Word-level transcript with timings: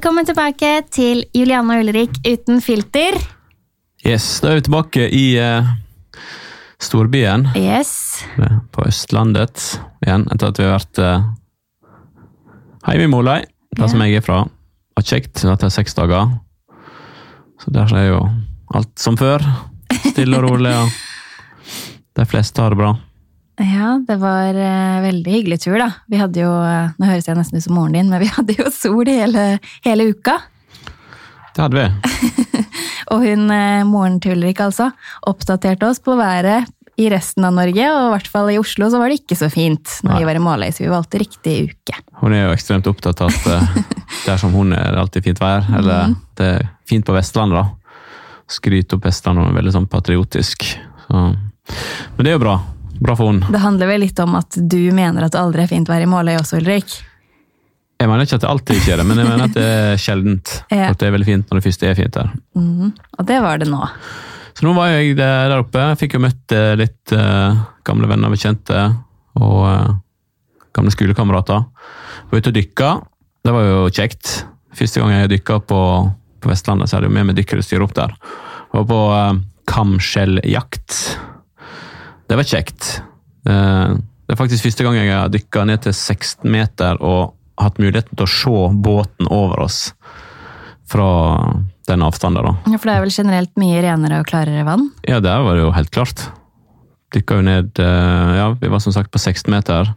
Velkommen 0.00 0.24
tilbake 0.24 0.68
til 0.88 1.18
Julianne 1.36 1.74
og 1.76 1.82
Ulrik 1.84 2.14
uten 2.24 2.62
filter. 2.64 3.18
Yes, 4.00 4.38
da 4.40 4.48
er 4.48 4.56
vi 4.56 4.62
tilbake 4.64 5.02
i 5.12 5.24
uh, 5.36 5.66
storbyen 6.80 7.44
Yes. 7.52 8.22
på 8.72 8.86
Østlandet 8.88 9.60
igjen, 10.00 10.24
etter 10.32 10.54
at 10.54 10.56
vi 10.56 10.64
har 10.64 10.72
vært 10.78 11.02
uh, 11.04 11.26
hjemme 12.88 13.10
i 13.10 13.12
Måløy, 13.12 13.44
der 13.44 13.82
yeah. 13.82 13.92
som 13.92 14.06
jeg 14.06 14.16
er 14.16 14.24
fra. 14.24 14.38
Har 14.96 15.08
kjekt 15.10 15.44
etter 15.44 15.76
seks 15.76 15.98
dager. 16.00 16.32
Så 17.60 17.76
der 17.76 17.92
er 18.00 18.08
jo 18.08 18.24
alt 18.72 18.96
som 19.04 19.20
før. 19.20 19.44
Stille 20.06 20.40
og 20.40 20.48
rolig, 20.48 20.72
og 20.80 21.76
de 22.16 22.30
fleste 22.32 22.64
har 22.64 22.72
det 22.72 22.80
bra. 22.80 22.94
Ja, 23.60 23.98
det 24.08 24.16
var 24.16 24.56
uh, 24.56 25.02
veldig 25.04 25.32
hyggelig 25.34 25.60
tur, 25.60 25.76
da. 25.80 25.90
Vi 26.08 26.16
hadde 26.16 26.40
jo 26.40 26.48
eh, 26.64 26.94
Nå 26.96 27.08
høres 27.10 27.28
jeg 27.28 27.36
nesten 27.36 27.60
ut 27.60 27.64
som 27.66 27.76
moren 27.76 27.96
din, 27.98 28.08
men 28.08 28.22
vi 28.22 28.30
hadde 28.38 28.56
jo 28.56 28.70
sol 28.72 29.08
hele, 29.08 29.58
hele 29.84 30.10
uka. 30.14 30.38
Det 31.52 31.66
hadde 31.66 31.76
vi. 31.76 32.30
Og 33.12 33.26
hun, 33.26 33.50
uh, 33.52 33.82
moren 33.88 34.16
til 34.22 34.38
Ulrik 34.38 34.62
altså, 34.64 34.88
oppdaterte 35.28 35.90
oss 35.90 36.00
på 36.00 36.16
været 36.16 36.70
i 37.00 37.08
resten 37.12 37.44
av 37.48 37.54
Norge, 37.56 37.84
og 37.88 38.06
i 38.06 38.14
hvert 38.14 38.28
fall 38.28 38.50
i 38.52 38.58
Oslo 38.60 38.90
så 38.92 38.98
var 39.00 39.08
det 39.08 39.22
ikke 39.22 39.38
så 39.38 39.48
fint 39.52 39.92
når 40.04 40.10
Nei. 40.10 40.18
vi 40.20 40.26
var 40.28 40.36
i 40.36 40.42
Måløy, 40.44 40.66
så 40.76 40.84
vi 40.84 40.90
valgte 40.92 41.20
riktig 41.22 41.54
uke. 41.70 42.00
Hun 42.20 42.34
er 42.36 42.44
jo 42.46 42.56
ekstremt 42.56 42.88
opptatt 42.90 43.22
av 43.24 43.32
at 43.32 43.46
uh, 43.52 43.78
der 44.24 44.40
som 44.40 44.56
hun 44.56 44.72
er, 44.72 44.88
det 44.88 44.96
er 44.96 45.04
alltid 45.04 45.28
fint 45.28 45.40
vær. 45.44 45.68
Eller 45.76 46.16
det 46.40 46.50
er 46.56 46.68
fint 46.88 47.04
på 47.04 47.16
Vestlandet, 47.16 47.60
da. 47.60 48.26
Skryter 48.50 48.96
opp 48.96 49.08
Vestlandet 49.08 49.44
og 49.44 49.52
er 49.52 49.60
veldig 49.60 49.78
sånn 49.78 49.88
patriotisk. 49.90 50.70
Så. 51.06 51.24
Men 52.16 52.24
det 52.24 52.32
er 52.32 52.38
jo 52.40 52.44
bra. 52.48 52.60
Bra 53.00 53.16
for 53.16 53.32
henne. 53.32 53.48
Det 53.48 53.60
handler 53.62 53.88
vel 53.88 54.02
litt 54.04 54.18
om 54.20 54.34
at 54.36 54.56
du 54.60 54.80
mener 54.92 55.24
at 55.24 55.32
det 55.32 55.40
aldri 55.40 55.64
er 55.64 55.70
fint 55.70 55.88
vær 55.88 56.04
i 56.04 56.08
Måløy 56.10 56.36
også, 56.36 56.60
Ulrik? 56.60 56.98
Jeg 58.00 58.08
mener 58.08 58.24
ikke 58.24 58.38
at 58.38 58.44
det 58.44 58.48
alltid 58.48 58.78
ikke 58.80 58.92
er 58.94 59.00
det, 59.00 59.06
men 59.08 59.18
jeg 59.20 59.28
mener 59.28 59.44
at 59.44 59.56
det 59.56 59.68
er 59.68 60.00
sjeldent. 60.00 60.52
Ja. 60.72 60.90
At 60.92 61.00
det 61.00 61.08
er 61.08 61.14
veldig 61.16 61.28
fint 61.28 61.50
når 61.50 61.58
det 61.58 61.64
først 61.66 61.82
er 61.84 61.96
fint 61.98 62.16
der. 62.16 62.30
Mm, 62.56 62.92
Og 63.18 63.26
det 63.28 63.40
var 63.44 63.60
det 63.60 63.68
nå. 63.68 63.80
Så 64.56 64.66
nå 64.66 64.72
var 64.76 64.92
jeg 64.92 65.16
der 65.18 65.52
oppe. 65.56 65.82
Fikk 66.00 66.16
jo 66.16 66.22
møtt 66.24 66.54
eh, 66.56 66.74
litt 66.80 67.12
uh, 67.16 67.56
gamle 67.86 68.08
venner, 68.10 68.28
og 68.28 68.36
bekjente 68.36 68.84
og 69.40 69.58
uh, 69.64 69.90
gamle 70.76 70.92
skolekamerater. 70.92 71.64
Var 72.30 72.40
ute 72.42 72.52
og 72.52 72.56
dykka. 72.56 72.90
Det 73.44 73.54
var 73.56 73.68
jo 73.68 73.82
kjekt. 73.94 74.32
Første 74.76 75.00
gang 75.02 75.14
jeg 75.14 75.32
dykka 75.36 75.60
på, 75.68 75.80
på 76.40 76.52
Vestlandet, 76.52 76.90
så 76.90 76.98
hadde 76.98 77.08
jeg 77.08 77.16
med 77.16 77.30
meg 77.30 77.40
dykkerutstyr 77.40 77.84
opp 77.84 77.96
der. 77.96 78.12
Jeg 78.16 78.76
Var 78.78 78.88
på 78.92 79.00
uh, 79.12 79.40
kamskjelljakt. 79.70 81.00
Det 82.30 82.38
var 82.38 82.46
kjekt. 82.46 83.00
Eh, 83.50 83.92
det 83.98 84.36
er 84.36 84.38
faktisk 84.38 84.68
første 84.68 84.86
gang 84.86 84.94
jeg 84.94 85.10
har 85.10 85.30
dykka 85.32 85.64
ned 85.66 85.82
til 85.82 85.94
16 85.96 86.46
meter 86.46 87.00
og 87.02 87.32
hatt 87.58 87.80
muligheten 87.82 88.14
til 88.14 88.26
å 88.28 88.30
se 88.30 88.60
båten 88.86 89.26
over 89.34 89.64
oss 89.64 89.80
fra 90.90 91.08
den 91.90 92.04
avstanden. 92.06 92.46
da. 92.46 92.70
Ja, 92.70 92.78
For 92.78 92.90
det 92.90 92.94
er 92.94 93.02
vel 93.02 93.14
generelt 93.14 93.50
mye 93.58 93.82
renere 93.82 94.22
og 94.22 94.30
klarere 94.30 94.62
vann? 94.66 94.92
Ja, 95.08 95.18
der 95.18 95.42
var 95.42 95.58
det 95.58 95.66
jo 95.66 95.74
helt 95.74 95.90
klart. 95.90 96.28
Dykka 97.10 97.40
jo 97.40 97.46
ned 97.48 97.82
eh, 97.82 98.32
Ja, 98.38 98.48
vi 98.54 98.70
var 98.70 98.78
som 98.78 98.94
sagt 98.94 99.10
på 99.10 99.18
16 99.18 99.50
meter. 99.50 99.90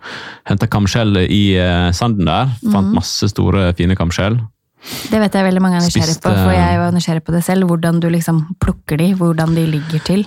Henta 0.50 0.66
kamskjell 0.66 1.28
i 1.28 1.44
eh, 1.62 1.92
sanden 1.94 2.26
der. 2.26 2.50
Fant 2.66 2.94
masse 2.98 3.30
store, 3.30 3.70
fine 3.78 3.98
kamskjell. 4.00 4.42
Det 4.84 5.20
vet 5.22 5.36
jeg 5.38 5.46
veldig 5.46 5.62
mange 5.64 5.78
er 5.78 5.86
nysgjerrig 5.86 6.18
på, 6.20 6.32
for 6.34 6.52
jeg 6.58 6.80
var 6.82 6.96
nysgjerrig 6.98 7.24
på 7.24 7.36
det 7.38 7.44
selv. 7.46 7.70
Hvordan 7.70 8.02
du 8.02 8.10
liksom 8.10 8.48
plukker 8.60 8.98
de, 9.00 9.14
hvordan 9.22 9.54
de 9.54 9.70
ligger 9.78 10.02
til. 10.10 10.26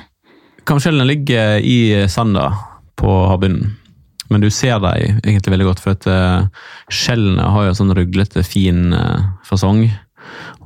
Kamskjellene 0.67 1.07
ligger 1.07 1.59
i 1.63 2.07
sanda 2.11 2.51
på 2.99 3.13
havbunnen. 3.31 3.77
Men 4.29 4.43
du 4.43 4.49
ser 4.51 4.81
dem 4.83 5.21
egentlig 5.23 5.53
veldig 5.53 5.69
godt, 5.69 5.83
for 5.85 5.95
at 5.95 6.07
eh, 6.11 6.65
skjellene 6.91 7.47
har 7.55 7.69
jo 7.69 7.77
sånn 7.79 7.95
ruglete, 7.95 8.43
fin 8.47 8.91
eh, 8.97 9.29
fasong. 9.47 9.85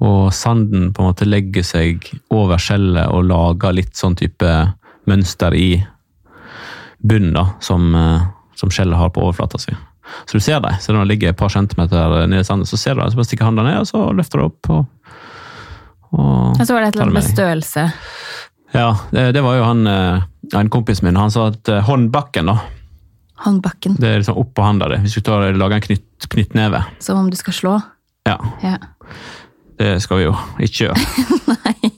Og 0.00 0.30
sanden 0.32 0.88
på 0.96 1.02
en 1.02 1.10
måte 1.10 1.28
legger 1.28 1.66
seg 1.66 2.06
over 2.32 2.60
skjellet 2.62 3.12
og 3.12 3.28
lager 3.28 3.76
litt 3.76 3.92
sånn 4.00 4.16
type 4.16 4.54
mønster 5.10 5.56
i 5.56 5.82
bunnen, 7.04 7.34
da, 7.36 7.50
som, 7.64 7.92
eh, 7.96 8.24
som 8.56 8.72
skjellet 8.72 8.96
har 9.00 9.12
på 9.12 9.26
overflata 9.26 9.60
si. 9.60 9.76
Så 10.24 10.40
du 10.40 10.42
ser 10.42 10.64
dem. 10.64 10.80
Så 10.80 10.96
når 10.96 11.04
de 11.04 11.12
ligger 11.12 11.34
et 11.34 11.38
par 11.38 11.52
centimeter 11.52 12.24
nede 12.24 12.40
i 12.40 12.48
sanden, 12.48 12.66
så 12.66 12.80
ser 12.80 12.96
du 12.96 13.02
dem. 13.02 13.12
Så 13.12 13.20
bare 13.20 13.28
stikker 13.28 13.46
handa 13.46 13.66
ned, 13.66 13.82
og 13.84 13.90
så 13.92 14.08
løfter 14.16 14.40
du 14.40 14.48
opp. 14.48 14.72
Og, 14.72 15.14
og 16.16 16.56
Og 16.56 16.64
så 16.64 16.72
var 16.72 16.82
det 16.82 16.88
et 16.88 16.96
eller 16.96 17.10
annet 17.10 17.18
med 17.20 17.28
med 17.28 17.34
størrelse. 17.36 17.86
Ja, 18.72 18.96
det, 19.10 19.40
var 19.42 19.56
jo 19.58 19.64
han, 19.66 19.86
eh, 19.86 20.22
en 20.54 20.70
kompis 20.70 21.02
min. 21.02 21.16
Han 21.18 21.30
sa 21.34 21.48
at 21.50 21.68
eh, 21.68 21.80
håndbakken, 21.86 22.46
da, 22.52 22.58
Håndbakken. 23.40 23.96
det 23.98 24.08
er 24.08 24.18
liksom 24.20 24.36
oppå 24.38 24.62
handa 24.62 24.88
di. 24.92 24.98
Hvis 25.04 25.14
du 25.16 25.20
tar, 25.26 25.46
lager 25.56 25.78
en 25.78 25.86
knytt, 25.86 26.28
knyttneve. 26.30 26.82
Som 27.00 27.18
om 27.22 27.30
du 27.32 27.36
skal 27.40 27.56
slå. 27.56 27.78
Ja, 28.28 28.36
Ja. 28.62 28.76
det 29.80 29.94
skal 30.04 30.18
vi 30.20 30.24
jo 30.28 30.34
ikke 30.60 30.90
gjøre. 30.90 30.96
Nei. 31.54 31.90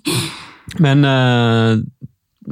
Men 0.80 1.04
eh, 1.04 1.82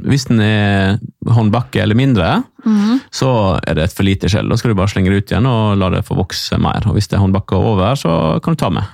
hvis 0.05 0.27
den 0.29 0.39
er 0.43 0.99
håndbakke 1.27 1.81
eller 1.81 1.95
mindre, 1.97 2.43
Mhm. 2.61 2.99
så 3.11 3.57
er 3.65 3.73
det 3.73 3.83
et 3.87 3.93
for 3.97 4.03
lite 4.05 4.29
skjell. 4.29 4.47
Da 4.51 4.55
skal 4.59 4.69
du 4.71 4.75
bare 4.77 4.91
slenge 4.91 5.09
det 5.09 5.23
ut 5.23 5.31
igjen 5.31 5.47
og 5.49 5.77
la 5.81 5.87
det 5.89 6.03
få 6.05 6.13
vokse 6.19 6.59
mer. 6.61 6.83
Og 6.85 6.93
hvis 6.93 7.07
det 7.09 7.17
er 7.17 7.23
håndbakke 7.23 7.57
over, 7.57 7.95
så 7.97 8.37
kan 8.43 8.53
du 8.53 8.59
ta 8.61 8.69
med. 8.69 8.85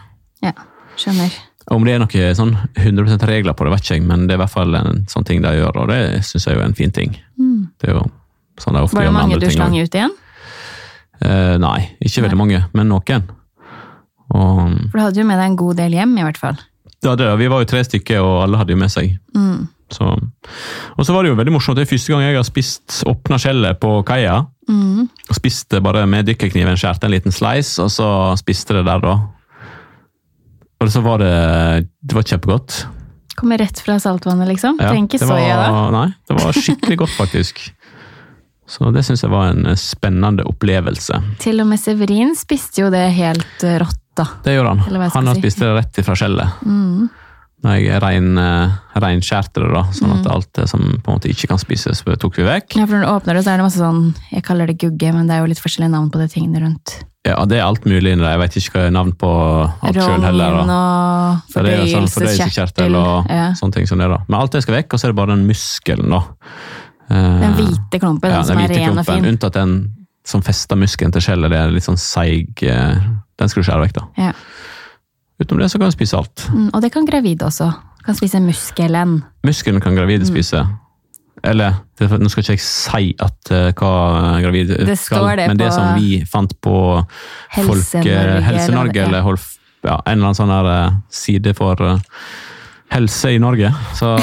ja. 0.46 0.54
Skjønner. 0.98 1.30
Om 1.68 1.84
det 1.84 1.94
er 1.98 2.00
noen 2.00 2.36
sånn 2.38 2.54
100% 2.80 3.26
regler 3.28 3.54
på 3.58 3.66
det, 3.68 3.72
vet 3.74 3.84
ikke 3.84 3.96
jeg, 3.98 4.04
men 4.08 4.22
det 4.28 4.36
er 4.36 4.40
i 4.40 4.44
hvert 4.46 4.54
fall 4.54 4.76
en 4.80 5.02
sånn 5.12 5.26
ting 5.28 5.42
de 5.44 5.52
gjør, 5.58 5.82
og 5.82 5.90
det 5.92 6.00
syns 6.24 6.46
jeg 6.48 6.56
er 6.56 6.64
en 6.64 6.78
fin 6.78 6.94
ting. 6.96 7.18
Mm. 7.36 7.68
Det 7.82 7.90
er 7.90 7.98
jo 7.98 8.06
sånn 8.64 8.78
de 8.78 8.84
ofte 8.86 8.96
Var 8.96 9.04
det 9.04 9.10
gjør 9.10 9.14
med 9.18 9.20
mange 9.22 9.36
andre 9.36 9.42
du 9.44 9.50
ting 9.50 9.58
slang 9.58 9.76
også. 9.76 9.84
ut 9.90 9.98
igjen? 10.00 10.16
Eh, 11.28 11.56
nei, 11.60 11.80
ikke 12.08 12.24
veldig 12.24 12.40
mange, 12.40 12.62
men 12.78 12.88
noen. 12.94 13.28
Og, 14.28 14.58
For 14.92 14.98
du 15.00 15.04
hadde 15.04 15.22
jo 15.22 15.28
med 15.28 15.40
deg 15.40 15.50
en 15.52 15.60
god 15.60 15.80
del 15.82 15.96
hjem, 15.98 16.18
i 16.20 16.26
hvert 16.28 16.40
fall. 16.40 16.58
ja, 17.04 17.16
det, 17.20 17.28
vi 17.40 17.48
var 17.52 17.64
jo 17.64 17.70
tre 17.70 17.84
stykker, 17.86 18.22
og 18.24 18.44
alle 18.46 18.58
hadde 18.62 18.74
jo 18.76 18.80
med 18.80 18.92
seg. 18.94 19.18
Mm. 19.36 19.68
Så. 19.92 20.04
Og 20.98 21.06
så 21.08 21.14
var 21.16 21.24
det 21.24 21.30
jo 21.32 21.38
veldig 21.40 21.54
morsomt. 21.56 21.78
Det 21.80 21.86
er 21.86 21.92
første 21.94 22.12
gang 22.12 22.24
jeg 22.26 22.36
har 22.36 22.44
spist 22.48 23.02
åpna 23.08 23.38
skjellet 23.40 23.80
på 23.80 23.92
kaia. 24.08 24.42
Mm. 24.68 25.06
Spiste 25.36 25.80
bare 25.84 26.04
med 26.12 26.28
dykkerkniven, 26.28 26.76
skjærte 26.80 27.08
en 27.08 27.14
liten 27.14 27.32
slice, 27.36 27.80
og 27.84 27.92
så 27.94 28.08
spiste 28.40 28.76
det 28.80 28.84
der, 28.90 29.00
da. 29.04 29.14
Og 30.82 30.92
så 30.94 31.02
var 31.02 31.22
det 31.24 31.32
Det 32.02 32.16
var 32.18 32.24
kjempegodt. 32.24 32.86
Kommer 33.38 33.58
rett 33.62 33.80
fra 33.86 34.00
saltvannet, 34.02 34.48
liksom? 34.50 34.80
Ja, 34.82 34.90
Trenger 34.90 35.12
ikke 35.12 35.26
soya, 35.26 35.58
da. 35.62 35.82
Nei, 35.94 36.08
det 36.28 36.38
var 36.40 36.58
skikkelig 36.58 36.98
godt, 37.04 37.14
faktisk. 37.18 37.60
Så 38.68 38.90
det 38.92 39.04
syns 39.06 39.22
jeg 39.24 39.32
var 39.32 39.52
en 39.54 39.70
spennende 39.80 40.44
opplevelse. 40.50 41.20
Til 41.40 41.62
og 41.64 41.70
med 41.70 41.80
Severin 41.80 42.34
spiste 42.36 42.82
jo 42.82 42.90
det 42.92 43.06
helt 43.16 43.64
eh, 43.64 43.78
rått, 43.80 44.02
da. 44.18 44.26
Det 44.44 44.58
gjorde 44.58 44.74
han. 44.74 45.06
Han 45.14 45.30
har 45.30 45.38
si. 45.38 45.44
spist 45.46 45.62
det 45.62 45.70
rett 45.78 46.02
ifra 46.02 46.18
skjellet. 46.20 46.66
Mm. 46.66 47.06
Når 47.64 47.78
jeg 47.80 48.02
rein, 48.04 48.28
eh, 48.42 48.74
reinskjærte 49.06 49.62
det, 49.64 49.70
da, 49.74 49.84
sånn 49.96 50.12
Mm. 50.12 50.18
at 50.20 50.28
alt 50.34 50.50
det 50.58 50.68
som 50.70 50.82
på 50.82 51.10
en 51.14 51.18
måte 51.20 51.30
ikke 51.32 51.48
kan 51.54 51.62
spises, 51.62 52.02
tok 52.04 52.36
vi 52.42 52.44
vekk. 52.44 52.76
Ja, 52.76 52.86
for 52.86 52.98
når 52.98 53.06
du 53.06 53.14
åpner 53.14 53.34
det, 53.38 53.46
så 53.46 53.54
er 53.54 53.58
det 53.62 53.66
masse 53.70 53.82
sånn 53.82 54.16
Jeg 54.34 54.44
kaller 54.44 54.68
det 54.68 54.78
gugge, 54.82 55.14
men 55.14 55.28
det 55.28 55.38
er 55.38 55.46
jo 55.46 55.50
litt 55.54 55.62
forskjellige 55.64 55.94
navn 55.94 56.10
på 56.12 56.20
de 56.20 56.28
tingene 56.28 56.62
rundt. 56.66 56.98
Ja, 57.28 57.36
det 57.50 57.58
er 57.60 57.66
alt 57.68 57.84
mulig 57.86 58.14
inni 58.14 58.24
der. 58.24 58.34
Jeg 58.36 58.40
vet 58.44 58.58
ikke 58.62 58.74
hva 58.78 58.86
er 58.88 58.94
navn 58.96 59.12
på 59.20 59.30
alt 59.84 59.98
sjøl 60.00 60.24
heller. 60.24 60.58
Da. 60.58 60.78
og 61.58 61.68
er 61.68 61.86
sånn 61.92 62.08
fordøyelseskjertel 62.14 62.96
og 63.00 63.30
Ja. 63.30 63.50
sånne 63.60 63.74
ting 63.74 63.88
som 63.90 64.00
det. 64.00 64.08
da. 64.10 64.20
Men 64.28 64.40
alt 64.40 64.52
det 64.56 64.64
skal 64.64 64.76
vekk, 64.80 64.94
og 64.94 65.00
så 65.00 65.08
er 65.08 65.12
det 65.14 65.20
bare 65.20 65.36
den 65.36 65.46
muskelen, 65.48 66.10
da. 66.10 66.22
Eh, 67.10 67.40
Den 67.42 67.54
hvite 67.60 68.00
klumpen, 68.00 68.30
ja, 68.32 68.38
den 68.38 68.46
som 68.46 68.58
den 68.58 68.66
er 68.66 68.74
ren 68.76 68.84
klumpen, 68.94 69.00
og 69.00 69.06
fin. 69.06 69.26
Unntatt 69.26 69.54
den 69.54 69.76
som 70.26 70.42
fester 70.42 70.76
muskelen 70.76 71.12
til 71.16 71.22
skjellet. 71.22 71.50
Det 71.52 71.58
er 71.60 71.72
litt 71.72 71.84
sånn 71.88 71.98
seig 72.00 72.64
eh, 72.64 72.98
Den 73.38 73.50
skal 73.50 73.64
du 73.64 73.70
skjære 73.70 73.84
vekk, 73.86 73.94
da. 73.94 74.08
Ja. 74.18 74.32
Utenom 75.40 75.60
det 75.62 75.70
så 75.72 75.78
kan 75.80 75.92
du 75.92 75.96
spise 75.96 76.18
alt. 76.18 76.48
Mm, 76.52 76.70
og 76.74 76.82
det 76.82 76.92
kan 76.92 77.06
gravide 77.06 77.46
også. 77.46 77.68
Kan 78.04 78.16
spise 78.16 78.40
muskelen. 78.42 79.24
Muskelen 79.46 79.80
kan 79.84 79.96
gravide 79.96 80.26
Mm. 80.26 80.78
Eller 81.48 81.78
nå 81.98 82.30
skal 82.30 82.44
ikke 82.44 82.56
jeg 82.58 82.64
si 82.64 83.10
at 83.24 83.52
uh, 83.54 83.70
hva 83.78 83.92
gravid 84.44 84.74
Det 84.88 84.98
skal, 85.00 85.30
det 85.40 85.48
men 85.52 85.60
det 85.62 85.72
som 85.74 85.96
vi 85.98 86.22
fant 86.30 86.54
på 86.62 86.76
Helse-Norge, 87.56 88.42
Helse-Norge, 88.48 89.06
eller- 89.08 89.44
ja, 89.88 90.02
en 90.06 90.18
eller 90.18 90.26
annen 90.32 90.36
sånn 90.36 90.50
der 90.52 90.68
eh, 90.74 90.96
side 91.14 91.54
for 91.56 91.80
uh, 91.86 92.00
helse 92.92 93.30
i 93.32 93.38
Norge, 93.40 93.70
så, 93.96 94.16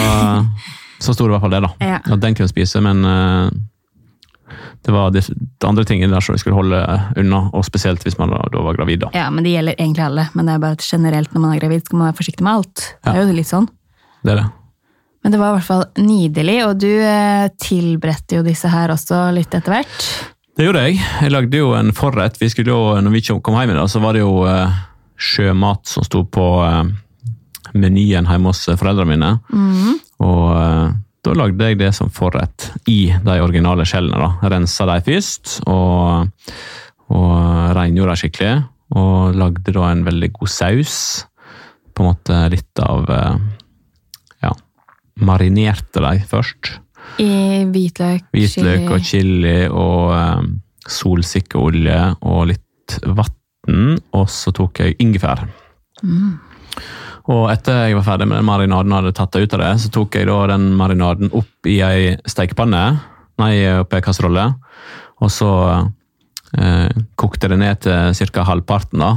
så 1.01 1.15
sto 1.15 1.25
det 1.25 1.31
i 1.31 1.35
hvert 1.37 1.45
fall 1.47 1.55
det, 1.55 1.61
da. 1.65 1.71
Ja. 1.81 2.01
At 2.05 2.21
den 2.21 2.37
kunne 2.37 2.51
spise, 2.51 2.83
men 2.85 3.01
uh, 3.07 3.47
det 4.85 4.93
var 4.93 5.15
det, 5.15 5.23
de 5.31 5.69
andre 5.69 5.87
tingene 5.89 6.13
der 6.13 6.25
som 6.25 6.37
vi 6.37 6.43
skulle 6.43 6.59
holde 6.59 6.81
unna, 7.17 7.47
og 7.57 7.65
spesielt 7.65 8.03
hvis 8.05 8.19
man 8.21 8.35
da, 8.35 8.43
da 8.53 8.65
var 8.67 8.77
gravid. 8.77 9.07
da. 9.07 9.13
Ja, 9.17 9.31
men 9.33 9.47
det 9.47 9.55
gjelder 9.55 9.79
egentlig 9.79 10.05
alle. 10.05 10.27
Men 10.35 10.51
det 10.51 10.57
er 10.59 10.65
bare 10.67 10.77
at 10.77 10.85
generelt 10.85 11.33
når 11.33 11.45
man 11.47 11.55
er 11.55 11.63
gravid, 11.63 11.87
skal 11.87 12.03
man 12.03 12.11
være 12.11 12.19
forsiktig 12.21 12.45
med 12.45 12.59
alt. 12.59 12.85
Det 13.01 13.15
er 13.15 13.23
jo 13.23 13.39
litt 13.39 13.49
sånn. 13.49 13.71
Det 14.25 14.35
er 14.35 14.43
det. 14.43 14.47
Men 15.25 15.33
det 15.33 15.39
var 15.41 15.55
i 15.55 15.57
hvert 15.57 15.65
fall 15.65 15.85
nydelig, 16.05 16.59
og 16.67 16.81
du 16.83 16.91
eh, 17.01 17.47
tilberedte 17.57 18.37
jo 18.37 18.45
disse 18.45 18.69
her 18.69 18.93
også 18.93 19.31
litt 19.33 19.55
etter 19.57 19.73
hvert. 19.73 20.09
Det 20.55 20.67
gjorde 20.67 20.83
jeg. 20.85 20.99
Jeg 21.25 21.33
lagde 21.33 21.63
jo 21.63 21.71
en 21.79 21.95
forrett. 21.97 22.37
Vi 22.43 22.51
skulle 22.53 22.75
jo, 22.75 22.99
når 23.01 23.15
vi 23.15 23.23
kom 23.41 23.57
hjem, 23.57 23.73
da, 23.73 23.87
så 23.89 24.03
var 24.05 24.13
det 24.13 24.21
jo 24.21 24.45
eh, 24.45 24.77
sjømat 25.17 25.89
som 25.89 26.05
sto 26.05 26.27
på 26.29 26.45
eh, 26.67 26.93
menyen 27.73 28.29
hjemme 28.29 28.53
hos 28.53 28.67
foreldrene 28.69 29.15
mine. 29.15 29.33
Mm. 29.49 29.97
Og 30.29 30.45
da 31.25 31.39
lagde 31.41 31.73
jeg 31.73 31.81
det 31.81 31.91
som 31.97 32.13
forrett 32.13 32.69
i 32.93 33.09
de 33.25 33.41
originale 33.41 33.89
skjellene. 33.89 34.21
da. 34.21 34.53
Rensa 34.53 34.85
de 34.93 35.01
først, 35.09 35.57
og, 35.73 36.53
og 37.17 37.35
rengjorde 37.81 38.13
de 38.13 38.21
skikkelig. 38.27 38.55
og 38.93 39.41
lagde 39.41 39.73
da 39.73 39.89
en 39.89 40.05
veldig 40.05 40.35
god 40.37 40.53
saus. 40.53 40.97
På 41.97 42.05
en 42.05 42.13
måte 42.13 42.47
litt 42.53 42.85
av 42.85 43.09
marinerte 45.21 46.03
de 46.03 46.25
først. 46.29 46.79
I 47.21 47.65
hvitløk, 47.71 48.31
Hvitløk 48.33 48.89
og 48.95 49.05
chili 49.05 49.59
og 49.69 50.15
eh, 50.17 50.47
solsikkeolje 50.91 52.01
og 52.23 52.49
litt 52.51 52.99
vann. 53.05 53.95
Og 54.13 54.27
så 54.29 54.53
tok 54.53 54.83
jeg 54.83 54.97
ingefær. 55.01 55.47
Mm. 56.05 56.35
Og 57.33 57.47
etter 57.49 57.87
jeg 57.87 57.97
var 57.97 58.05
ferdig 58.05 58.29
med 58.29 58.37
den 58.37 58.49
marinaden 58.49 58.93
og 58.93 59.01
hadde 59.01 59.15
tatt 59.17 59.33
det 59.33 59.47
ut 59.47 59.55
av 59.57 59.63
det, 59.63 59.73
så 59.81 59.91
tok 59.95 60.19
jeg 60.19 60.29
da 60.29 60.39
den 60.51 60.67
marinaden 60.77 61.31
opp 61.33 61.69
i 61.71 61.79
ei 61.85 62.11
stekepanne, 62.29 62.83
nei, 63.41 63.53
opp 63.81 63.95
i 63.95 63.97
ei 63.97 64.05
kasserolle, 64.05 64.51
og 65.25 65.33
så 65.33 65.53
eh, 66.59 66.91
kokte 67.17 67.49
det 67.49 67.61
ned 67.63 67.81
til 67.87 68.29
ca. 68.29 68.45
halvparten, 68.51 69.01
da. 69.01 69.15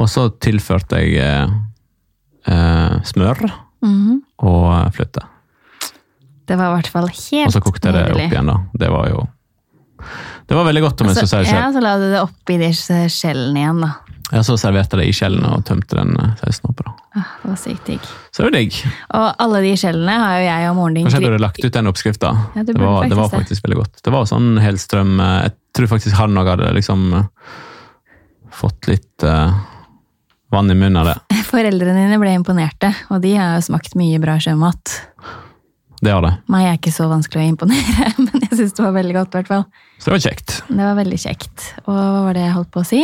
Og 0.00 0.10
så 0.10 0.30
tilførte 0.42 0.98
jeg 0.98 1.20
eh, 1.22 1.54
eh, 2.50 2.96
smør 3.06 3.44
Mhm. 3.82 4.20
og 4.38 4.92
flytte. 4.94 5.24
Det 6.46 6.56
var 6.58 6.72
i 6.72 6.74
hvert 6.80 6.90
fall 6.90 7.06
helt 7.08 7.46
Og 7.46 7.52
så 7.54 7.60
kokte 7.62 7.88
jeg 7.88 7.94
det 7.94 8.12
opp 8.12 8.32
igjen, 8.32 8.46
da. 8.50 8.56
Det 8.74 8.88
var 8.90 9.08
jo 9.08 9.26
Det 10.48 10.56
var 10.58 10.64
veldig 10.66 10.82
godt, 10.82 11.00
om 11.00 11.06
jeg 11.08 11.16
skal 11.16 11.28
si 11.30 11.36
det 11.46 11.54
ja, 11.54 11.68
så 11.72 11.80
la 11.80 11.92
du 12.00 12.08
det 12.10 12.20
oppi 12.20 12.56
de 12.58 12.72
skjellene 12.74 13.60
igjen, 13.62 13.80
da. 13.84 13.92
Ja, 14.32 14.40
så 14.42 14.56
serverte 14.56 14.96
det 14.96 15.06
i 15.06 15.12
skjellene 15.14 15.50
og 15.58 15.64
tømte 15.68 15.96
den 15.98 16.14
eh, 16.16 16.30
sausen 16.40 16.70
oppå. 16.70 16.86
da. 16.86 16.92
Ah, 17.20 17.32
Det 17.42 17.50
var 17.50 17.58
sykt 17.60 17.84
digg. 17.90 18.06
Så 18.32 18.46
det 18.48 18.52
digg. 18.56 18.78
Og 19.12 19.26
alle 19.44 19.60
de 19.60 19.72
skjellene 19.76 20.14
har 20.22 20.38
jo 20.40 20.46
jeg 20.46 20.68
og 20.70 20.76
moren 20.78 20.94
din 20.96 21.04
Kanskje 21.04 21.20
jeg 21.20 21.28
burde 21.28 21.42
lagt 21.44 21.60
ut 21.64 21.72
den 21.76 21.90
oppskrifta. 21.90 22.30
Ja, 22.56 22.62
det, 22.64 22.76
var, 22.80 23.08
det 23.08 23.18
var 23.18 23.28
faktisk 23.28 23.60
det. 23.60 23.66
veldig 23.68 23.80
godt. 23.82 24.00
Det 24.02 24.14
var 24.14 24.24
sånn 24.30 24.54
helstrøm 24.64 25.20
eh, 25.20 25.34
Jeg 25.44 25.54
tror 25.76 25.90
faktisk 25.92 26.16
han 26.16 26.40
òg 26.40 26.48
hadde 26.54 26.72
liksom 26.78 27.04
eh, 27.20 27.28
fått 28.62 28.88
litt 28.88 29.22
eh, 29.28 29.52
vann 30.52 30.70
i 30.70 30.76
munnen 30.76 31.00
av 31.02 31.08
det. 31.10 31.16
Foreldrene 31.52 32.04
dine 32.06 32.18
ble 32.22 32.34
imponerte, 32.38 32.92
og 33.10 33.22
de 33.24 33.34
har 33.38 33.56
jo 33.58 33.66
smakt 33.70 33.96
mye 33.98 34.20
bra 34.22 34.38
sjømat. 34.42 34.98
Det 36.02 36.10
har 36.10 36.22
det. 36.24 36.32
Meg 36.50 36.66
er 36.66 36.78
ikke 36.80 36.90
så 36.94 37.06
vanskelig 37.10 37.44
å 37.44 37.50
imponere, 37.52 38.08
men 38.24 38.46
jeg 38.48 38.56
syns 38.58 38.72
det 38.78 38.82
var 38.86 38.94
veldig 38.96 39.18
godt. 39.20 39.36
hvert 39.36 39.50
fall. 39.52 39.66
Så 39.98 40.08
det 40.10 40.16
var 40.16 40.24
kjekt. 40.24 40.56
Det 40.68 40.80
var 40.82 40.96
veldig 40.98 41.20
kjekt. 41.24 41.68
Og 41.84 41.92
hva 41.94 42.24
var 42.26 42.38
det 42.38 42.42
jeg 42.48 42.56
holdt 42.56 42.72
på 42.74 42.82
å 42.82 42.88
si? 42.88 43.02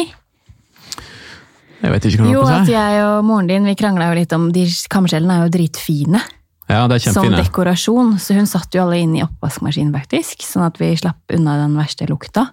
Jeg 1.78 1.94
vet 1.94 2.08
ikke 2.08 2.24
hva 2.24 2.30
Jo, 2.32 2.40
at 2.50 2.66
jeg 2.66 3.02
og 3.06 3.20
moren 3.22 3.46
din 3.46 3.66
vi 3.68 3.76
krangla 3.78 4.08
jo 4.10 4.16
litt 4.18 4.32
om 4.34 4.48
De 4.50 4.64
kamskjellene 4.90 5.36
er 5.36 5.44
jo 5.44 5.52
dritfine 5.54 6.18
Ja, 6.66 6.80
det 6.90 6.96
er 6.96 7.04
kjempefine. 7.04 7.14
som 7.14 7.36
dekorasjon, 7.38 8.10
så 8.18 8.34
hun 8.34 8.48
satt 8.50 8.74
jo 8.74 8.82
alle 8.82 8.98
inn 8.98 9.14
i 9.14 9.22
oppvaskmaskinen, 9.22 9.92
faktisk. 9.94 10.42
Sånn 10.42 10.66
at 10.66 10.80
vi 10.82 10.90
slapp 10.98 11.36
unna 11.38 11.54
den 11.62 11.78
verste 11.78 12.08
lukta. 12.10 12.48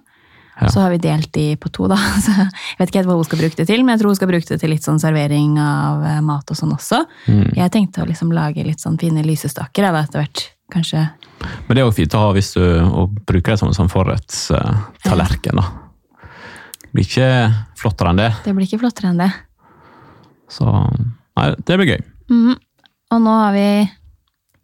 Ja. 0.55 0.69
Så 0.71 0.79
har 0.79 0.93
vi 0.93 1.01
delt 1.03 1.33
de 1.35 1.45
på 1.59 1.69
to, 1.73 1.89
da. 1.91 1.97
Så 2.25 2.31
jeg 2.31 2.79
vet 2.79 2.91
ikke 2.91 3.01
helt 3.01 3.11
hva 3.11 3.17
hun 3.19 3.27
skal 3.27 3.41
bruke 3.41 3.59
det 3.59 3.67
til, 3.69 3.83
men 3.83 3.95
jeg 3.95 4.03
tror 4.03 4.13
hun 4.13 4.19
skal 4.19 4.31
bruke 4.31 4.47
det 4.47 4.59
til 4.61 4.71
litt 4.71 4.87
sånn 4.87 5.01
servering 5.03 5.57
av 5.61 6.05
eh, 6.07 6.19
mat 6.25 6.51
og 6.51 6.59
sånn 6.59 6.75
også. 6.75 7.01
Mm. 7.27 7.47
Jeg 7.59 7.73
tenkte 7.73 8.03
å 8.03 8.09
liksom 8.09 8.31
lage 8.35 8.63
litt 8.65 8.83
sånn 8.83 8.99
fine 9.01 9.25
lysestaker 9.25 9.89
da, 9.89 10.05
etter 10.05 10.23
hvert. 10.23 10.49
Kanskje 10.73 10.97
Men 11.67 11.77
det 11.77 11.81
er 11.83 11.85
òg 11.85 11.93
fint 11.93 12.15
å 12.17 12.23
ha 12.23 12.29
hvis 12.33 12.55
du 12.55 12.63
bruker 13.29 13.53
det 13.53 13.59
som 13.61 13.69
en 13.69 13.77
sånn 13.77 13.91
forrettstallerken. 13.91 15.59
da. 15.61 15.67
Det 16.81 16.89
blir 16.95 17.05
ikke 17.05 17.29
flottere 17.77 18.13
enn 18.13 18.21
det. 18.23 18.31
Det 18.47 18.55
blir 18.55 18.65
ikke 18.65 18.81
flottere 18.81 19.11
enn 19.11 19.21
det. 19.21 19.29
Så 20.49 20.65
nei, 20.65 21.51
det 21.67 21.77
blir 21.77 21.91
gøy. 21.91 22.01
Mm. 22.31 22.55
Og 23.13 23.21
nå 23.21 23.35
har 23.43 23.53
vi 23.53 23.67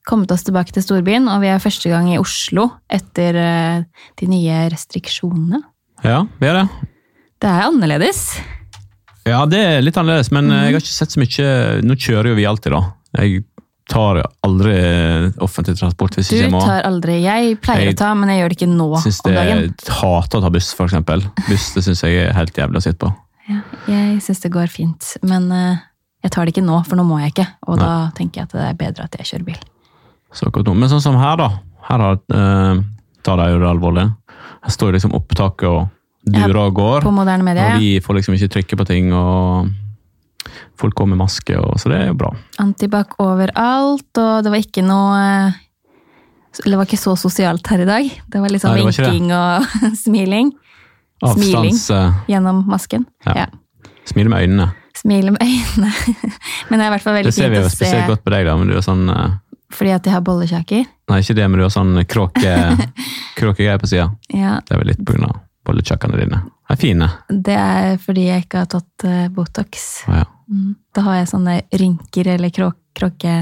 kommet 0.08 0.32
oss 0.34 0.46
tilbake 0.48 0.74
til 0.74 0.84
storbyen, 0.84 1.30
og 1.30 1.44
vi 1.44 1.52
er 1.52 1.62
første 1.62 1.92
gang 1.92 2.10
i 2.10 2.20
Oslo 2.22 2.68
etter 2.90 3.38
eh, 3.38 3.84
de 4.18 4.30
nye 4.32 4.64
restriksjonene. 4.74 5.62
Ja, 6.04 6.24
vi 6.42 6.50
er 6.50 6.58
det. 6.62 6.66
Det 7.42 7.50
er 7.50 7.68
annerledes. 7.68 8.24
Ja, 9.28 9.44
det 9.46 9.60
er 9.62 9.84
litt 9.86 9.98
annerledes, 10.02 10.32
men 10.34 10.50
eh, 10.50 10.68
jeg 10.70 10.76
har 10.78 10.84
ikke 10.84 10.96
sett 10.96 11.14
så 11.14 11.22
mye 11.22 11.50
Nå 11.86 11.98
kjører 12.00 12.32
jo 12.32 12.38
vi 12.40 12.46
alltid, 12.50 12.74
da. 12.74 12.82
Jeg 13.22 13.44
tar 13.92 14.22
aldri 14.46 14.74
offentlig 15.44 15.76
transport 15.78 16.16
hvis 16.16 16.30
Du 16.32 16.36
ikke 16.38 16.46
jeg 16.48 16.54
må. 16.54 16.62
tar 16.64 16.86
aldri 16.88 17.18
Jeg 17.26 17.58
pleier 17.62 17.90
Jeg 17.90 17.98
å 17.98 18.00
ta, 18.00 18.12
men 18.18 18.32
jeg 18.32 18.40
gjør 18.42 18.54
det 18.54 18.58
ikke 18.60 18.70
nå 18.72 18.88
Synes 19.04 19.20
om 19.26 19.36
dagen. 19.36 19.62
jeg 19.66 19.96
hater 20.00 20.40
å 20.40 20.46
ta 20.46 20.52
buss, 20.54 20.72
eksempel. 20.86 21.26
Buss 21.50 21.68
det 21.76 21.84
syns 21.86 22.04
jeg 22.08 22.22
er 22.24 22.34
helt 22.38 22.58
jævlig 22.58 22.82
å 22.82 22.86
sitte 22.86 23.02
på. 23.04 23.12
Ja, 23.52 23.60
jeg 23.90 24.22
syns 24.24 24.42
det 24.46 24.52
går 24.54 24.72
fint, 24.72 25.12
men 25.28 25.50
eh, 25.52 25.82
jeg 26.24 26.34
tar 26.34 26.46
det 26.48 26.56
ikke 26.56 26.66
nå, 26.66 26.80
for 26.88 26.98
nå 26.98 27.06
må 27.06 27.20
jeg 27.22 27.34
ikke. 27.36 27.48
Og 27.68 27.82
da 27.82 27.92
tenker 28.18 28.42
jeg 28.42 28.50
at 28.50 28.56
det 28.56 28.66
er 28.70 28.80
bedre 28.80 29.06
at 29.10 29.18
jeg 29.20 29.30
kjører 29.34 29.48
bil. 29.50 29.62
Så. 30.32 30.48
Men 30.72 30.90
sånn 30.92 31.04
som 31.04 31.18
her, 31.20 31.36
da. 31.42 31.50
Her 31.90 32.04
har, 32.06 32.20
eh, 32.32 32.82
tar 33.26 33.42
de 33.42 33.48
jo 33.52 33.60
det 33.60 33.70
alvorlig. 33.70 34.06
Her 34.62 34.74
står 34.76 34.96
liksom 34.98 35.16
opptaket 35.18 35.68
og 35.70 35.88
durer 36.28 36.60
og 36.62 36.76
går. 36.78 37.06
På 37.06 37.14
moderne 37.16 37.46
medier, 37.46 37.76
Og 37.76 37.82
vi 37.82 37.96
får 38.04 38.20
liksom 38.20 38.36
ikke 38.38 38.52
trykke 38.58 38.78
på 38.78 38.86
ting, 38.86 39.12
og 39.14 39.72
folk 40.78 40.96
går 40.98 41.10
med 41.14 41.22
maske, 41.22 41.58
og, 41.58 41.80
så 41.82 41.90
det 41.90 42.00
er 42.02 42.08
jo 42.12 42.18
bra. 42.22 42.32
Antibac 42.62 43.16
overalt, 43.22 44.12
og 44.18 44.44
det 44.46 44.54
var 44.54 44.62
ikke 44.62 44.86
noe 44.86 45.54
Det 46.52 46.76
var 46.76 46.86
ikke 46.86 47.00
så 47.00 47.16
sosialt 47.16 47.66
her 47.72 47.82
i 47.86 47.88
dag. 47.88 48.12
Det 48.28 48.42
var 48.44 48.52
litt 48.52 48.62
sånn 48.66 48.78
vinking 48.78 49.32
og 49.34 49.66
smiling 50.04 50.52
Smiling. 51.22 51.76
Avstands... 51.78 51.90
eh, 51.94 52.14
gjennom 52.34 52.64
masken. 52.68 53.06
Ja. 53.26 53.44
Ja. 53.44 53.46
Smile 54.10 54.30
med 54.30 54.42
øynene. 54.42 54.72
Smile 54.98 55.32
med 55.32 55.42
øynene. 55.46 55.92
Men 56.70 56.80
det 56.80 56.86
er 56.86 56.90
i 56.90 56.94
hvert 56.96 57.04
fall 57.06 57.14
veldig 57.20 57.30
Det 57.30 57.36
ser 57.38 57.54
vi 57.54 57.60
jo 57.62 57.70
spesielt 57.70 58.10
godt 58.10 58.24
på 58.26 58.34
deg, 58.34 58.48
da, 58.50 58.56
men 58.58 58.72
du 58.72 58.74
er 58.76 58.82
sånn 58.86 59.06
eh, 59.14 59.36
fordi 59.76 59.94
at 59.96 60.06
jeg 60.08 60.14
har 60.16 60.24
bollekjaker. 60.26 60.84
Nei, 61.12 61.20
ikke 61.24 61.36
det, 61.38 61.48
men 61.50 61.60
du 61.62 61.66
har 61.66 61.74
sånn 61.74 61.96
kråke, 62.10 62.56
kråkegreier 63.40 63.80
på 63.82 63.90
sida. 63.92 64.10
Ja, 64.34 64.60
Det 64.66 64.76
er 64.76 64.82
vel 64.84 64.92
litt 64.94 65.16
av 65.18 65.40
bollekjakkene 65.68 66.18
dine. 66.18 66.42
De 66.42 66.74
er 66.74 66.80
fine. 66.82 67.08
det 67.30 67.56
er 67.58 67.98
fordi 68.02 68.28
jeg 68.30 68.46
ikke 68.46 68.64
har 68.64 68.70
tatt 68.72 69.06
eh, 69.06 69.28
Botox. 69.34 69.90
Ah, 70.08 70.22
ja. 70.24 70.30
Mm. 70.52 70.76
Da 70.96 71.04
har 71.06 71.20
jeg 71.20 71.30
sånne 71.32 71.58
rynker 71.80 72.28
eller 72.36 72.50
krå 72.54 72.72
kråke... 72.98 73.36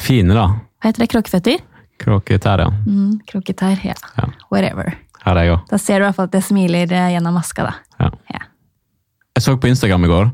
Fine, 0.00 0.34
da. 0.34 0.46
Hva 0.80 0.88
heter 0.90 1.04
det? 1.04 1.10
Kråkeføtter? 1.12 1.60
Kråketær, 2.02 2.62
ja. 2.64 2.70
Mm, 2.86 3.18
kråketær, 3.28 3.76
ja. 3.84 3.94
Ja. 4.16 4.28
Whatever. 4.50 4.94
Her 5.22 5.38
er 5.38 5.46
jeg 5.46 5.54
også. 5.54 5.68
Da 5.70 5.78
ser 5.78 6.00
du 6.00 6.02
i 6.02 6.06
hvert 6.08 6.16
fall 6.18 6.30
at 6.30 6.38
jeg 6.38 6.46
smiler 6.48 6.94
eh, 6.96 7.10
gjennom 7.14 7.36
maska, 7.38 7.66
da. 7.68 7.74
Ja. 8.00 8.08
Ja. 8.34 8.40
Jeg 9.36 9.44
så 9.44 9.54
på 9.60 9.68
Instagram 9.70 10.08
i 10.08 10.10
går, 10.10 10.32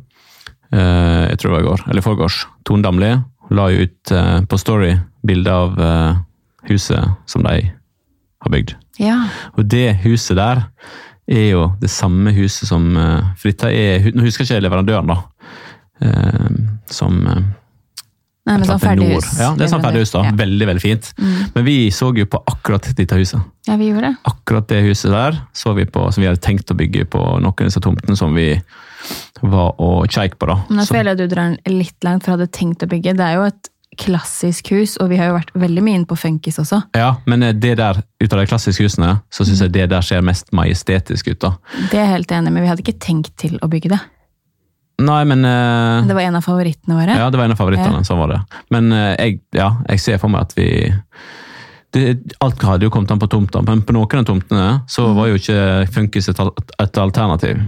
eh, 0.72 1.24
jeg 1.32 1.40
tror 1.42 1.50
det 1.50 1.56
var 1.58 1.64
i 1.64 1.68
går, 1.68 1.84
eller 1.90 2.02
i 2.02 2.06
forgårs, 2.06 2.38
Tone 2.66 2.86
Damli 2.86 3.10
la 3.54 3.68
ut 3.72 4.12
uh, 4.12 4.40
på 4.48 4.58
Story 4.60 4.92
bilde 5.26 5.52
av 5.52 5.78
uh, 5.80 6.18
huset 6.68 7.14
som 7.26 7.44
de 7.46 7.60
har 7.68 8.52
bygd. 8.52 8.74
Ja. 9.00 9.20
Og 9.56 9.66
det 9.70 10.00
huset 10.04 10.36
der 10.38 10.64
er 11.28 11.46
jo 11.50 11.68
det 11.80 11.90
samme 11.92 12.32
huset 12.32 12.68
som 12.70 12.90
uh, 12.96 13.34
For 13.36 13.50
dette 13.50 13.68
er 13.68 14.08
Nå 14.14 14.24
husker 14.24 14.44
jeg 14.44 14.58
ikke 14.58 14.64
leverandøren, 14.64 15.10
da. 15.12 15.18
eh, 16.00 16.48
Som 16.90 17.20
Nei, 18.48 18.54
men 18.56 18.64
sånn 18.64 18.80
ferdighus. 18.80 19.26
Ja, 19.36 19.50
det 19.52 19.66
er 19.66 19.70
sånn 19.74 19.82
ferdighus, 19.84 20.12
da. 20.14 20.22
Ja. 20.24 20.32
Veldig, 20.38 20.66
veldig 20.70 20.80
fint. 20.80 21.10
Mm. 21.20 21.32
Men 21.52 21.64
vi 21.66 21.74
så 21.92 22.08
jo 22.16 22.24
på 22.32 22.38
akkurat 22.48 22.86
dette 22.96 23.18
huset. 23.18 23.42
ja, 23.68 23.76
vi 23.76 23.90
gjorde 23.90 24.08
det. 24.08 24.14
Akkurat 24.30 24.68
det 24.70 24.78
huset 24.86 25.12
der 25.12 25.36
så 25.52 25.74
vi 25.76 25.84
på, 25.84 26.06
som 26.14 26.22
vi 26.24 26.30
hadde 26.30 26.40
tenkt 26.40 26.72
å 26.72 26.76
bygge 26.78 27.04
på 27.12 27.20
noen 27.42 27.50
av 27.52 27.68
disse 27.68 27.82
tomtene 27.84 28.16
som 28.16 28.32
vi 28.32 28.54
var 29.42 29.74
å 29.82 29.90
kjeike 30.06 30.38
på. 30.38 30.48
da. 30.50 30.60
Men 30.68 30.82
jeg 30.82 30.92
føler 30.92 31.14
at 31.14 31.20
du 31.20 31.26
drar 31.30 31.50
den 31.50 31.80
litt 31.80 32.06
langt 32.06 32.24
for 32.24 32.36
hadde 32.36 32.48
tenkt 32.54 32.84
å 32.84 32.90
bygge. 32.90 33.16
Det 33.18 33.26
er 33.26 33.38
jo 33.38 33.48
et 33.48 33.72
klassisk 33.98 34.70
hus, 34.74 34.96
og 35.02 35.10
vi 35.10 35.18
har 35.18 35.30
jo 35.30 35.38
vært 35.38 35.50
veldig 35.58 35.82
mye 35.84 35.98
inne 35.98 36.08
på 36.08 36.18
funkis 36.18 36.60
også. 36.62 36.80
Ja, 36.98 37.16
men 37.30 37.42
eh, 37.42 37.56
det 37.56 37.74
der, 37.80 38.02
ut 38.22 38.28
av 38.32 38.42
de 38.42 38.46
klassiske 38.50 38.86
husene, 38.86 39.16
så 39.34 39.46
syns 39.46 39.64
jeg 39.64 39.74
det 39.74 39.88
der 39.90 40.04
ser 40.06 40.22
mest 40.26 40.52
majestetisk 40.54 41.32
ut. 41.32 41.40
da. 41.42 41.54
Det 41.90 41.98
er 41.98 42.06
jeg 42.06 42.14
helt 42.14 42.36
enig 42.38 42.54
med. 42.54 42.64
Vi 42.64 42.70
hadde 42.70 42.86
ikke 42.86 43.00
tenkt 43.02 43.34
til 43.40 43.58
å 43.64 43.70
bygge 43.70 43.92
det. 43.96 44.00
Nei, 44.98 45.20
men 45.30 45.44
uh, 45.46 46.06
det 46.06 46.14
var 46.16 46.26
en 46.26 46.38
av 46.40 46.42
favorittene 46.42 46.96
våre. 46.98 47.18
Ja, 47.20 47.28
det 47.30 47.38
var 47.38 47.46
en 47.46 47.54
av 47.54 47.60
favorittene. 47.60 48.00
Sånn 48.06 48.18
var 48.18 48.32
det. 48.34 48.40
Men 48.74 48.90
uh, 48.90 49.12
jeg, 49.14 49.38
ja, 49.54 49.70
jeg 49.92 50.02
ser 50.02 50.22
for 50.22 50.32
meg 50.32 50.48
at 50.48 50.56
vi 50.58 50.68
det, 51.94 52.18
Alt 52.44 52.62
hadde 52.66 52.84
jo 52.84 52.92
kommet 52.92 53.12
an 53.14 53.20
på 53.22 53.30
tomta, 53.30 53.62
men 53.64 53.80
på 53.86 53.94
noen 53.96 54.20
av 54.20 54.26
tomtene 54.28 54.66
så 54.90 55.06
var 55.16 55.30
jo 55.30 55.38
ikke 55.38 55.86
funkis 55.94 56.28
et, 56.32 56.42
et 56.82 57.00
alternativ. 57.00 57.62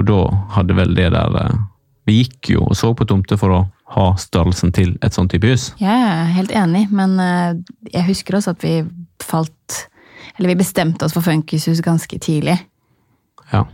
Og 0.00 0.08
da 0.08 0.20
hadde 0.56 0.76
vel 0.78 0.94
det 0.96 1.10
der 1.12 1.36
eh, 1.42 1.58
Vi 2.08 2.22
gikk 2.22 2.54
jo 2.54 2.64
og 2.64 2.76
så 2.78 2.94
på 2.96 3.06
tomter 3.08 3.38
for 3.40 3.54
å 3.54 3.60
ha 3.94 4.06
størrelsen 4.18 4.72
til 4.74 4.94
et 5.04 5.16
sånt 5.16 5.32
type 5.34 5.48
hus. 5.50 5.72
Ja, 5.82 5.92
jeg 5.92 6.12
er 6.14 6.30
helt 6.38 6.54
enig, 6.56 6.84
men 6.94 7.18
eh, 7.20 7.58
jeg 7.92 8.06
husker 8.08 8.38
også 8.38 8.54
at 8.54 8.64
vi 8.64 8.78
falt 9.20 9.82
Eller 10.38 10.52
vi 10.54 10.60
bestemte 10.62 11.04
oss 11.04 11.12
for 11.16 11.26
funkishus 11.26 11.82
ganske 11.84 12.18
tidlig. 12.22 12.56
Ja. 13.50 13.66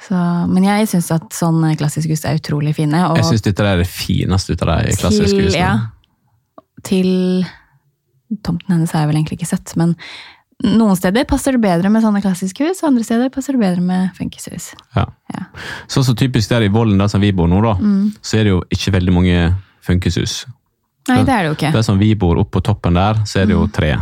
Så, 0.00 0.16
men 0.48 0.64
jeg 0.64 0.88
syns 0.90 1.10
at 1.12 1.28
sånn 1.36 1.62
klassisk 1.80 2.10
hus 2.12 2.24
er 2.28 2.38
utrolig 2.40 2.74
fine. 2.76 3.02
Og 3.08 3.18
Jeg 3.20 3.28
syns 3.28 3.44
dette 3.44 3.64
er 3.68 3.80
det 3.80 3.88
fineste 3.88 4.56
ut 4.56 4.62
av 4.64 4.72
de 4.72 4.94
klassiske 4.96 5.46
husene. 5.46 5.60
ja, 5.60 5.72
til 6.86 7.10
Tomten 8.46 8.70
hennes 8.70 8.92
har 8.94 9.02
jeg 9.02 9.10
vel 9.10 9.18
egentlig 9.18 9.40
ikke 9.40 9.50
sett, 9.50 9.72
men 9.74 9.96
noen 10.64 10.96
steder 10.96 11.24
passer 11.24 11.52
det 11.56 11.60
bedre 11.62 11.90
med 11.90 12.02
sånne 12.04 12.20
klassiske 12.22 12.66
hus, 12.68 12.82
og 12.82 12.90
andre 12.90 13.04
steder 13.04 13.30
passer 13.32 13.52
det 13.56 13.60
bedre 13.62 13.80
med 13.80 14.10
funkishus. 14.18 14.74
Ja. 14.96 15.06
Ja. 15.32 15.44
Sånn 15.88 16.04
så 16.04 16.14
typisk 16.14 16.48
der 16.52 16.62
i 16.66 16.68
Vollen, 16.68 16.98
der 16.98 17.08
som 17.08 17.20
vi 17.20 17.32
bor 17.32 17.48
nå, 17.48 17.60
da, 17.62 17.74
Mm. 17.80 18.12
så 18.22 18.38
er 18.40 18.44
det 18.44 18.50
jo 18.52 18.62
ikke 18.70 18.92
veldig 18.92 19.12
mange 19.12 19.54
funkishus. 19.82 20.46
Nei, 21.08 21.22
det 21.24 21.32
er 21.32 21.42
det 21.42 21.48
jo 21.48 21.54
ikke. 21.56 21.72
Der 21.72 21.82
som 21.82 21.98
vi 21.98 22.14
bor 22.14 22.36
oppe 22.36 22.60
på 22.60 22.62
toppen 22.62 22.94
der, 22.94 23.14
så 23.24 23.40
er 23.40 23.46
det 23.46 23.54
jo 23.56 23.66
Mm. 23.66 23.72
tre. 23.72 23.96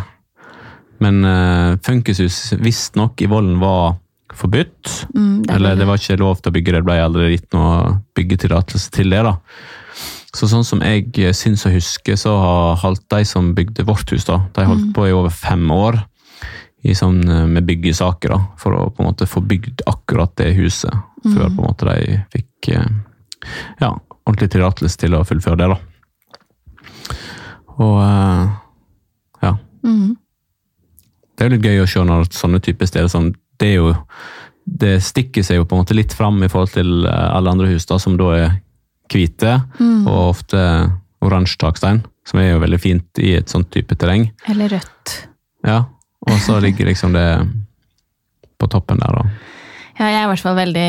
Men 1.01 1.25
uh, 1.25 1.77
funkishus 1.77 2.55
visstnok 2.59 3.21
i 3.23 3.27
Vollen 3.31 3.59
var 3.61 3.97
forbudt. 4.35 5.07
Mm, 5.15 5.43
det 5.47 5.51
er 5.51 5.55
Eller 5.57 5.77
det 5.77 5.87
var 5.87 5.97
ikke 5.97 6.19
lov 6.19 6.41
til 6.43 6.51
å 6.51 6.55
bygge 6.55 6.73
det, 6.73 6.81
det 6.83 6.85
ble 6.85 6.99
aldri 7.01 7.31
gitt 7.37 7.53
noe 7.55 8.03
byggetillatelse 8.15 8.91
til 8.91 9.11
det. 9.11 9.23
da. 9.23 9.37
Så 10.35 10.47
sånn 10.51 10.65
som 10.65 10.81
jeg 10.81 11.13
syns 11.35 11.65
å 11.67 11.73
huske, 11.73 12.13
så 12.19 12.35
har 12.39 12.77
holdt 12.77 13.09
de 13.09 13.25
som 13.25 13.55
bygde 13.55 13.85
vårt 13.87 14.11
hus, 14.11 14.25
da, 14.25 14.43
de 14.55 14.65
holdt 14.67 14.89
Mm. 14.89 14.93
på 14.93 15.07
i 15.09 15.13
over 15.13 15.31
fem 15.31 15.67
år 15.71 16.05
i 16.85 16.93
sånn, 16.95 17.23
eh, 17.29 17.47
med 17.47 17.67
byggesaker, 17.67 18.29
da, 18.31 18.39
for 18.57 18.73
å 18.73 18.91
på 18.95 19.03
en 19.03 19.09
måte 19.11 19.27
få 19.27 19.41
bygd 19.47 19.83
akkurat 19.87 20.35
det 20.37 20.55
huset, 20.57 20.93
Mm. 21.25 21.33
før 21.35 21.49
på 21.51 21.59
en 21.59 21.67
måte 21.67 21.85
de 21.89 22.25
fikk 22.31 22.69
eh, 22.77 22.87
ja, 23.81 23.89
ordentlig 24.25 24.51
tillatelse 24.51 24.97
til 24.99 25.11
å 25.19 25.25
fullføre 25.27 25.57
det. 25.59 25.69
da. 25.69 25.79
Og 27.79 27.99
eh, 28.03 28.49
ja, 29.43 29.53
Mm. 29.85 30.17
det 31.37 31.45
er 31.45 31.49
jo 31.51 31.57
litt 31.57 31.67
gøy 31.67 31.83
å 31.83 31.89
se 31.89 32.01
når 32.05 32.25
sånne 32.35 32.61
typer 32.63 32.87
steder 32.87 33.09
som 33.09 33.33
det 33.59 33.69
er 33.69 33.75
jo 33.79 33.93
det 34.69 34.99
stikker 35.03 35.43
seg 35.43 35.57
jo 35.57 35.65
på 35.65 35.75
en 35.77 35.83
måte 35.85 35.95
litt 35.97 36.13
fram 36.13 36.43
i 36.45 36.49
forhold 36.49 36.73
til 36.75 37.07
alle 37.09 37.51
andre 37.51 37.69
hus, 37.71 37.87
da, 37.87 37.97
som 37.99 38.17
da 38.17 38.31
er 38.37 38.61
hvite, 39.09 39.55
Mm. 39.81 40.07
og 40.07 40.35
ofte 40.37 40.93
oransje 41.23 41.57
takstein, 41.59 42.03
som 42.25 42.39
er 42.41 42.51
jo 42.53 42.61
veldig 42.61 42.81
fint 42.81 43.19
i 43.19 43.35
et 43.35 43.49
sånt 43.49 43.71
type 43.71 43.97
terreng. 43.97 44.31
Eller 44.47 44.69
rødt. 44.69 45.27
Ja, 45.65 45.87
og 46.33 46.39
så 46.45 46.59
ligger 46.63 46.87
liksom 46.91 47.13
det 47.17 47.27
på 48.59 48.69
toppen 48.71 48.99
der, 49.01 49.15
da. 49.19 49.23
Ja, 49.99 50.09
jeg 50.13 50.19
er 50.21 50.27
i 50.27 50.31
hvert 50.33 50.43
fall 50.45 50.57
veldig 50.59 50.89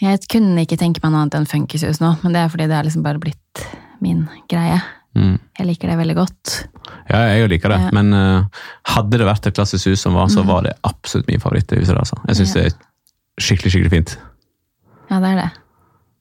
Jeg 0.00 0.18
kunne 0.32 0.62
ikke 0.64 0.76
tenke 0.80 1.00
meg 1.02 1.12
noe 1.12 1.22
annet 1.24 1.36
enn 1.38 1.48
funkishus 1.48 2.00
nå, 2.00 2.14
men 2.22 2.32
det 2.36 2.40
er 2.42 2.52
fordi 2.52 2.66
det 2.70 2.76
er 2.78 2.86
liksom 2.88 3.04
bare 3.04 3.20
blitt 3.20 3.64
min 4.00 4.22
greie. 4.48 4.78
Mm. 5.16 5.34
Jeg 5.58 5.66
liker 5.68 5.90
det 5.90 5.96
veldig 5.98 6.14
godt. 6.16 6.52
Ja, 7.10 7.18
jeg 7.34 7.50
liker 7.52 7.68
det, 7.74 7.80
Ja. 7.82 7.90
men 7.92 8.12
uh, 8.14 8.44
hadde 8.94 9.18
det 9.20 9.26
vært 9.28 9.46
et 9.50 9.56
klassisk 9.58 9.90
hus 9.90 10.00
som 10.00 10.14
var, 10.16 10.30
så 10.32 10.44
var 10.46 10.62
det 10.64 10.72
absolutt 10.88 11.28
min 11.28 11.40
favoritt. 11.42 11.72
i 11.72 11.80
huset 11.82 11.98
altså. 11.98 12.16
Jeg 12.28 12.36
syns 12.40 12.54
Ja. 12.56 12.62
det 12.62 12.72
er 12.72 12.78
skikkelig, 13.44 13.72
skikkelig 13.74 13.90
fint. 13.90 14.18
Ja, 15.10 15.20
det 15.20 15.28
er 15.34 15.36
det. 15.42 15.50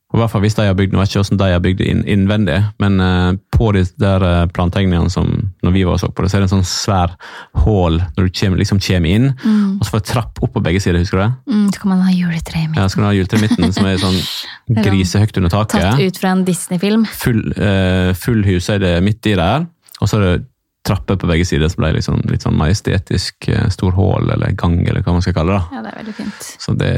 Og 0.10 0.18
i 0.18 0.22
hvert 0.24 0.32
fall 0.32 0.42
hvis 0.42 0.56
de 0.58 0.66
har 0.66 0.74
bygd, 0.76 0.92
nå 0.94 1.00
vet 1.00 1.10
ikke 1.14 1.22
hvordan 1.22 1.38
de 1.38 1.52
har 1.54 1.60
bygd 1.64 1.78
det 1.78 1.88
inn, 1.88 2.04
innvendig, 2.04 2.60
men 2.80 3.00
uh, 3.00 3.34
på 3.56 3.72
de 3.78 3.86
der 4.02 4.24
eh, 4.26 4.46
plantegningene 4.48 5.10
som 5.14 5.49
når 5.66 5.74
vi 5.76 5.84
var 5.88 5.98
og 5.98 6.02
så 6.02 6.10
på 6.12 6.24
det, 6.24 6.32
så 6.32 6.38
er 6.38 6.44
det 6.44 6.50
en 6.50 6.54
sånn 6.58 6.68
svær 6.68 7.16
hål 7.64 8.00
når 8.18 8.28
du 8.28 8.32
kommer, 8.40 8.62
liksom 8.62 8.80
kommer 8.84 9.10
inn, 9.16 9.28
Mm. 9.40 9.80
og 9.80 9.86
så 9.86 9.94
får 9.94 10.04
du 10.04 10.08
trapp 10.12 10.44
opp 10.44 10.54
på 10.54 10.64
begge 10.64 10.82
sider, 10.84 11.00
husker 11.00 11.18
du 11.20 11.24
det? 11.24 11.32
Mm, 11.54 11.66
så 11.74 11.82
kan 11.82 11.90
man 11.94 12.02
ha 12.06 12.12
juletre 12.14 12.60
i 12.60 12.68
midten. 12.68 12.82
Ja, 12.82 12.88
så 12.88 12.96
kan 13.00 13.04
du 13.04 13.10
ha 13.10 13.16
juletre 13.18 13.38
i 13.40 13.42
midten, 13.48 13.74
som 13.74 13.86
er 13.90 13.98
sånn 14.02 14.20
er 14.78 14.84
grisehøyt 14.88 15.38
under 15.42 15.50
taket. 15.54 15.82
Tatt 15.82 16.00
ut 16.00 16.22
fra 16.22 16.32
en 16.36 16.46
Disney-film. 16.48 17.06
Full, 17.06 17.44
uh, 17.58 18.14
full 18.14 18.44
det 18.44 18.94
midt 19.04 19.26
i 19.28 19.36
der, 19.36 19.68
og 20.00 20.08
så 20.08 20.18
er 20.20 20.26
det 20.28 20.46
trapper 20.88 21.20
på 21.20 21.28
begge 21.30 21.46
sider, 21.48 21.70
som 21.72 21.84
ble 21.84 21.94
liksom, 21.98 22.20
litt 22.32 22.46
sånn 22.46 22.58
majestetisk 22.58 23.50
eh, 23.52 23.68
stor 23.74 23.96
hål, 23.98 24.30
eller 24.34 24.56
gang, 24.58 24.80
eller 24.88 25.04
hva 25.06 25.18
man 25.18 25.26
skal 25.26 25.36
kalle 25.38 25.56
det. 25.58 25.62
da. 25.62 25.78
Ja, 25.78 25.86
det 25.86 25.92
er 25.94 26.00
veldig 26.04 26.16
fint. 26.18 26.52
Så 26.62 26.76
det, 26.80 26.92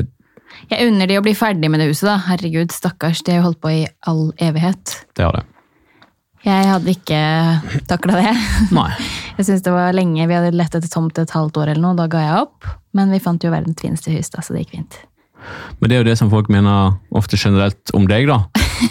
Jeg 0.69 0.91
unner 0.91 1.09
de 1.09 1.17
å 1.19 1.23
bli 1.25 1.33
ferdig 1.35 1.71
med 1.73 1.81
det 1.81 1.89
huset, 1.89 2.05
da. 2.07 2.19
Herregud, 2.29 2.71
stakkars. 2.75 3.23
De 3.25 3.33
har 3.33 3.41
jo 3.41 3.47
holdt 3.49 3.61
på 3.63 3.73
i 3.73 3.81
all 4.07 4.29
evighet. 4.37 4.99
det 5.17 5.25
har 5.25 5.39
det. 5.39 5.45
Jeg 6.45 6.65
hadde 6.71 6.89
ikke 6.95 7.19
takla 7.89 8.17
det. 8.17 8.31
Nei. 8.77 8.89
Jeg 9.37 9.45
synes 9.47 9.61
det 9.65 9.73
var 9.75 9.93
lenge. 9.93 10.25
Vi 10.27 10.33
hadde 10.37 10.55
lett 10.57 10.73
etter 10.77 10.89
tomt 10.89 11.19
et 11.21 11.33
halvt 11.35 11.59
år 11.61 11.71
eller 11.75 11.83
noe, 11.83 11.97
da 11.99 12.07
ga 12.11 12.23
jeg 12.25 12.39
opp. 12.47 12.65
Men 12.97 13.11
vi 13.13 13.19
fant 13.23 13.43
jo 13.45 13.51
verdens 13.53 13.79
fineste 13.81 14.11
hus, 14.15 14.29
da, 14.33 14.41
så 14.43 14.55
det 14.55 14.63
gikk 14.65 14.73
fint. 14.79 14.97
Men 15.79 15.89
det 15.89 15.95
er 15.95 16.01
jo 16.03 16.05
det 16.11 16.17
som 16.19 16.29
folk 16.29 16.49
mener 16.53 16.91
ofte 17.17 17.37
generelt 17.39 17.93
om 17.97 18.03
deg, 18.09 18.27
da. 18.29 18.39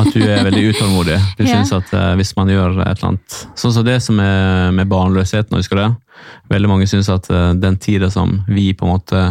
At 0.02 0.08
du 0.14 0.22
er 0.22 0.42
veldig 0.46 0.62
utålmodig. 0.72 1.18
Du 1.38 1.44
Ja. 1.46 1.52
synes 1.60 1.70
at 1.76 1.92
uh, 1.94 2.14
hvis 2.18 2.32
man 2.38 2.50
gjør 2.50 2.80
et 2.84 2.96
eller 2.96 3.08
annet 3.12 3.36
Sånn 3.58 3.74
som 3.74 3.86
det 3.86 3.98
som 4.02 4.18
er 4.22 4.70
med 4.74 4.90
barnløsheten, 4.90 5.54
husker 5.58 5.78
du 5.78 5.82
det? 5.84 5.92
Veldig 6.54 6.70
mange 6.70 6.88
synes 6.90 7.10
at 7.12 7.26
uh, 7.30 7.52
den 7.58 7.78
tida 7.82 8.10
som 8.14 8.40
vi 8.50 8.70
på 8.74 8.86
en 8.86 8.94
måte 8.96 9.22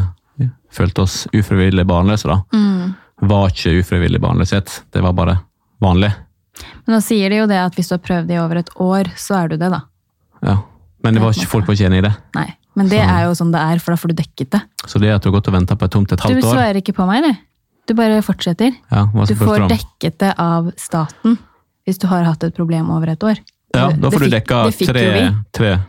følte 0.75 1.01
oss 1.03 1.23
ufrivillig 1.35 1.83
barnløse, 1.89 2.27
da, 2.29 2.39
Mm. 2.55 2.93
var 3.27 3.49
ikke 3.51 3.79
ufrivillig 3.81 4.19
barnløshet. 4.21 4.81
Det 4.93 5.01
var 5.03 5.15
bare 5.17 5.39
vanlig. 5.81 6.11
Men 6.85 6.95
nå 6.97 7.01
sier 7.03 7.29
de 7.29 7.37
jo 7.41 7.47
det 7.47 7.57
at 7.57 7.75
hvis 7.75 7.89
du 7.89 7.95
har 7.95 8.03
prøvd 8.05 8.31
i 8.31 8.37
over 8.41 8.57
et 8.61 8.69
år, 8.79 9.09
så 9.17 9.43
er 9.43 9.47
du 9.53 9.57
det, 9.57 9.69
da. 9.71 9.81
Ja. 10.43 10.57
Men 11.03 11.13
det 11.15 11.21
var 11.23 11.31
ikke, 11.33 11.47
folk 11.47 11.67
var 11.67 11.75
ikke 11.77 11.87
enig 11.89 11.99
i 12.03 12.07
det. 12.09 12.13
Nei. 12.35 12.47
Men 12.75 12.87
det 12.87 12.99
Så- 13.01 13.09
er 13.09 13.21
jo 13.25 13.31
sånn 13.35 13.51
det 13.51 13.59
er, 13.61 13.79
for 13.79 13.91
da 13.91 13.97
får 13.97 14.07
du 14.09 14.15
dekket 14.21 14.49
det. 14.51 14.61
Så 14.87 14.99
det 15.01 15.09
at 15.11 15.21
du 15.23 15.29
har 15.31 15.39
gått 15.39 15.47
og 15.47 15.53
venta 15.53 15.75
på 15.75 15.85
et 15.85 15.91
tomt 15.91 16.11
et 16.11 16.19
halvt 16.19 16.37
år 16.37 16.41
Du 16.41 16.47
svarer 16.47 16.75
ikke 16.81 16.93
på 16.95 17.05
meg, 17.07 17.23
du. 17.23 17.33
Du 17.87 17.93
bare 17.95 18.21
fortsetter. 18.21 18.75
ja, 18.91 19.05
Du 19.25 19.35
får 19.35 19.67
dekket 19.67 20.17
det 20.19 20.33
av 20.37 20.71
staten 20.77 21.37
hvis 21.87 21.97
du 21.97 22.07
har 22.07 22.23
hatt 22.23 22.43
et 22.43 22.53
problem 22.55 22.89
over 22.91 23.09
et 23.09 23.19
år. 23.23 23.39
Ja, 23.73 23.89
da 23.89 24.09
får 24.09 24.19
Det 24.19 24.29
du 24.29 24.35
dekka 24.37 24.59
tre, 24.85 25.03
vi. 25.13 25.35
tre. 25.51 25.79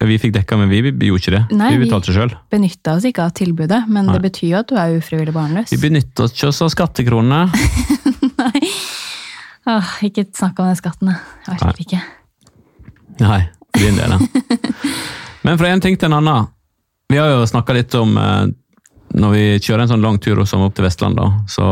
Vi 0.00 0.16
fikk 0.16 0.32
dekka, 0.32 0.56
men 0.56 0.68
vi, 0.70 0.80
vi 0.92 1.08
gjorde 1.10 1.18
ikke 1.26 1.48
det. 1.48 1.56
Nei, 1.58 1.70
vi 1.76 1.78
vi- 1.78 1.90
betalte 1.90 2.12
sjøl. 2.14 2.30
Benytta 2.52 2.94
oss 2.94 3.02
ikke 3.04 3.18
av 3.24 3.32
tilbudet, 3.34 3.88
men 3.88 4.06
Nei. 4.06 4.12
det 4.16 4.22
betyr 4.30 4.48
jo 4.50 4.58
at 4.58 4.68
du 4.68 4.76
er 4.76 4.94
ufrivillig 5.00 5.32
barnløs. 5.34 5.70
Vi 5.70 5.76
benytta 5.88 6.22
oss 6.22 6.32
ikke 6.32 6.46
av 6.62 6.70
skattekronene. 6.70 7.50
Åh, 9.68 9.88
ikke 10.06 10.24
snakk 10.32 10.60
om 10.62 10.70
den 10.70 10.78
skatten, 10.78 11.10
da. 11.10 11.18
Jeg 11.46 11.58
orker 11.58 11.82
ikke. 11.84 12.00
Nei, 13.20 13.40
for 13.74 13.82
din 13.84 13.98
del. 13.98 14.14
ja. 14.14 14.78
Men 15.46 15.58
fra 15.60 15.70
en 15.72 15.82
ting 15.84 15.96
til 15.98 16.08
en 16.10 16.18
annen. 16.18 16.48
Vi 17.08 17.16
har 17.20 17.30
jo 17.32 17.44
snakka 17.48 17.74
litt 17.76 17.94
om 17.96 18.16
eh, 18.20 18.46
når 19.18 19.34
vi 19.34 19.44
kjører 19.64 19.84
en 19.84 19.90
sånn 19.92 20.04
lang 20.04 20.18
tur 20.20 20.40
som 20.48 20.64
opp 20.66 20.74
til 20.76 20.84
Vestland, 20.84 21.20
så 21.48 21.64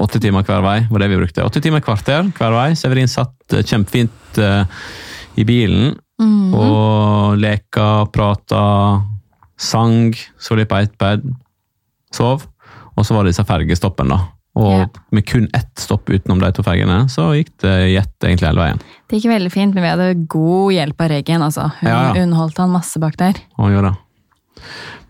åtte 0.00 0.20
timer 0.20 0.44
hver 0.48 0.64
vei 0.64 0.78
var 0.90 1.00
det 1.04 1.08
vi 1.12 1.20
brukte. 1.22 1.44
Åtte 1.46 1.62
timer 1.64 1.80
kvarter 1.84 2.26
hver 2.36 2.56
vei. 2.56 2.68
Severin 2.76 3.08
satt 3.08 3.56
eh, 3.56 3.64
kjempefint 3.64 4.40
eh, 4.42 4.64
i 5.40 5.46
bilen 5.48 5.94
Mm. 6.22 6.52
og 6.54 7.38
leka, 7.40 8.04
prata, 8.14 8.60
sang, 9.58 10.12
så 10.38 10.54
litt 10.54 10.68
på 10.70 10.78
iPad, 10.84 11.24
sov. 12.14 12.44
Og 12.94 13.06
så 13.08 13.16
var 13.16 13.24
det 13.24 13.32
disse 13.32 13.46
fergestoppene, 13.48 14.14
da. 14.14 14.28
Og 14.54 14.72
Ja. 14.82 14.86
med 15.10 15.24
kun 15.26 15.46
ett 15.54 15.78
stopp 15.80 16.10
utenom 16.10 16.38
de 16.40 16.50
to 16.52 16.62
fergene, 16.62 17.08
så 17.08 17.30
gikk 17.32 17.50
det 17.62 17.92
gjett 17.94 18.18
egentlig 18.20 18.48
hele 18.50 18.60
veien. 18.60 18.80
Det 19.08 19.16
gikk 19.20 19.30
veldig 19.32 19.52
fint, 19.52 19.74
men 19.74 19.82
vi 19.82 19.88
hadde 19.88 20.26
god 20.28 20.72
hjelp 20.72 21.00
av 21.00 21.08
Regen. 21.08 21.42
Altså. 21.42 21.70
Hun 21.80 21.88
Ja, 21.88 22.12
ja. 22.14 22.22
underholdt 22.22 22.58
han 22.58 22.70
masse 22.70 23.00
bak 23.00 23.16
der. 23.16 23.34
Og 23.58 23.70
gjorde 23.72 23.92
det. 23.92 23.98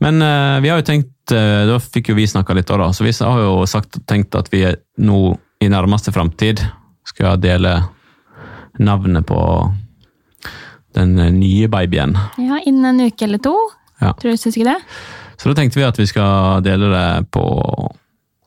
Men 0.00 0.22
uh, 0.22 0.60
vi 0.62 0.68
har 0.68 0.78
jo 0.78 0.86
tenkt, 0.86 1.32
uh, 1.32 1.66
da 1.66 1.78
fikk 1.78 2.08
jo 2.10 2.14
vi 2.14 2.26
snakka 2.26 2.54
litt, 2.54 2.66
da, 2.66 2.76
da, 2.76 2.88
så 2.94 3.02
vi 3.04 3.12
har 3.24 3.40
jo 3.42 3.66
sagt, 3.66 3.98
tenkt 4.06 4.34
at 4.38 4.48
vi 4.52 4.62
nå 4.98 5.36
i 5.60 5.68
nærmeste 5.68 6.12
framtid 6.14 6.62
skal 7.06 7.36
dele 7.38 7.82
navnet 8.78 9.26
på 9.26 9.38
den 10.94 11.18
eh, 11.18 11.30
nye 11.32 11.68
babyen. 11.68 12.16
Ja, 12.38 12.58
Innen 12.66 13.00
en 13.00 13.06
uke 13.06 13.24
eller 13.24 13.38
to. 13.38 13.54
Ja. 14.00 14.12
Tror 14.18 14.32
du 14.34 14.36
syns 14.40 14.56
ikke 14.56 14.72
det? 14.72 14.80
Så 15.38 15.48
da 15.50 15.54
tenkte 15.58 15.78
vi 15.80 15.86
at 15.86 15.98
vi 15.98 16.06
skal 16.06 16.62
dele 16.62 16.90
det 16.92 17.30
på 17.34 17.44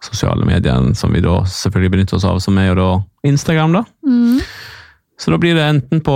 sosiale 0.05 0.45
medier, 0.47 0.93
som 0.97 1.13
vi 1.13 1.23
da 1.25 1.41
selvfølgelig 1.49 1.91
benytter 1.95 2.17
oss 2.19 2.27
av, 2.29 2.39
som 2.43 2.57
er 2.61 2.71
jo 2.71 2.77
da 2.79 2.89
Instagram, 3.27 3.79
da. 3.79 3.83
Mm. 4.05 4.39
Så 5.15 5.31
da 5.31 5.37
blir 5.39 5.55
det 5.55 5.63
enten 5.63 6.01
på 6.03 6.13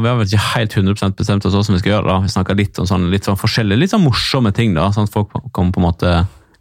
Vi 0.00 0.08
har 0.08 0.16
vel 0.16 0.24
ikke 0.24 0.54
helt 0.54 0.72
100% 0.80 1.18
bestemt 1.18 1.44
oss 1.44 1.52
hvordan 1.52 1.76
vi 1.76 1.82
skal 1.82 1.92
gjøre 1.92 2.08
det. 2.08 2.16
Vi 2.24 2.32
snakker 2.32 2.56
litt 2.56 2.78
om 2.80 2.88
sånn, 2.88 3.10
litt 3.12 3.28
sånn 3.28 3.36
forskjellige, 3.36 3.82
litt 3.82 3.92
sånn 3.92 4.04
morsomme 4.04 4.52
ting, 4.56 4.72
da, 4.76 4.88
sånn 4.94 5.10
at 5.10 5.12
folk 5.12 5.34
kommer 5.52 5.74
på 5.74 5.82
en 5.82 5.88
måte 5.90 6.14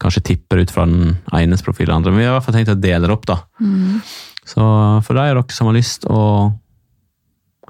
kanskje 0.03 0.25
tipper 0.33 0.59
ut 0.59 0.73
fra 0.73 0.83
den 0.89 1.15
enes 1.31 1.63
profil 1.63 1.87
eller 1.87 2.01
andre. 2.01 2.11
Men 2.11 2.19
vi 2.19 2.27
har 2.27 2.33
i 2.33 2.37
hvert 2.37 2.49
fall 2.49 2.57
tenkt 2.57 2.73
å 2.73 2.79
dele 2.83 3.07
det 3.07 3.15
opp, 3.15 3.25
da. 3.29 3.39
Mm. 3.63 4.01
Så 4.43 4.61
for 5.07 5.15
de 5.15 5.23
av 5.23 5.37
dere 5.37 5.55
som 5.55 5.69
har 5.69 5.77
lyst 5.77 6.03
å 6.11 6.21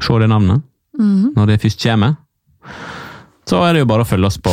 se 0.02 0.20
det 0.20 0.32
navnet 0.32 0.64
Mm. 0.94 1.34
når 1.34 1.48
det 1.48 1.62
først 1.64 1.82
kommer, 1.82 2.16
så 3.50 3.60
er 3.68 3.76
det 3.76 3.84
jo 3.84 3.88
bare 3.90 4.06
å 4.06 4.08
følge 4.08 4.30
oss 4.30 4.38
på 4.40 4.52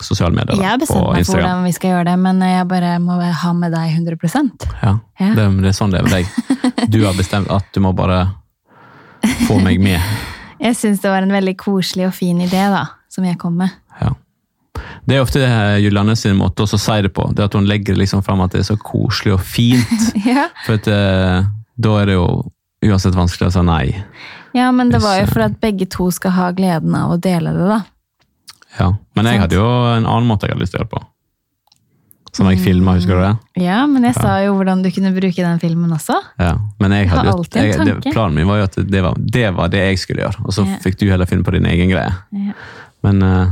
sosiale 0.00 0.34
medier. 0.36 0.58
Jeg 0.60 0.70
har 0.70 0.78
bestemt 0.78 1.08
meg 1.10 1.26
for 1.26 1.40
hvordan 1.40 1.64
vi 1.66 1.72
skal 1.74 1.94
gjøre 1.94 2.04
det, 2.12 2.16
men 2.22 2.42
jeg 2.46 2.66
bare 2.70 2.92
må 3.02 3.16
ha 3.18 3.52
med 3.58 3.74
deg 3.74 3.96
100 3.96 4.18
Ja, 4.82 4.92
Ja. 5.20 5.32
Det, 5.34 5.46
det 5.64 5.72
er 5.72 5.76
sånn 5.76 5.90
det 5.94 6.00
er 6.00 6.06
med 6.06 6.14
deg. 6.14 6.90
Du 6.92 7.02
har 7.04 7.16
bestemt 7.18 7.50
at 7.50 7.66
du 7.74 7.80
må 7.84 7.92
bare 7.96 8.22
få 9.46 9.58
meg 9.62 9.80
med. 9.82 10.00
Jeg 10.60 10.76
syns 10.76 11.00
det 11.00 11.08
var 11.08 11.24
en 11.24 11.32
veldig 11.32 11.54
koselig 11.56 12.06
og 12.10 12.12
fin 12.12 12.36
idé, 12.44 12.60
da, 12.68 12.82
som 13.08 13.24
jeg 13.24 13.38
kom 13.40 13.54
med. 13.62 13.72
Ja. 13.96 14.10
Det 15.08 15.16
er 15.16 15.22
ofte 15.24 15.40
eh, 15.40 15.78
Julianne 15.80 16.12
sin 16.20 16.36
måte 16.36 16.66
også 16.66 16.76
å 16.76 16.82
si 16.82 16.96
det 17.06 17.14
på. 17.16 17.24
det 17.32 17.46
At 17.46 17.56
hun 17.56 17.64
legger 17.64 17.96
liksom 17.96 18.20
fram 18.26 18.42
at 18.44 18.52
det 18.52 18.60
er 18.60 18.66
så 18.68 18.76
koselig 18.76 19.38
og 19.38 19.40
fint. 19.40 20.10
Ja. 20.28 20.50
For 20.66 20.76
at, 20.76 20.90
eh, 20.92 21.48
da 21.80 21.94
er 22.02 22.10
det 22.10 22.18
jo 22.18 22.26
uansett 22.84 23.16
vanskelig 23.16 23.48
å 23.48 23.54
si 23.56 23.62
nei. 23.64 23.86
ja, 24.52 24.68
men 24.72 24.92
det 24.92 25.00
var 25.00 25.22
jo 25.22 25.24
eh, 25.24 25.32
for 25.32 25.46
at 25.48 25.56
begge 25.64 25.88
to 25.88 26.10
skal 26.12 26.36
ha 26.36 26.50
gleden 26.56 26.92
av 26.96 27.16
å 27.16 27.18
dele 27.20 27.56
det, 27.56 27.70
da. 27.72 27.80
Ja. 28.78 28.92
Men 29.16 29.26
jeg 29.26 29.40
hadde 29.40 29.56
jo 29.58 29.66
en 29.96 30.06
annen 30.06 30.28
måte 30.28 30.46
jeg 30.46 30.54
hadde 30.54 30.62
lyst 30.62 30.72
til 30.74 30.80
å 30.80 30.84
gjøre 30.84 30.90
det 30.90 30.98
på. 30.98 31.06
Som 32.32 32.46
jeg 32.46 32.60
filma, 32.62 32.92
husker 32.94 33.18
du 33.18 33.22
det? 33.24 33.62
Ja, 33.64 33.80
men 33.90 34.04
jeg 34.06 34.14
sa 34.14 34.36
jo 34.44 34.52
hvordan 34.54 34.84
du 34.84 34.90
kunne 34.94 35.10
bruke 35.16 35.34
den 35.42 35.58
filmen 35.58 35.90
også. 35.90 36.14
Ja. 36.38 36.52
Men 36.78 36.92
jeg 36.94 37.08
Jeg 37.08 37.10
hadde 37.10 37.32
jo, 37.32 37.42
jeg, 37.50 37.86
det, 38.04 38.12
planen 38.14 38.36
min 38.38 38.46
var 38.46 38.60
jo 38.60 38.68
at 38.68 38.76
det 38.86 39.00
var, 39.02 39.16
det 39.18 39.48
var 39.56 39.72
det 39.72 39.80
jeg 39.88 39.98
skulle 39.98 40.22
gjøre. 40.22 40.44
Og 40.46 40.54
så 40.54 40.62
Ja. 40.68 40.76
fikk 40.84 41.00
du 41.00 41.08
heller 41.10 41.26
finne 41.26 41.42
på 41.42 41.50
din 41.56 41.66
egen 41.66 41.90
greie. 41.90 42.12
Ja. 42.30 42.52
Men 43.02 43.22
uh, 43.26 43.50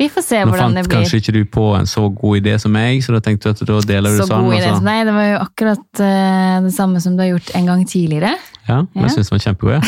Vi 0.00 0.08
får 0.10 0.22
se 0.26 0.40
nå 0.42 0.50
hvordan 0.50 0.74
fant 0.74 0.74
det 0.80 0.84
blir. 0.88 0.96
kanskje 0.98 1.20
ikke 1.22 1.32
du 1.38 1.44
på 1.44 1.68
en 1.78 1.86
så 1.86 2.08
god 2.10 2.40
idé 2.42 2.58
som 2.58 2.72
meg, 2.74 2.98
så 3.06 3.14
da 3.14 3.20
tenkte 3.22 3.44
du 3.44 3.50
at 3.54 3.62
da 3.70 3.80
deler 3.86 4.10
du 4.10 4.18
Så 4.24 4.26
sånn. 4.32 4.44
god 4.50 4.54
idé 4.58 4.66
så- 4.66 4.76
som 4.82 4.84
deg. 4.90 5.06
Det 5.06 5.14
var 5.14 5.26
jo 5.30 5.38
akkurat 5.38 6.02
uh, 6.02 6.60
det 6.66 6.74
samme 6.74 7.00
som 7.00 7.14
du 7.16 7.22
har 7.22 7.30
gjort 7.38 7.54
en 7.54 7.66
gang 7.66 7.84
tidligere. 7.86 8.34
Ja, 8.68 8.82
men 8.92 9.06
jeg 9.06 9.14
syns 9.16 9.30
det 9.30 9.34
var 9.36 9.44
kjempegod. 9.46 9.74
Ja. 9.78 9.80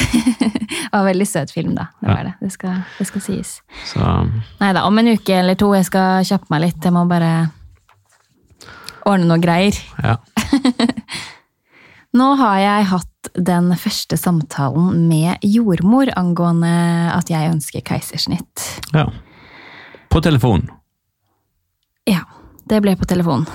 Det 0.91 0.97
var 0.97 1.05
en 1.05 1.07
veldig 1.07 1.27
søt 1.29 1.51
film, 1.55 1.75
da. 1.77 1.85
Det 2.01 2.09
var 2.09 2.25
det. 2.27 2.31
Det 2.41 2.49
skal, 2.51 2.79
det 2.99 3.05
skal 3.07 3.23
sies. 3.23 3.51
Så 3.87 4.07
Nei 4.59 4.71
da, 4.75 4.83
om 4.89 4.99
en 4.99 5.11
uke 5.13 5.37
eller 5.37 5.55
to. 5.59 5.69
Jeg 5.77 5.87
skal 5.87 6.25
kjappe 6.27 6.51
meg 6.51 6.65
litt. 6.65 6.81
Jeg 6.83 6.95
må 6.97 7.05
bare 7.07 7.29
ordne 9.07 9.29
noe 9.29 9.39
greier. 9.43 9.77
Ja. 10.03 10.17
Nå 12.19 12.27
har 12.41 12.57
jeg 12.59 12.89
hatt 12.91 13.31
den 13.39 13.71
første 13.79 14.19
samtalen 14.19 15.05
med 15.07 15.47
jordmor 15.47 16.11
angående 16.19 16.73
at 17.15 17.31
jeg 17.31 17.53
ønsker 17.53 17.87
keisersnitt. 17.87 18.67
ja. 18.97 19.07
På 20.11 20.19
telefon. 20.19 20.65
Ja, 22.11 22.25
det 22.67 22.81
ble 22.83 22.97
på 22.99 23.07
telefon. 23.07 23.47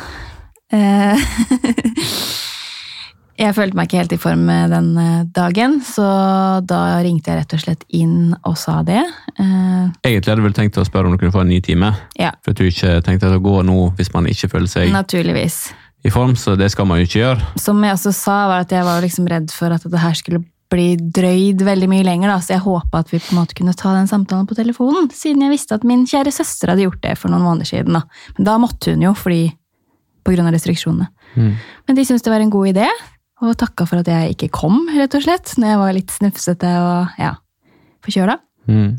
Eh, 3.38 3.46
Jeg 3.46 3.56
følte 3.56 3.76
meg 3.76 3.88
ikke 3.90 4.00
helt 4.00 4.14
i 4.16 4.20
form 4.20 4.46
den 4.48 4.90
eh, 4.98 5.24
dagen, 5.36 5.80
så 5.84 6.06
da 6.66 7.02
ringte 7.04 7.32
jeg 7.32 7.42
rett 7.42 7.56
og 7.58 7.64
slett 7.64 7.84
inn 7.90 8.36
og 8.44 8.58
sa 8.58 8.82
det. 8.84 9.04
Eh, 9.40 9.92
Egentlig 10.08 10.32
hadde 10.32 10.42
du 10.42 10.48
vel 10.48 10.58
tenkt 10.58 10.80
å 10.80 10.86
spørre 10.88 11.10
om 11.10 11.16
du 11.16 11.20
kunne 11.22 11.36
få 11.36 11.44
en 11.44 11.52
ny 11.52 11.60
time, 11.62 11.94
Ja, 12.20 12.32
for 12.42 12.52
at 12.56 12.58
du 12.62 12.68
ikke 12.70 13.02
tenkte 13.06 13.28
at 13.28 13.36
det 13.36 13.44
gå 13.44 13.62
nå 13.68 13.92
hvis 13.98 14.14
man 14.14 14.28
ikke 14.32 14.50
føler 14.52 14.72
seg 14.72 14.92
naturligvis. 14.94 15.74
i 16.06 16.10
form, 16.14 16.36
så 16.36 16.56
det 16.56 16.70
skal 16.72 16.86
man 16.86 17.00
jo 17.00 17.08
ikke 17.10 17.22
gjøre. 17.24 17.46
Som 17.60 17.84
jeg 17.84 17.94
også 17.98 18.14
sa, 18.14 18.48
var 18.48 18.66
at 18.66 18.72
jeg 18.72 18.84
var 18.86 19.02
liksom 19.02 19.28
redd 19.28 19.52
for 19.52 19.74
at 19.74 19.84
det 19.84 20.00
her 20.00 20.14
skulle 20.14 20.44
bli 20.70 20.96
drøyd 20.98 21.62
veldig 21.62 21.88
mye 21.90 22.06
lenger, 22.06 22.30
da, 22.30 22.40
så 22.42 22.56
jeg 22.56 22.64
håpa 22.66 23.00
at 23.04 23.12
vi 23.14 23.20
på 23.22 23.34
en 23.34 23.40
måte 23.42 23.54
kunne 23.58 23.74
ta 23.78 23.94
den 23.94 24.08
samtalen 24.10 24.48
på 24.50 24.58
telefonen, 24.58 25.10
siden 25.14 25.44
jeg 25.46 25.54
visste 25.54 25.78
at 25.78 25.84
min 25.86 26.06
kjære 26.10 26.34
søster 26.34 26.72
hadde 26.72 26.86
gjort 26.88 27.02
det 27.04 27.18
for 27.20 27.30
noen 27.30 27.46
måneder 27.46 27.70
siden. 27.70 27.94
Da. 27.94 28.02
Men 28.38 28.48
da 28.50 28.58
måtte 28.62 28.94
hun 28.96 29.06
jo, 29.06 29.14
fordi 29.18 29.52
av 30.26 30.50
restriksjonene. 30.50 31.06
Mm. 31.36 31.52
Men 31.86 31.98
de 31.98 32.06
syntes 32.06 32.24
det 32.26 32.32
var 32.34 32.42
en 32.42 32.50
god 32.50 32.72
idé, 32.72 32.88
og 33.44 33.56
takka 33.60 33.86
for 33.90 34.00
at 34.00 34.08
jeg 34.08 34.36
ikke 34.36 34.52
kom, 34.56 34.86
rett 34.96 35.16
og 35.18 35.26
slett, 35.26 35.56
når 35.60 35.68
jeg 35.74 35.80
var 35.82 35.96
litt 35.98 36.14
snufsete 36.16 36.70
og 36.80 37.18
ja, 37.20 37.34
forkjøla. 38.06 38.38
Mm. 38.72 38.94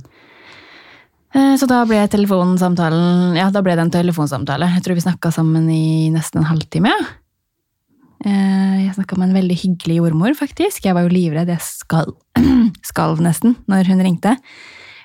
Eh, 1.37 1.55
Så 1.59 1.67
da 1.69 1.81
ble 1.89 2.03
telefonsamtalen 2.13 3.35
Ja, 3.39 3.49
da 3.51 3.63
ble 3.65 3.75
det 3.77 3.83
en 3.87 3.91
telefonsamtale. 3.95 4.69
Jeg 4.77 4.85
tror 4.85 4.95
vi 4.99 5.05
snakka 5.07 5.33
sammen 5.35 5.67
i 5.73 6.09
nesten 6.15 6.43
en 6.43 6.51
halvtime. 6.51 6.93
Eh, 8.25 8.87
Jeg 8.87 8.95
snakka 8.97 9.17
med 9.19 9.31
en 9.31 9.37
veldig 9.41 9.57
hyggelig 9.61 9.97
jordmor, 10.01 10.35
faktisk. 10.39 10.85
Jeg 10.85 10.95
var 10.95 11.03
jo 11.07 11.13
livredd. 11.13 11.49
Jeg 11.49 11.61
skal, 11.65 12.13
skalv 12.93 13.21
nesten 13.25 13.57
når 13.69 13.89
hun 13.91 14.05
ringte. 14.05 14.37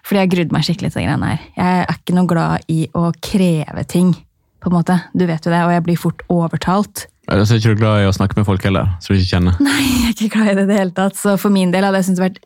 Fordi 0.06 0.22
jeg 0.24 0.32
grudde 0.34 0.56
meg 0.56 0.64
skikkelig 0.66 0.92
til 0.94 1.02
de 1.04 1.08
greiene 1.08 1.32
her. 1.34 1.42
Jeg 1.58 1.82
er 1.86 1.96
ikke 1.98 2.16
noe 2.18 2.30
glad 2.30 2.64
i 2.74 2.88
å 2.98 3.12
kreve 3.22 3.84
ting, 3.88 4.14
på 4.62 4.70
en 4.72 4.76
måte. 4.80 4.96
Du 5.14 5.26
vet 5.30 5.46
jo 5.46 5.52
det, 5.54 5.60
og 5.66 5.74
jeg 5.76 5.84
blir 5.86 6.00
fort 6.00 6.24
overtalt. 6.32 7.08
Ellers 7.30 7.52
er 7.54 7.60
ikke 7.62 7.76
du 7.76 7.82
glad 7.84 8.02
i 8.02 8.08
å 8.10 8.14
snakke 8.16 8.40
med 8.40 8.48
folk 8.48 8.64
heller, 8.66 8.96
som 9.04 9.14
du 9.14 9.20
ikke 9.22 9.36
kjenner. 9.36 9.60
Nei, 9.68 9.82
jeg 9.86 10.08
er 10.08 10.16
ikke 10.16 10.32
glad 10.38 10.50
i 10.50 10.56
det 10.58 10.64
i 10.66 10.70
det 10.72 10.80
hele 10.80 10.96
tatt. 10.98 11.20
Så 11.20 11.36
for 11.42 11.54
min 11.54 11.74
del 11.74 11.86
hadde 11.86 12.02
jeg 12.02 12.10
syntes 12.10 12.22
det 12.22 12.28
vært 12.28 12.42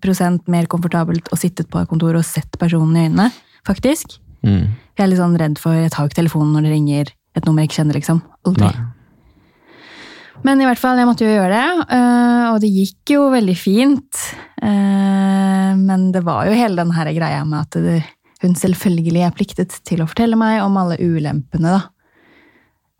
100% 0.00 0.48
mer 0.54 0.70
komfortabelt 0.72 1.28
å 1.34 1.38
sitte 1.38 1.66
på 1.68 1.82
et 1.82 1.90
kontor 1.90 2.16
og 2.16 2.24
sett 2.26 2.58
personen 2.60 2.96
i 2.96 3.04
øynene, 3.10 3.28
faktisk. 3.68 4.16
Mm. 4.46 4.72
Jeg 4.94 5.04
er 5.04 5.10
litt 5.10 5.20
sånn 5.20 5.38
redd 5.40 5.60
for 5.60 5.76
Jeg 5.76 5.92
tar 5.92 6.08
ikke 6.08 6.20
telefonen 6.20 6.52
når 6.56 6.66
det 6.66 6.74
ringer 6.74 7.12
et 7.34 7.46
nummer 7.46 7.64
jeg 7.64 7.70
ikke 7.70 7.80
kjenner, 7.82 7.98
liksom. 7.98 8.20
Aldri. 8.48 8.72
Nei. 8.72 8.90
Men 10.44 10.60
i 10.60 10.66
hvert 10.68 10.80
fall, 10.80 10.98
jeg 11.00 11.08
måtte 11.08 11.24
jo 11.24 11.32
gjøre 11.32 11.54
det, 11.56 11.86
øh, 11.96 12.42
og 12.50 12.58
det 12.60 12.68
gikk 12.74 13.14
jo 13.14 13.22
veldig 13.32 13.54
fint. 13.56 14.24
Eh, 14.60 15.70
Men 15.74 16.10
det 16.12 16.22
var 16.26 16.46
jo 16.46 16.56
hele 16.56 16.76
den 16.82 16.92
her 16.94 17.10
greia 17.16 17.44
med 17.48 17.64
at 17.64 17.78
hun 18.44 18.54
selvfølgelig 18.54 19.24
er 19.24 19.34
pliktet 19.34 19.78
til 19.88 20.02
å 20.04 20.08
fortelle 20.10 20.36
meg 20.36 20.60
om 20.62 20.76
alle 20.76 20.98
ulempene, 21.00 21.78
da. 21.78 21.80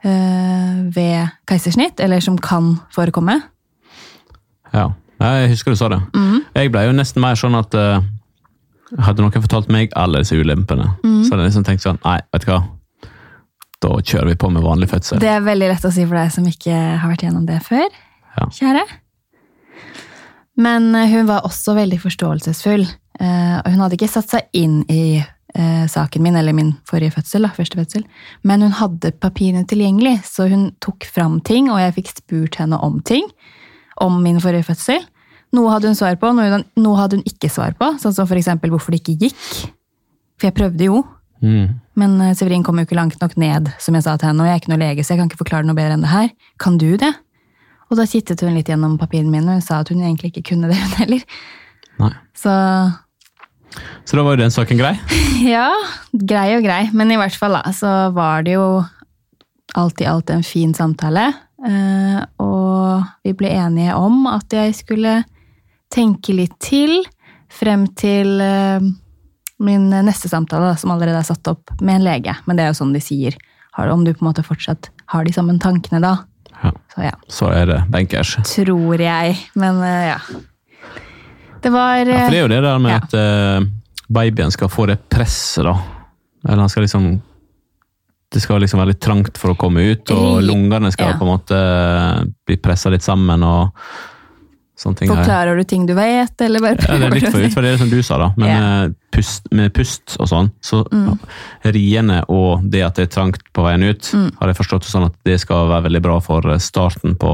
Eh, 0.05 0.83
Ved 0.95 1.33
keisersnitt, 1.49 2.01
eller 2.01 2.21
som 2.21 2.37
kan 2.39 2.75
forekomme. 2.95 3.41
Ja, 4.75 4.90
jeg 5.21 5.51
husker 5.55 5.73
du 5.75 5.79
sa 5.79 5.88
det. 5.93 6.01
Mm. 6.17 6.40
Jeg 6.57 6.73
ble 6.75 6.87
jo 6.88 6.95
nesten 6.97 7.23
mer 7.23 7.38
sånn 7.38 7.55
at 7.59 7.75
eh, 7.79 8.03
hadde 9.07 9.23
noen 9.25 9.45
fortalt 9.45 9.71
meg 9.73 9.95
alle 9.99 10.23
disse 10.25 10.37
ulempene, 10.38 10.90
mm. 11.05 11.21
så 11.25 11.35
hadde 11.35 11.45
jeg 11.45 11.53
liksom 11.53 11.67
tenkt 11.69 11.85
sånn, 11.87 12.01
nei, 12.05 12.19
vet 12.35 12.47
du 12.47 12.51
hva, 12.51 12.61
da 13.85 13.95
kjører 14.01 14.33
vi 14.33 14.37
på 14.40 14.51
med 14.53 14.64
vanlig 14.64 14.90
fødsel. 14.90 15.21
Det 15.23 15.31
er 15.31 15.45
veldig 15.45 15.71
lett 15.71 15.87
å 15.87 15.93
si 15.95 16.05
for 16.07 16.19
deg 16.19 16.35
som 16.35 16.47
ikke 16.49 16.75
har 16.75 17.11
vært 17.11 17.25
gjennom 17.27 17.47
det 17.49 17.61
før, 17.67 17.88
Ja. 18.35 18.49
kjære. 18.59 18.85
Men 20.57 20.95
eh, 20.95 21.09
hun 21.14 21.31
var 21.31 21.47
også 21.47 21.75
veldig 21.79 22.01
forståelsesfull, 22.03 22.87
og 23.25 23.69
hun 23.71 23.79
hadde 23.79 23.95
ikke 23.95 24.11
satt 24.11 24.33
seg 24.33 24.49
inn 24.59 24.81
i 24.90 25.23
eh, 25.55 25.87
saken 25.90 26.23
min, 26.23 26.37
eller 26.37 26.57
min 26.57 26.75
forrige 26.88 27.14
fødsel, 27.17 27.47
da, 27.47 27.53
første 27.55 27.79
fødsel, 27.79 28.05
men 28.43 28.62
hun 28.67 28.77
hadde 28.81 29.12
papirene 29.23 29.64
tilgjengelig, 29.71 30.19
så 30.29 30.49
hun 30.51 30.69
tok 30.85 31.07
fram 31.09 31.40
ting, 31.47 31.71
og 31.73 31.81
jeg 31.83 31.97
fikk 31.99 32.12
spurt 32.14 32.61
henne 32.61 32.79
om 32.83 33.01
ting, 33.07 33.27
om 34.03 34.21
min 34.23 34.40
forrige 34.43 34.67
fødsel. 34.71 35.03
Noe 35.55 35.71
hadde 35.71 35.90
hun 35.90 35.99
svar 35.99 36.17
på, 36.19 36.33
noe, 36.35 36.97
hadde 36.99 37.21
hun 37.21 37.27
ikke 37.29 37.51
svar 37.53 37.77
på, 37.79 37.93
sånn 38.03 38.14
som 38.17 38.27
for 38.27 38.40
eksempel 38.40 38.73
hvorfor 38.75 38.95
det 38.95 39.05
ikke 39.05 39.29
gikk. 39.29 39.45
For 40.38 40.51
jeg 40.51 40.59
prøvde 40.61 40.90
jo, 40.90 41.05
Mm. 41.45 41.75
men 42.01 42.21
eh, 42.25 42.33
Severin 42.33 42.62
kom 42.64 42.79
jo 42.79 42.87
ikke 42.87 42.97
langt 42.97 43.21
nok 43.21 43.35
ned, 43.37 43.69
som 43.83 43.97
jeg 43.97 44.05
sa 44.07 44.14
til 44.17 44.31
henne, 44.31 44.40
og 44.40 44.49
jeg 44.49 44.55
er 44.55 44.61
ikke 44.62 44.71
noe 44.73 44.81
lege, 44.81 45.05
så 45.05 45.12
jeg 45.12 45.19
kan 45.21 45.29
ikke 45.29 45.40
forklare 45.43 45.64
det 45.67 45.69
noe 45.69 45.77
bedre 45.77 45.97
enn 45.99 46.05
det 46.07 46.12
her. 46.12 46.31
Kan 46.62 46.79
du 46.81 46.95
det? 46.97 47.11
Og 47.90 47.99
da 47.99 48.07
kittet 48.09 48.40
hun 48.40 48.55
litt 48.57 48.71
gjennom 48.71 48.95
papirene 48.97 49.29
mine, 49.29 49.45
og 49.51 49.59
hun 49.61 49.67
sa 49.67 49.83
at 49.83 49.90
hun 49.93 50.01
egentlig 50.01 50.31
ikke 50.33 50.55
kunne 50.55 50.71
det, 50.71 50.79
hun 50.81 50.95
heller. 51.03 51.27
Nei. 52.01 52.12
Så 52.38 52.55
Så 54.05 54.17
da 54.19 54.23
var 54.27 54.37
jo 54.37 54.43
den 54.45 54.53
saken 54.55 54.79
grei. 54.81 54.95
ja, 55.55 55.69
grei 56.13 56.49
og 56.59 56.65
grei. 56.67 56.83
Men 56.93 57.11
i 57.15 57.19
hvert 57.21 57.37
fall 57.39 57.57
da, 57.57 57.63
så 57.75 57.95
var 58.15 58.45
det 58.47 58.55
jo 58.59 58.67
alt 59.75 60.01
i 60.05 60.07
alt 60.07 60.31
en 60.31 60.45
fin 60.47 60.75
samtale. 60.77 61.33
eh, 61.67 62.19
Og 62.39 63.03
vi 63.25 63.33
ble 63.35 63.51
enige 63.51 63.95
om 63.99 64.27
at 64.31 64.53
jeg 64.55 64.75
skulle 64.79 65.23
tenke 65.95 66.35
litt 66.37 66.55
til 66.63 67.01
frem 67.55 67.87
til 67.99 68.41
eh, 68.43 68.85
min 69.65 69.89
neste 70.05 70.29
samtale, 70.29 70.75
som 70.79 70.91
allerede 70.95 71.21
er 71.23 71.27
satt 71.27 71.47
opp 71.51 71.71
med 71.81 72.01
en 72.01 72.07
lege. 72.07 72.35
Men 72.47 72.57
det 72.59 72.65
er 72.67 72.73
jo 72.73 72.79
sånn 72.83 72.95
de 72.95 73.01
sier. 73.03 73.37
Om 73.79 74.05
du 74.07 74.13
på 74.15 74.23
en 74.23 74.29
måte 74.29 74.45
fortsatt 74.47 74.91
har 75.11 75.25
de 75.27 75.33
samme 75.35 75.57
tankene 75.63 75.99
da. 76.03 76.17
Ja. 76.63 76.71
Så 76.95 77.03
ja, 77.09 77.15
Så 77.29 77.49
er 77.51 77.67
det 77.67 77.79
bankers. 77.91 78.37
tror 78.47 79.01
jeg. 79.03 79.35
Men 79.59 79.81
eh, 79.83 80.13
ja. 80.13 80.19
Det 81.64 81.72
var 81.72 81.96
Ja, 82.05 82.20
for 82.27 82.31
det 82.35 82.38
er 82.38 82.44
jo 82.44 82.53
det 82.53 82.62
der 82.68 82.79
med 82.85 82.92
Ja. 82.92 83.00
at 83.03 83.14
eh, 83.18 83.68
babyen 84.14 84.50
skal 84.53 84.68
få 84.72 84.87
det 84.90 84.98
presset, 85.11 85.64
da. 85.64 85.79
Eller 86.46 86.61
han 86.66 86.68
skal 86.72 86.85
liksom 86.85 87.07
Det 88.35 88.42
skal 88.42 88.61
liksom 88.61 88.81
være 88.83 88.90
litt 88.92 89.00
trangt 89.05 89.38
for 89.38 89.53
å 89.55 89.57
komme 89.57 89.85
ut, 89.92 90.11
og 90.11 90.40
lungene 90.42 90.90
skal 90.92 91.12
ja. 91.12 91.18
på 91.20 91.22
en 91.24 91.31
måte 91.37 91.59
bli 92.48 92.57
pressa 92.59 92.90
litt 92.90 93.05
sammen 93.07 93.44
og 93.46 93.70
sånne 94.77 94.98
ting. 94.98 95.09
her. 95.12 95.20
Forklarer 95.22 95.57
du 95.57 95.62
ting 95.70 95.85
du 95.87 95.92
vet, 95.94 96.35
eller 96.42 96.61
bare 96.64 96.74
Ja, 96.83 96.96
det 96.98 97.07
er 97.07 97.14
litt 97.14 97.29
for 97.31 97.38
ut, 97.44 97.53
for 97.55 97.62
det 97.62 97.70
er 97.74 97.79
som 97.79 97.90
du 97.92 98.00
sa, 98.03 98.18
da. 98.18 98.33
Men 98.37 98.48
med, 98.59 98.94
pust, 99.14 99.46
med 99.55 99.70
pust 99.72 100.16
og 100.18 100.27
sånn, 100.27 100.50
så 100.61 100.83
Mm. 100.90 101.14
riene 101.64 102.24
og 102.29 102.68
det 102.68 102.83
at 102.83 102.96
det 102.96 103.03
er 103.07 103.12
trangt 103.14 103.38
på 103.55 103.62
veien 103.62 103.85
ut, 103.87 104.03
Mm. 104.12 104.33
har 104.40 104.48
jeg 104.48 104.57
forstått 104.57 104.83
sånn 104.90 105.07
at 105.07 105.14
det 105.24 105.38
skal 105.40 105.68
være 105.68 105.85
veldig 105.88 106.03
bra 106.03 106.18
for 106.20 106.42
starten 106.59 107.14
på 107.14 107.31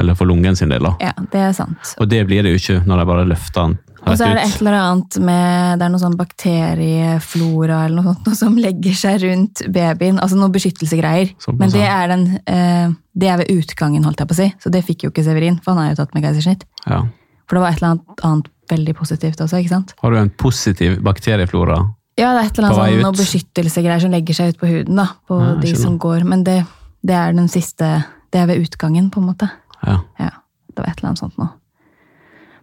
Eller 0.00 0.16
for 0.16 0.28
lungen 0.28 0.56
sin 0.56 0.70
del, 0.72 0.84
da. 0.86 0.94
Ja, 1.02 1.12
det 1.32 1.40
er 1.40 1.52
sant. 1.56 1.94
Og 2.00 2.08
det 2.08 2.22
blir 2.28 2.44
det 2.44 2.54
jo 2.54 2.60
ikke 2.60 2.78
når 2.88 3.02
de 3.02 3.08
bare 3.10 3.24
løfter 3.28 3.66
den 3.66 3.74
Og 4.00 4.16
så 4.16 4.24
er 4.26 4.38
det 4.38 4.46
et 4.46 4.60
eller 4.62 4.76
annet 4.78 5.18
med 5.20 5.78
Det 5.78 5.84
er 5.84 5.92
noe 5.92 6.02
sånn 6.02 6.16
bakterieflora 6.18 7.82
eller 7.86 7.98
noe 7.98 8.14
sånt 8.14 8.30
noe 8.30 8.38
som 8.38 8.56
legger 8.58 8.96
seg 8.98 9.20
rundt 9.26 9.64
babyen. 9.68 10.20
Altså 10.22 10.38
noen 10.40 10.54
beskyttelsegreier. 10.54 11.34
Men 11.58 11.74
det 11.74 11.84
er, 11.86 12.06
den, 12.10 12.24
eh, 12.46 12.94
det 13.12 13.28
er 13.28 13.42
ved 13.42 13.52
utgangen, 13.52 14.04
holdt 14.08 14.24
jeg 14.24 14.32
på 14.32 14.38
å 14.38 14.40
si. 14.40 14.48
Så 14.64 14.72
det 14.72 14.84
fikk 14.86 15.06
jo 15.06 15.12
ikke 15.12 15.26
Severin, 15.26 15.60
for 15.62 15.74
han 15.76 15.84
er 15.84 15.92
jo 15.92 16.00
tatt 16.00 16.16
med 16.16 16.24
keisersnitt. 16.24 16.64
Ja. 16.86 17.04
For 17.46 17.58
det 17.58 17.64
var 17.66 17.74
et 17.74 17.82
eller 17.82 17.94
annet, 17.94 18.24
annet 18.24 18.50
veldig 18.72 18.94
positivt 18.96 19.42
også, 19.44 19.60
ikke 19.60 19.74
sant? 19.74 19.92
Har 20.00 20.14
du 20.14 20.18
en 20.22 20.32
positiv 20.40 20.96
bakterieflora? 21.04 21.82
Ja, 22.20 22.32
det 22.32 22.42
er 22.42 22.48
et 22.48 22.58
eller 22.58 22.68
annet 22.68 22.80
sånn, 22.80 23.04
noe 23.06 23.16
beskyttelsegreier 23.16 24.02
som 24.04 24.12
legger 24.12 24.36
seg 24.36 24.52
ut 24.52 24.60
på 24.60 24.68
huden 24.68 25.00
da, 25.00 25.06
på 25.28 25.38
Ja, 25.40 25.54
de 25.62 25.72
som 25.78 25.98
går. 26.00 26.26
Men 26.28 26.44
det, 26.48 26.58
det 27.04 27.16
er 27.16 27.36
den 27.36 27.48
siste 27.52 27.94
Det 28.32 28.40
er 28.40 28.46
ved 28.48 28.62
utgangen, 28.64 29.10
på 29.12 29.20
en 29.20 29.26
måte. 29.28 29.46
Ja. 29.86 29.98
Ja, 30.20 30.30
det 30.72 30.80
var 30.82 30.90
et 30.90 31.00
eller 31.00 31.12
annet 31.12 31.22
sånt 31.22 31.38
nå. 31.40 31.48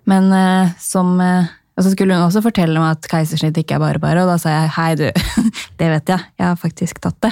Men 0.10 0.32
eh, 0.34 0.72
som 0.82 1.20
eh, 1.22 1.50
Og 1.78 1.86
så 1.86 1.94
skulle 1.94 2.16
hun 2.18 2.26
også 2.26 2.42
fortelle 2.44 2.80
meg 2.82 2.98
at 2.98 3.08
keisersnitt 3.08 3.60
ikke 3.62 3.78
er 3.78 3.84
bare 3.84 4.02
bare, 4.04 4.24
og 4.26 4.32
da 4.34 4.40
sa 4.42 4.52
jeg 4.52 4.74
hei, 4.76 4.90
du, 5.00 5.06
det 5.80 5.92
vet 5.94 6.12
jeg, 6.12 6.26
jeg 6.40 6.46
har 6.46 6.60
faktisk 6.60 7.00
tatt 7.04 7.20
det. 7.24 7.32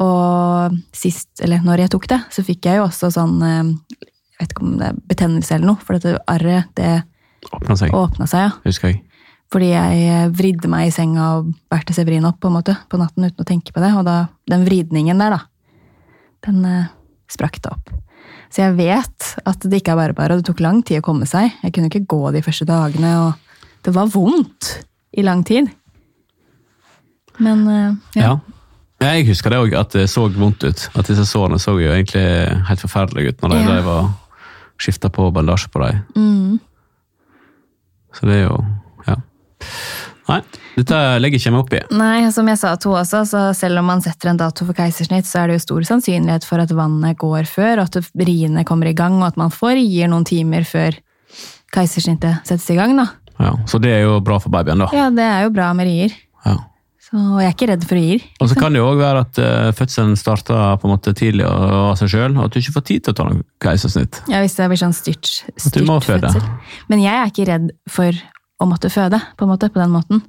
Og 0.00 0.78
sist, 0.96 1.28
eller 1.44 1.60
når 1.66 1.84
jeg 1.84 1.92
tok 1.92 2.08
det, 2.08 2.22
så 2.32 2.44
fikk 2.46 2.70
jeg 2.70 2.80
jo 2.80 2.86
også 2.86 3.10
sånn 3.12 3.36
eh, 3.44 3.74
Jeg 4.00 4.40
vet 4.40 4.54
ikke 4.54 4.64
om 4.64 4.78
det 4.80 4.88
er 4.88 5.04
betennelse 5.12 5.56
eller 5.58 5.74
noe, 5.74 5.84
for 5.84 5.98
dette 5.98 6.16
arret, 6.30 6.72
det 6.80 7.02
Åpna 7.50 7.76
seg, 7.76 7.92
åpna 7.96 8.26
seg, 8.28 8.48
ja. 8.48 8.56
husker 8.66 8.92
jeg. 8.92 9.00
Fordi 9.50 9.72
jeg 9.72 10.02
eh, 10.06 10.26
vridde 10.30 10.70
meg 10.70 10.88
i 10.88 10.94
senga 10.94 11.26
og 11.40 11.50
bærte 11.72 11.94
Severin 11.96 12.28
opp 12.28 12.38
på 12.42 12.50
en 12.50 12.56
måte, 12.58 12.76
på 12.88 13.00
natten 13.00 13.26
uten 13.26 13.42
å 13.42 13.48
tenke 13.48 13.74
på 13.74 13.82
det. 13.82 13.90
Og 13.98 14.04
da, 14.06 14.16
den 14.50 14.62
vridningen 14.66 15.18
der, 15.18 15.34
da, 15.34 15.40
den 16.46 16.62
eh, 16.68 16.92
sprakk 17.30 17.58
det 17.64 17.72
opp. 17.72 17.90
Så 18.50 18.64
jeg 18.64 18.76
vet 18.80 19.28
at 19.46 19.62
det 19.62 19.78
ikke 19.82 19.92
er 19.94 20.00
bare 20.00 20.14
bare, 20.18 20.34
og 20.34 20.40
det 20.42 20.48
tok 20.50 20.60
lang 20.64 20.80
tid 20.86 20.98
å 21.00 21.04
komme 21.06 21.26
seg. 21.28 21.52
Jeg 21.62 21.72
kunne 21.76 21.86
ikke 21.90 22.06
gå 22.10 22.32
de 22.34 22.42
første 22.42 22.66
dagene, 22.66 23.12
og 23.28 23.60
det 23.86 23.92
var 23.94 24.10
vondt 24.10 24.72
i 25.16 25.22
lang 25.22 25.44
tid. 25.46 25.70
Men 27.40 27.62
eh, 27.68 27.92
ja. 28.18 28.32
Ja. 28.32 28.38
Jeg 29.00 29.28
husker 29.30 29.48
det 29.54 29.60
òg, 29.62 29.72
at 29.80 29.94
det 29.96 30.08
så 30.12 30.26
vondt 30.28 30.60
ut. 30.66 30.82
At 30.98 31.08
disse 31.08 31.24
sårene 31.24 31.56
så 31.62 31.72
jo 31.80 31.88
egentlig 31.94 32.24
helt 32.68 32.82
forferdelige 32.82 33.32
ut 33.32 33.40
når 33.46 33.54
de 33.54 33.60
Ja. 33.80 34.00
skifta 34.80 35.08
på 35.12 35.30
bandasje 35.32 35.70
på 35.72 35.80
dem. 35.86 36.02
Mm, 36.16 36.60
Så 38.12 38.26
det 38.26 38.36
er 38.42 38.48
jo. 38.48 38.58
Nei, 40.30 40.40
dette 40.78 41.00
legger 41.20 41.40
ikke 41.40 41.52
meg 41.54 41.64
opp 41.64 41.76
i. 41.76 41.82
Nei, 41.98 42.16
som 42.34 42.48
jeg 42.50 42.60
sa 42.60 42.74
henne 42.74 42.96
også, 43.02 43.22
så 43.28 43.44
selv 43.56 43.82
om 43.82 43.90
man 43.90 44.02
setter 44.04 44.32
en 44.32 44.40
dato 44.40 44.66
for 44.68 44.78
keisersnitt, 44.78 45.28
så 45.28 45.42
er 45.42 45.50
det 45.50 45.58
jo 45.58 45.66
stor 45.66 45.88
sannsynlighet 45.92 46.46
for 46.46 46.62
at 46.62 46.74
vannet 46.76 47.18
går 47.20 47.50
før, 47.50 47.82
og 47.82 47.90
at 47.90 48.12
riene 48.26 48.66
kommer 48.68 48.90
i 48.90 48.96
gang, 48.96 49.18
og 49.20 49.30
at 49.32 49.40
man 49.40 49.52
får 49.54 49.76
rier 49.80 50.10
noen 50.10 50.26
timer 50.28 50.66
før 50.68 50.98
keisersnittet 51.74 52.46
settes 52.48 52.70
i 52.72 52.78
gang. 52.78 52.96
da. 52.98 53.10
Ja, 53.40 53.54
så 53.68 53.80
det 53.80 53.92
er 53.94 54.02
jo 54.04 54.18
bra 54.24 54.40
for 54.42 54.52
babyen, 54.52 54.82
da. 54.82 54.90
Ja, 54.94 55.08
det 55.14 55.24
er 55.24 55.46
jo 55.46 55.54
bra 55.54 55.70
med 55.76 55.88
rier. 55.88 56.16
Ja. 56.44 56.58
Så 57.10 57.18
jeg 57.40 57.48
er 57.48 57.54
ikke 57.56 57.66
redd 57.72 57.84
for 57.88 57.98
rier. 57.98 58.24
Og 58.38 58.50
så 58.50 58.56
kan 58.58 58.74
det 58.74 58.78
jo 58.78 58.90
òg 58.92 59.00
være 59.00 59.22
at 59.24 59.38
uh, 59.42 59.70
fødselen 59.74 60.12
starter 60.18 60.76
på 60.78 60.86
en 60.86 60.92
måte 60.92 61.14
tidlig 61.16 61.46
av 61.48 61.96
seg 61.98 62.12
sjøl, 62.12 62.36
og 62.36 62.44
at 62.46 62.54
du 62.54 62.60
ikke 62.60 62.76
får 62.76 62.84
tid 62.86 63.06
til 63.06 63.14
å 63.14 63.18
ta 63.18 63.26
noe 63.26 63.46
keisersnitt. 63.64 64.20
Ja, 64.30 64.42
Hvis 64.44 64.54
det 64.58 64.68
blir 64.70 64.78
sånn 64.78 64.94
styrt, 64.94 65.32
styrt 65.56 66.06
fødsel. 66.06 66.44
Men 66.92 67.02
jeg 67.02 67.16
er 67.16 67.32
ikke 67.32 67.48
redd 67.48 67.72
for 67.90 68.20
å 68.60 68.68
måtte 68.68 68.90
føde, 68.92 69.20
på 69.36 69.46
en 69.46 69.52
måte, 69.52 69.70
på 69.72 69.80
den 69.80 69.92
måten. 69.94 70.22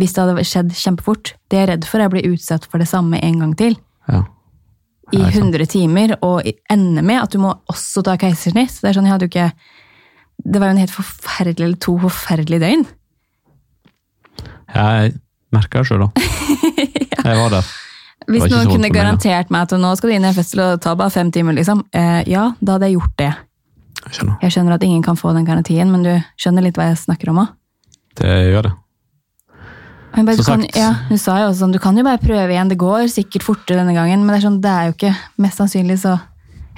Hvis 0.00 0.14
det 0.16 0.24
hadde 0.24 0.44
skjedd 0.48 0.72
kjempefort. 0.74 1.34
Det 1.50 1.58
jeg 1.58 1.66
er 1.68 1.72
redd 1.74 1.84
for, 1.86 2.02
er 2.02 2.10
å 2.10 2.14
bli 2.14 2.24
utsatt 2.32 2.66
for 2.66 2.82
det 2.82 2.88
samme 2.90 3.20
en 3.22 3.42
gang 3.44 3.52
til. 3.58 3.76
Ja. 4.08 4.24
I 5.12 5.20
Ja, 5.20 5.28
100 5.28 5.68
timer, 5.70 6.16
og 6.24 6.48
ende 6.72 7.04
med 7.04 7.20
at 7.20 7.34
du 7.34 7.38
må 7.38 7.52
også 7.70 8.02
ta 8.02 8.16
keisersnitt. 8.18 8.80
Det 8.80 8.90
er 8.90 8.96
sånn, 8.96 9.06
jeg 9.06 9.14
hadde 9.14 9.28
jo 9.28 9.32
ikke... 9.34 9.50
Det 10.44 10.58
var 10.58 10.72
jo 10.72 10.74
en 10.74 10.82
helt 10.82 10.94
forferdelig, 10.96 11.64
eller 11.68 11.78
to 11.78 11.94
forferdelige 12.02 12.64
døgn. 12.64 12.86
Jeg 14.74 15.12
merka 15.54 15.82
det 15.84 15.88
sjøl, 15.92 16.06
da. 16.08 16.28
Jeg 17.24 17.38
var 17.38 17.52
der. 17.54 17.68
Hvis 18.28 18.42
var 18.42 18.52
noen 18.52 18.70
kunne 18.72 18.90
garantert 18.92 19.50
meg 19.52 19.66
at 19.66 19.74
nå 19.80 19.90
skal 19.98 20.10
du 20.10 20.14
inn 20.16 20.24
i 20.24 20.28
en 20.30 20.36
fødsel 20.36 20.62
og 20.64 20.80
ta 20.84 20.94
bare 20.98 21.12
fem 21.12 21.30
timer, 21.32 21.56
liksom. 21.56 21.84
Eh, 21.94 22.22
ja, 22.30 22.50
da 22.60 22.76
hadde 22.76 22.88
jeg 22.88 22.98
gjort 22.98 23.14
det. 23.20 23.30
Jeg 24.04 24.16
skjønner. 24.18 24.38
Jeg 24.44 24.54
skjønner 24.54 24.76
at 24.76 24.86
ingen 24.86 25.04
kan 25.04 25.18
få 25.20 25.32
den 25.36 25.46
garantien, 25.48 25.92
men 25.92 26.04
du 26.04 26.12
skjønner 26.40 26.64
litt 26.64 26.80
hva 26.80 26.90
jeg 26.90 27.00
snakker 27.04 27.32
om 27.32 27.42
òg. 27.44 27.52
Det 28.20 28.32
gjør 28.52 28.68
det. 28.68 28.74
Bare, 30.14 30.36
du 30.38 30.44
kan, 30.46 30.62
ja, 30.78 30.92
du 31.10 31.16
sa 31.18 31.40
jo 31.40 31.48
også 31.48 31.64
sånn, 31.64 31.72
du 31.74 31.80
kan 31.82 31.96
jo 31.98 32.04
bare 32.06 32.22
prøve 32.22 32.52
igjen, 32.54 32.70
det 32.70 32.78
går 32.78 33.08
sikkert 33.10 33.42
fortere 33.42 33.80
denne 33.80 33.96
gangen, 33.96 34.22
men 34.22 34.30
det 34.30 34.38
er 34.38 34.44
sånn, 34.44 34.60
det 34.62 34.70
er 34.70 34.86
jo 34.86 34.94
ikke 34.94 35.10
mest 35.42 35.58
sannsynlig 35.58 35.98
så 36.04 36.14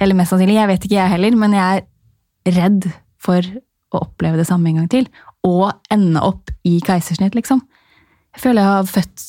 Eller 0.01 0.17
mest 0.17 0.33
sannsynlig, 0.33 0.57
jeg 0.57 0.69
vet 0.69 0.83
ikke 0.85 0.97
jeg 0.97 1.09
heller, 1.09 1.37
men 1.41 1.53
jeg 1.57 1.81
er 1.81 2.57
redd 2.57 2.87
for 3.21 3.45
å 3.93 4.01
oppleve 4.03 4.37
det 4.37 4.45
samme 4.45 4.69
en 4.69 4.81
gang 4.81 4.89
til. 4.91 5.07
Og 5.47 5.71
ende 5.93 6.21
opp 6.21 6.51
i 6.69 6.75
keisersnitt, 6.85 7.33
liksom. 7.33 7.63
Jeg 8.35 8.43
føler 8.43 8.61
jeg 8.61 8.69
har 8.69 8.91
født 8.91 9.23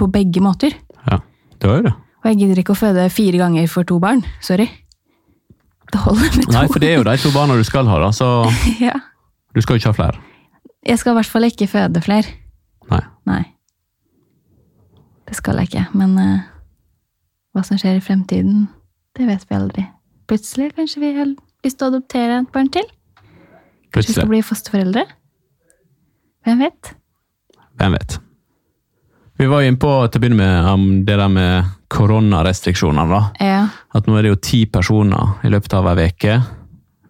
på 0.00 0.08
begge 0.08 0.40
måter. 0.40 0.72
Ja, 1.04 1.20
det 1.60 1.68
var 1.68 1.82
jo 1.82 1.84
det. 1.90 1.92
Og 2.20 2.30
jeg 2.30 2.40
gidder 2.40 2.62
ikke 2.62 2.72
å 2.72 2.80
føde 2.80 3.04
fire 3.12 3.42
ganger 3.42 3.68
for 3.68 3.88
to 3.88 3.98
barn. 4.00 4.24
Sorry. 4.44 4.70
Det 5.92 6.00
holder 6.00 6.32
med 6.38 6.48
to. 6.48 6.56
Nei, 6.56 6.66
for 6.72 6.80
det 6.80 6.94
er 6.94 6.98
jo 7.00 7.06
de 7.10 7.16
to 7.20 7.32
barna 7.36 7.60
du 7.60 7.64
skal 7.68 7.88
ha, 7.92 8.00
da, 8.00 8.10
så 8.16 8.30
ja. 8.86 8.96
du 9.52 9.60
skal 9.60 9.76
jo 9.76 9.82
ikke 9.82 9.92
ha 9.92 10.00
flere. 10.00 10.29
Jeg 10.86 10.98
skal 10.98 11.12
i 11.12 11.18
hvert 11.18 11.32
fall 11.32 11.48
ikke 11.48 11.68
føde 11.68 12.02
flere. 12.04 12.36
Nei. 12.90 13.02
Nei. 13.28 13.42
Det 15.28 15.36
skal 15.38 15.60
jeg 15.60 15.70
ikke, 15.70 15.84
men 15.94 16.16
uh, 16.18 16.46
hva 17.54 17.62
som 17.66 17.78
skjer 17.78 17.98
i 17.98 18.04
fremtiden, 18.04 18.64
det 19.18 19.28
vet 19.28 19.44
vi 19.46 19.58
aldri. 19.58 19.84
Plutselig 20.30 20.72
kanskje 20.78 21.02
vi 21.02 21.12
har 21.18 21.28
lyst 21.28 21.78
til 21.78 21.86
å 21.86 21.92
adoptere 21.92 22.40
et 22.40 22.50
barn 22.54 22.70
til? 22.72 22.86
Kanskje 23.90 24.12
vi 24.12 24.16
skal 24.16 24.30
bli 24.30 24.42
fosterforeldre? 24.46 25.04
Hvem 26.46 26.64
vet? 26.64 26.92
Hvem 27.78 27.96
vet. 27.98 28.18
Vi 29.40 29.48
var 29.48 29.62
jo 29.62 29.70
innpå 29.70 29.90
til 30.08 30.20
å 30.20 30.22
begynne 30.22 30.40
med 30.40 30.66
om 30.68 30.86
det 31.08 31.16
der 31.16 31.30
med 31.32 31.68
koronarestriksjoner. 31.90 33.08
da. 33.08 33.20
Ja. 33.40 33.60
At 33.96 34.06
nå 34.06 34.18
er 34.18 34.26
det 34.26 34.34
jo 34.34 34.40
ti 34.44 34.64
personer 34.68 35.40
i 35.44 35.52
løpet 35.52 35.74
av 35.78 35.88
ei 35.94 36.10
uke, 36.12 36.36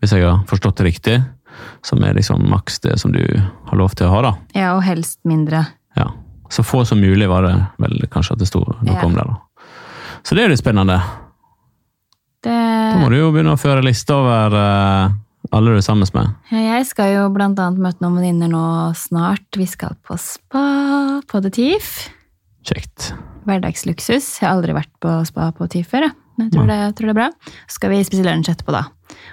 hvis 0.00 0.14
jeg 0.16 0.24
har 0.24 0.44
forstått 0.48 0.80
det 0.80 0.86
riktig, 0.86 1.16
som 1.82 2.02
er 2.04 2.14
liksom 2.14 2.46
maks 2.50 2.80
det 2.80 2.98
som 3.00 3.12
du 3.12 3.22
har 3.66 3.76
lov 3.78 3.94
til 3.96 4.06
å 4.06 4.10
ha. 4.14 4.20
da. 4.22 4.32
ja, 4.54 4.74
og 4.76 4.82
helst 4.86 5.18
mindre. 5.24 5.66
Ja. 5.96 6.08
Så 6.50 6.64
få 6.66 6.84
som 6.84 6.98
mulig 7.00 7.28
var 7.30 7.42
det 7.46 7.54
vel 7.78 8.00
kanskje 8.10 8.32
at 8.34 8.38
det 8.42 8.48
sto 8.50 8.64
noe 8.66 8.94
Ja. 8.96 9.04
om 9.06 9.14
det. 9.14 9.22
da. 9.26 9.36
Så 10.24 10.34
det 10.34 10.42
er 10.42 10.48
jo 10.48 10.54
litt 10.56 10.62
spennende. 10.64 11.00
Det, 12.42 12.50
Da 12.50 12.96
må 13.00 13.08
du 13.12 13.18
jo 13.18 13.30
begynne 13.32 13.52
å 13.54 13.60
føre 13.60 13.82
liste 13.84 14.14
over 14.16 14.54
uh, 14.56 15.12
alle 15.52 15.72
du 15.74 15.76
er 15.76 15.84
sammen 15.84 16.08
med. 16.14 16.34
ja, 16.50 16.62
jeg 16.78 16.86
skal 16.88 17.12
jo 17.14 17.26
blant 17.34 17.58
annet 17.60 17.78
møte 17.84 18.00
noen 18.04 18.16
venninner 18.20 18.48
nå 18.52 18.64
snart. 18.96 19.46
Vi 19.56 19.66
skal 19.68 19.96
på 20.06 20.16
spa 20.20 21.20
på 21.28 21.42
The 21.44 21.50
Tief. 21.50 22.08
Kjekt. 22.64 23.12
hverdagsluksus. 23.48 24.40
Jeg 24.40 24.46
har 24.48 24.56
aldri 24.56 24.74
vært 24.76 24.92
på 25.00 25.12
spa 25.28 25.50
på 25.56 25.68
Tief 25.72 25.88
før, 25.92 26.08
jeg. 26.08 26.16
Men 26.40 26.48
jeg 26.48 26.56
tror 26.56 26.66
det, 26.72 26.76
jeg 26.80 26.94
tror 26.98 27.06
det 27.10 27.12
er 27.14 27.20
bra. 27.20 27.28
Så 27.68 27.76
skal 27.78 27.92
vi 27.92 28.00
spise 28.08 28.24
lunsj 28.26 28.50
etterpå, 28.54 28.72
da. 28.72 28.82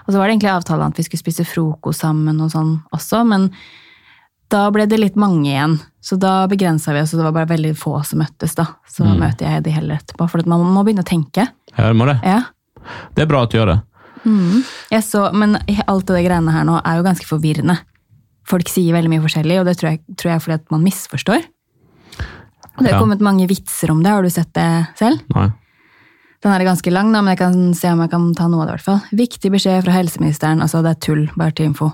Og 0.05 0.11
så 0.13 0.19
var 0.19 0.27
det 0.27 0.35
egentlig 0.37 0.51
avtalen 0.53 0.91
at 0.91 0.97
vi 0.99 1.05
skulle 1.07 1.23
spise 1.23 1.45
frokost 1.47 2.03
sammen 2.03 2.41
og 2.43 2.51
sånn 2.51 2.73
også, 2.95 3.23
men 3.27 3.49
da 4.51 4.65
ble 4.71 4.85
det 4.87 4.99
litt 4.99 5.17
mange 5.19 5.49
igjen. 5.49 5.73
Så 6.03 6.15
da 6.19 6.45
begrensa 6.47 6.93
vi 6.95 7.01
oss, 7.01 7.11
og 7.13 7.19
det 7.19 7.25
var 7.27 7.35
bare 7.35 7.49
veldig 7.55 7.73
få 7.77 7.97
som 8.07 8.19
møttes, 8.23 8.55
da. 8.55 8.65
Så 8.87 9.03
Mm. 9.03 9.17
møter 9.19 9.47
jeg 9.49 9.63
de 9.65 9.71
heller 9.75 9.97
etterpå, 9.99 10.29
for 10.29 10.43
man 10.47 10.61
må 10.71 10.83
begynne 10.85 11.03
å 11.03 11.07
tenke. 11.07 11.47
Ja, 11.77 11.87
det 11.91 11.95
må 11.99 12.05
det. 12.07 12.19
Ja. 12.23 12.43
Det 13.13 13.23
er 13.23 13.27
bra 13.27 13.41
at 13.43 13.51
du 13.51 13.57
gjør 13.57 13.73
det. 13.73 13.81
Mm. 14.25 14.63
Så, 15.03 15.31
men 15.33 15.57
alt 15.87 16.05
det 16.07 16.23
greiene 16.25 16.51
her 16.51 16.63
nå 16.63 16.81
er 16.83 16.97
jo 16.97 17.03
ganske 17.03 17.27
forvirrende. 17.27 17.77
Folk 18.47 18.67
sier 18.71 18.93
veldig 18.95 19.09
mye 19.11 19.23
forskjellig, 19.25 19.59
og 19.59 19.65
det 19.67 19.77
tror 19.77 19.89
jeg, 19.91 19.99
tror 20.15 20.31
jeg 20.31 20.35
er 20.35 20.43
fordi 20.45 20.53
at 20.61 20.71
man 20.71 20.83
misforstår. 20.83 21.43
Og 22.77 22.83
det 22.83 22.91
har 22.91 22.99
Ja. 22.99 23.03
kommet 23.03 23.19
mange 23.19 23.47
vitser 23.49 23.89
om 23.91 24.01
det, 24.03 24.11
har 24.11 24.21
du 24.21 24.29
sett 24.29 24.53
det 24.53 24.87
selv? 24.95 25.19
Nei. 25.35 25.51
Den 26.43 26.53
er 26.53 26.61
ganske 26.67 26.91
lang, 26.93 27.09
da, 27.09 27.23
men 27.25 27.33
jeg 27.33 27.39
kan 27.39 27.55
se 27.73 27.89
om 27.89 28.01
jeg 28.03 28.11
kan 28.11 28.25
ta 28.37 28.45
noe 28.45 28.61
av 28.61 28.67
det. 28.67 28.73
i 28.73 28.75
hvert 28.75 28.85
fall. 28.85 28.99
Viktig 29.17 29.49
beskjed 29.55 29.81
fra 29.87 29.95
helseministeren, 29.95 30.61
altså 30.61 30.83
det 30.85 30.91
er 30.93 30.99
tull, 31.01 31.23
bare 31.33 31.55
til 31.57 31.71
info. 31.71 31.87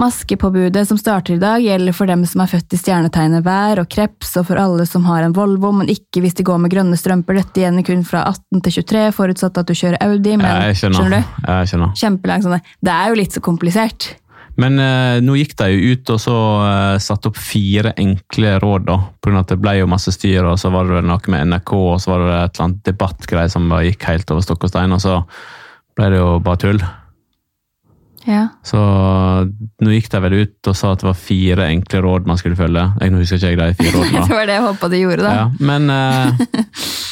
Maskepåbudet 0.00 0.86
som 0.88 0.96
starter 0.98 1.36
i 1.36 1.42
dag, 1.42 1.60
gjelder 1.60 1.92
for 1.92 2.08
dem 2.08 2.24
som 2.26 2.40
er 2.40 2.48
født 2.48 2.72
i 2.72 2.80
stjernetegnet 2.80 3.44
vær 3.44 3.82
og 3.82 3.90
kreps, 3.92 4.32
og 4.40 4.48
for 4.48 4.62
alle 4.62 4.88
som 4.88 5.04
har 5.04 5.26
en 5.26 5.36
Volvo, 5.36 5.74
men 5.76 5.92
ikke 5.92 6.24
hvis 6.24 6.38
de 6.40 6.48
går 6.48 6.64
med 6.64 6.72
grønne 6.72 6.96
strømper. 6.96 7.36
Dette 7.42 7.60
gjelder 7.60 7.84
kun 7.86 8.08
fra 8.08 8.24
18 8.32 8.64
til 8.64 8.78
23, 8.80 9.06
forutsatt 9.20 9.60
at 9.60 9.68
du 9.68 9.76
kjører 9.76 10.00
Audi, 10.00 10.36
men 10.40 10.48
jeg 10.48 10.80
skjønner. 10.80 10.98
skjønner 11.02 11.16
du? 11.20 11.48
Jeg 11.52 11.72
skjønner. 11.74 11.96
Kjempelang 12.00 12.46
sånn. 12.48 12.68
Det 12.80 12.96
er 12.96 13.12
jo 13.12 13.20
litt 13.20 13.36
så 13.36 13.44
komplisert. 13.44 14.14
Men 14.60 14.78
eh, 14.78 15.18
nå 15.24 15.34
gikk 15.38 15.56
de 15.58 15.70
jo 15.72 15.94
ut 15.94 16.10
og 16.14 16.20
så 16.22 16.36
eh, 16.62 16.96
satte 17.02 17.30
opp 17.30 17.38
fire 17.40 17.94
enkle 17.98 18.56
råd, 18.62 18.86
da. 18.86 18.98
På 19.18 19.30
grunn 19.30 19.40
av 19.40 19.46
at 19.46 19.54
det 19.54 19.60
ble 19.62 19.76
jo 19.80 19.90
masse 19.90 20.14
styr, 20.14 20.46
og 20.46 20.58
så 20.62 20.70
var 20.74 20.90
det 20.90 21.04
noe 21.08 21.32
med 21.34 21.50
NRK, 21.50 21.72
og 21.74 21.96
så 22.02 22.14
var 22.14 22.22
det 22.24 22.34
et 22.34 22.52
eller 22.54 22.68
annet 22.68 22.84
debattgreie 22.90 23.52
som 23.52 23.78
gikk 23.88 24.10
helt 24.10 24.34
over 24.34 24.46
stokk 24.46 24.68
og 24.68 24.74
stein, 24.74 24.94
og 24.94 25.02
så 25.02 25.22
ble 25.98 26.12
det 26.14 26.20
jo 26.22 26.36
bare 26.44 26.62
tull. 26.62 26.84
Ja. 28.24 28.46
Så 28.64 28.80
nå 28.80 29.90
gikk 29.92 30.06
de 30.12 30.20
vel 30.24 30.36
ut 30.38 30.68
og 30.70 30.76
sa 30.78 30.94
at 30.94 31.02
det 31.02 31.08
var 31.10 31.16
fire 31.18 31.66
enkle 31.68 32.00
råd 32.06 32.28
man 32.28 32.38
skulle 32.40 32.56
følge. 32.56 32.84
Jeg, 33.00 33.12
nå 33.12 33.20
husker 33.20 33.40
ikke 33.40 33.50
jeg 33.52 33.60
de 33.60 33.76
fire 33.82 33.96
rådene. 34.00 34.22
Det 34.28 34.38
var 34.38 34.48
det 34.48 34.56
jeg 34.56 34.66
håpa 34.68 34.90
du 34.90 34.96
gjorde, 34.98 35.26
da. 35.26 35.34
Ja, 35.40 35.48
men 35.72 35.90
eh, 35.92 36.44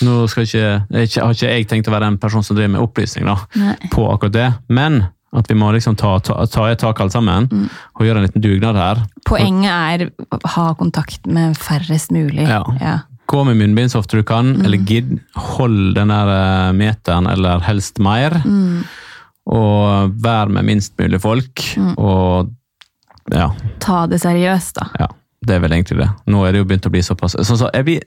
nå 0.06 0.20
skal 0.32 0.46
ikke, 0.48 0.68
jeg, 1.02 1.10
har 1.18 1.34
ikke 1.36 1.50
jeg 1.50 1.68
tenkt 1.74 1.90
å 1.90 1.96
være 1.96 2.12
en 2.14 2.20
person 2.22 2.46
som 2.46 2.56
driver 2.56 2.76
med 2.78 2.86
opplysning 2.86 3.28
da, 3.28 3.36
Nei. 3.60 3.76
på 3.92 4.06
akkurat 4.08 4.38
det, 4.38 4.48
men 4.72 5.02
at 5.32 5.48
vi 5.48 5.54
må 5.56 5.70
liksom 5.72 5.96
ta, 5.96 6.18
ta, 6.20 6.44
ta 6.46 6.66
et 6.70 6.78
tak 6.82 6.98
alle 7.00 7.10
sammen 7.14 7.46
Mm. 7.50 7.68
og 7.96 8.04
gjøre 8.06 8.20
en 8.20 8.26
liten 8.26 8.42
dugnad 8.44 8.76
her. 8.76 8.98
Poenget 9.24 9.70
er 9.72 10.10
ha 10.56 10.66
kontakt 10.74 11.26
med 11.26 11.56
færrest 11.56 12.12
mulig. 12.12 12.44
Ja. 12.48 12.62
Ja. 12.80 12.98
Gå 13.32 13.44
med 13.48 13.56
munnbind 13.56 13.88
så 13.94 14.02
ofte 14.02 14.18
du 14.18 14.22
kan, 14.28 14.56
Mm. 14.58 14.64
eller 14.66 14.78
gidd. 14.84 15.14
Hold 15.56 15.94
den 15.96 16.08
der 16.12 16.28
eh, 16.36 16.72
meteren, 16.76 17.26
eller 17.32 17.60
helst 17.64 17.98
mer. 17.98 18.30
Mm. 18.44 18.82
Og 19.46 20.12
vær 20.22 20.48
med 20.52 20.64
minst 20.68 20.92
mulig 21.00 21.20
folk. 21.22 21.64
Mm. 21.76 21.94
Og 21.98 22.52
ja, 23.32 23.48
Ta 23.80 24.04
det 24.10 24.20
seriøst, 24.20 24.74
da. 24.78 24.86
ja, 25.00 25.06
det 25.46 25.56
er 25.56 25.60
vel 25.64 25.72
egentlig 25.72 25.98
det. 26.02 26.10
Nå 26.30 26.44
er 26.46 26.52
det 26.52 26.58
jo 26.62 26.68
begynt 26.68 26.86
å 26.86 26.92
bli 26.92 27.00
såpass 27.06 27.36
så, 27.38 27.56
så 27.56 27.70
jeg, 27.72 27.84
blir, 27.88 28.02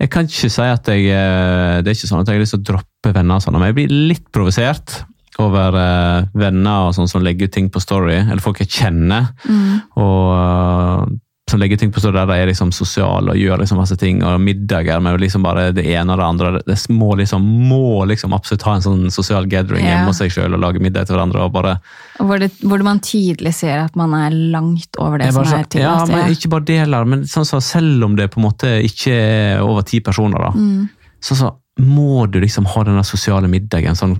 jeg 0.00 0.10
kan 0.10 0.24
ikke 0.28 0.50
si 0.50 0.62
at 0.64 0.88
jeg 0.88 1.06
eh, 1.12 1.80
Det 1.84 1.90
er 1.92 1.96
ikke 1.98 2.08
sånn 2.10 2.20
at 2.24 2.28
jeg 2.32 2.38
har 2.38 2.42
lyst 2.44 2.56
til 2.56 2.62
å 2.64 2.68
droppe 2.72 3.12
venner, 3.14 3.36
og 3.38 3.44
sånn, 3.44 3.58
men 3.60 3.70
jeg 3.70 3.76
blir 3.78 3.92
litt 4.10 4.26
provosert 4.32 5.04
over 5.42 5.74
eh, 5.80 6.26
venner 6.38 6.88
og 6.88 6.94
sånn 6.94 7.08
som 7.10 7.22
legger 7.24 7.48
ut 7.48 7.52
ting 7.56 7.70
på 7.70 7.80
Story, 7.82 8.20
eller 8.22 8.42
folk 8.44 8.60
jeg 8.62 8.70
kjenner. 8.70 9.32
Mm. 9.48 9.82
og 9.96 10.32
eh, 10.38 11.20
som 11.50 11.60
legger 11.60 11.76
ting 11.76 11.90
på 11.92 12.00
story 12.00 12.16
der 12.16 12.26
de 12.30 12.36
er 12.40 12.46
liksom 12.48 12.70
sosiale 12.72 13.34
og 13.34 13.36
gjør 13.36 13.60
liksom 13.60 13.76
masse 13.76 13.96
ting, 14.00 14.22
og 14.24 14.40
middager 14.40 15.02
med 15.04 15.20
liksom 15.20 15.42
bare 15.44 15.66
det 15.76 15.84
ene 15.92 16.14
og 16.14 16.18
det 16.18 16.24
andre. 16.24 16.52
Det 16.64 16.76
må 16.96 17.10
liksom, 17.20 17.44
må 17.68 18.06
liksom 18.08 18.32
absolutt 18.32 18.64
ha 18.64 18.78
en 18.78 18.84
sånn 18.86 19.02
sosial 19.12 19.44
gathering 19.52 19.84
hjemme 19.84 20.08
hos 20.08 20.22
seg 20.22 20.32
sjøl 20.32 20.56
og 20.56 20.62
lage 20.62 20.80
middag 20.80 21.04
til 21.04 21.18
hverandre. 21.18 21.44
og 21.44 21.52
bare, 21.52 21.74
Og 22.18 22.26
Hvor, 22.30 22.38
det, 22.40 22.50
hvor 22.64 22.82
man 22.82 22.98
tydelig 23.04 23.52
ser 23.60 23.84
at 23.84 23.94
man 23.94 24.14
er 24.16 24.30
langt 24.32 24.96
over 24.96 25.18
det 25.20 25.34
som 25.34 25.44
er 25.44 25.68
tilgjengelig. 25.68 26.08
ja, 26.16 26.24
men 26.24 26.32
Ikke 26.32 26.48
bare 26.56 26.64
deler, 26.72 27.04
men 27.04 27.26
sånn 27.28 27.44
så 27.44 27.60
selv 27.60 28.04
om 28.08 28.16
det 28.16 28.30
på 28.32 28.40
en 28.40 28.48
måte 28.48 28.72
ikke 28.88 29.12
er 29.12 29.60
over 29.60 29.82
ti 29.84 30.00
personer, 30.00 30.38
da, 30.48 30.50
Mm. 30.56 30.88
så, 31.20 31.36
så 31.36 31.52
må 31.78 32.24
du 32.30 32.40
liksom 32.40 32.64
ha 32.72 32.84
den 32.84 33.04
sosiale 33.04 33.48
middagen 33.52 33.94
sånn 33.94 34.16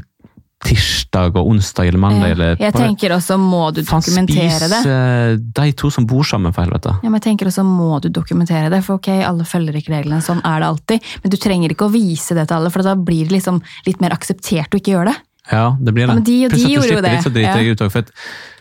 tirsdag 0.64 1.37
og 1.37 1.50
onsdag 1.53 1.90
eller 1.90 2.00
mandag. 2.00 2.31
Ja. 2.31 2.35
eller 2.35 2.62
Jeg 2.62 2.74
tenker 2.77 3.14
også 3.16 3.37
må 3.40 3.66
du 3.77 3.83
dokumentere 3.83 4.68
det. 4.70 4.81
spis 4.81 4.90
eh, 4.90 5.35
de 5.61 5.72
to 5.77 5.90
som 5.92 6.07
bor 6.09 6.24
sammen, 6.27 6.55
for 6.57 6.64
helvete. 6.66 6.96
Ja, 7.03 7.11
men 7.11 7.20
jeg 7.20 7.27
tenker 7.29 7.50
også 7.50 7.66
må 7.68 8.00
du 8.03 8.09
dokumentere 8.09 8.72
det, 8.72 8.81
for 8.87 8.98
ok, 8.98 9.11
alle 9.29 9.46
følger 9.48 9.77
ikke 9.81 9.94
reglene, 9.94 10.22
sånn 10.24 10.40
er 10.44 10.64
det 10.64 10.70
alltid. 10.72 11.12
Men 11.22 11.35
du 11.35 11.38
trenger 11.40 11.74
ikke 11.77 11.88
å 11.88 11.92
vise 11.94 12.37
det 12.38 12.48
til 12.48 12.59
alle, 12.59 12.72
for 12.74 12.87
da 12.87 12.96
blir 12.96 13.29
det 13.29 13.38
liksom 13.38 13.61
litt 13.87 14.03
mer 14.05 14.16
akseptert 14.16 14.74
å 14.74 14.81
ikke 14.81 14.96
gjøre 14.96 15.12
det. 15.12 15.16
Ja, 15.53 15.77
det 15.77 15.92
blir 15.92 16.07
det. 16.07 16.14
Ja, 16.14 16.16
men 16.16 16.24
de 16.24 16.38
og 16.46 16.55
Pluss 16.55 16.64
du 16.64 16.72
gjorde 16.72 16.94
jo 16.94 17.05
det. 17.05 17.14
Litt 17.18 17.27
så 17.27 17.33
driter 17.35 17.61
jeg 17.61 17.77
ut 17.77 17.85
for 17.85 18.00
at 18.00 18.12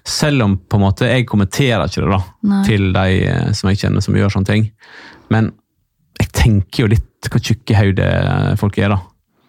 selv 0.04 0.44
om 0.44 0.58
på 0.60 0.76
en 0.76 0.84
måte, 0.84 1.08
jeg 1.08 1.26
kommenterer 1.32 1.88
ikke 1.88 2.04
det 2.04 2.12
da, 2.12 2.22
Nei. 2.52 2.64
til 2.68 2.90
de 2.92 3.06
eh, 3.24 3.52
som 3.56 3.72
jeg 3.72 3.80
kjenner 3.86 4.04
som 4.04 4.18
gjør 4.20 4.36
sånne 4.36 4.50
ting, 4.52 4.72
Men 5.32 5.54
jeg 6.20 6.30
tenker 6.36 6.84
jo 6.84 6.88
litt 6.92 7.30
hvor 7.32 7.40
tjukke 7.40 7.74
hode 7.78 8.08
folk 8.60 8.78
er, 8.78 8.92
da. 8.92 9.00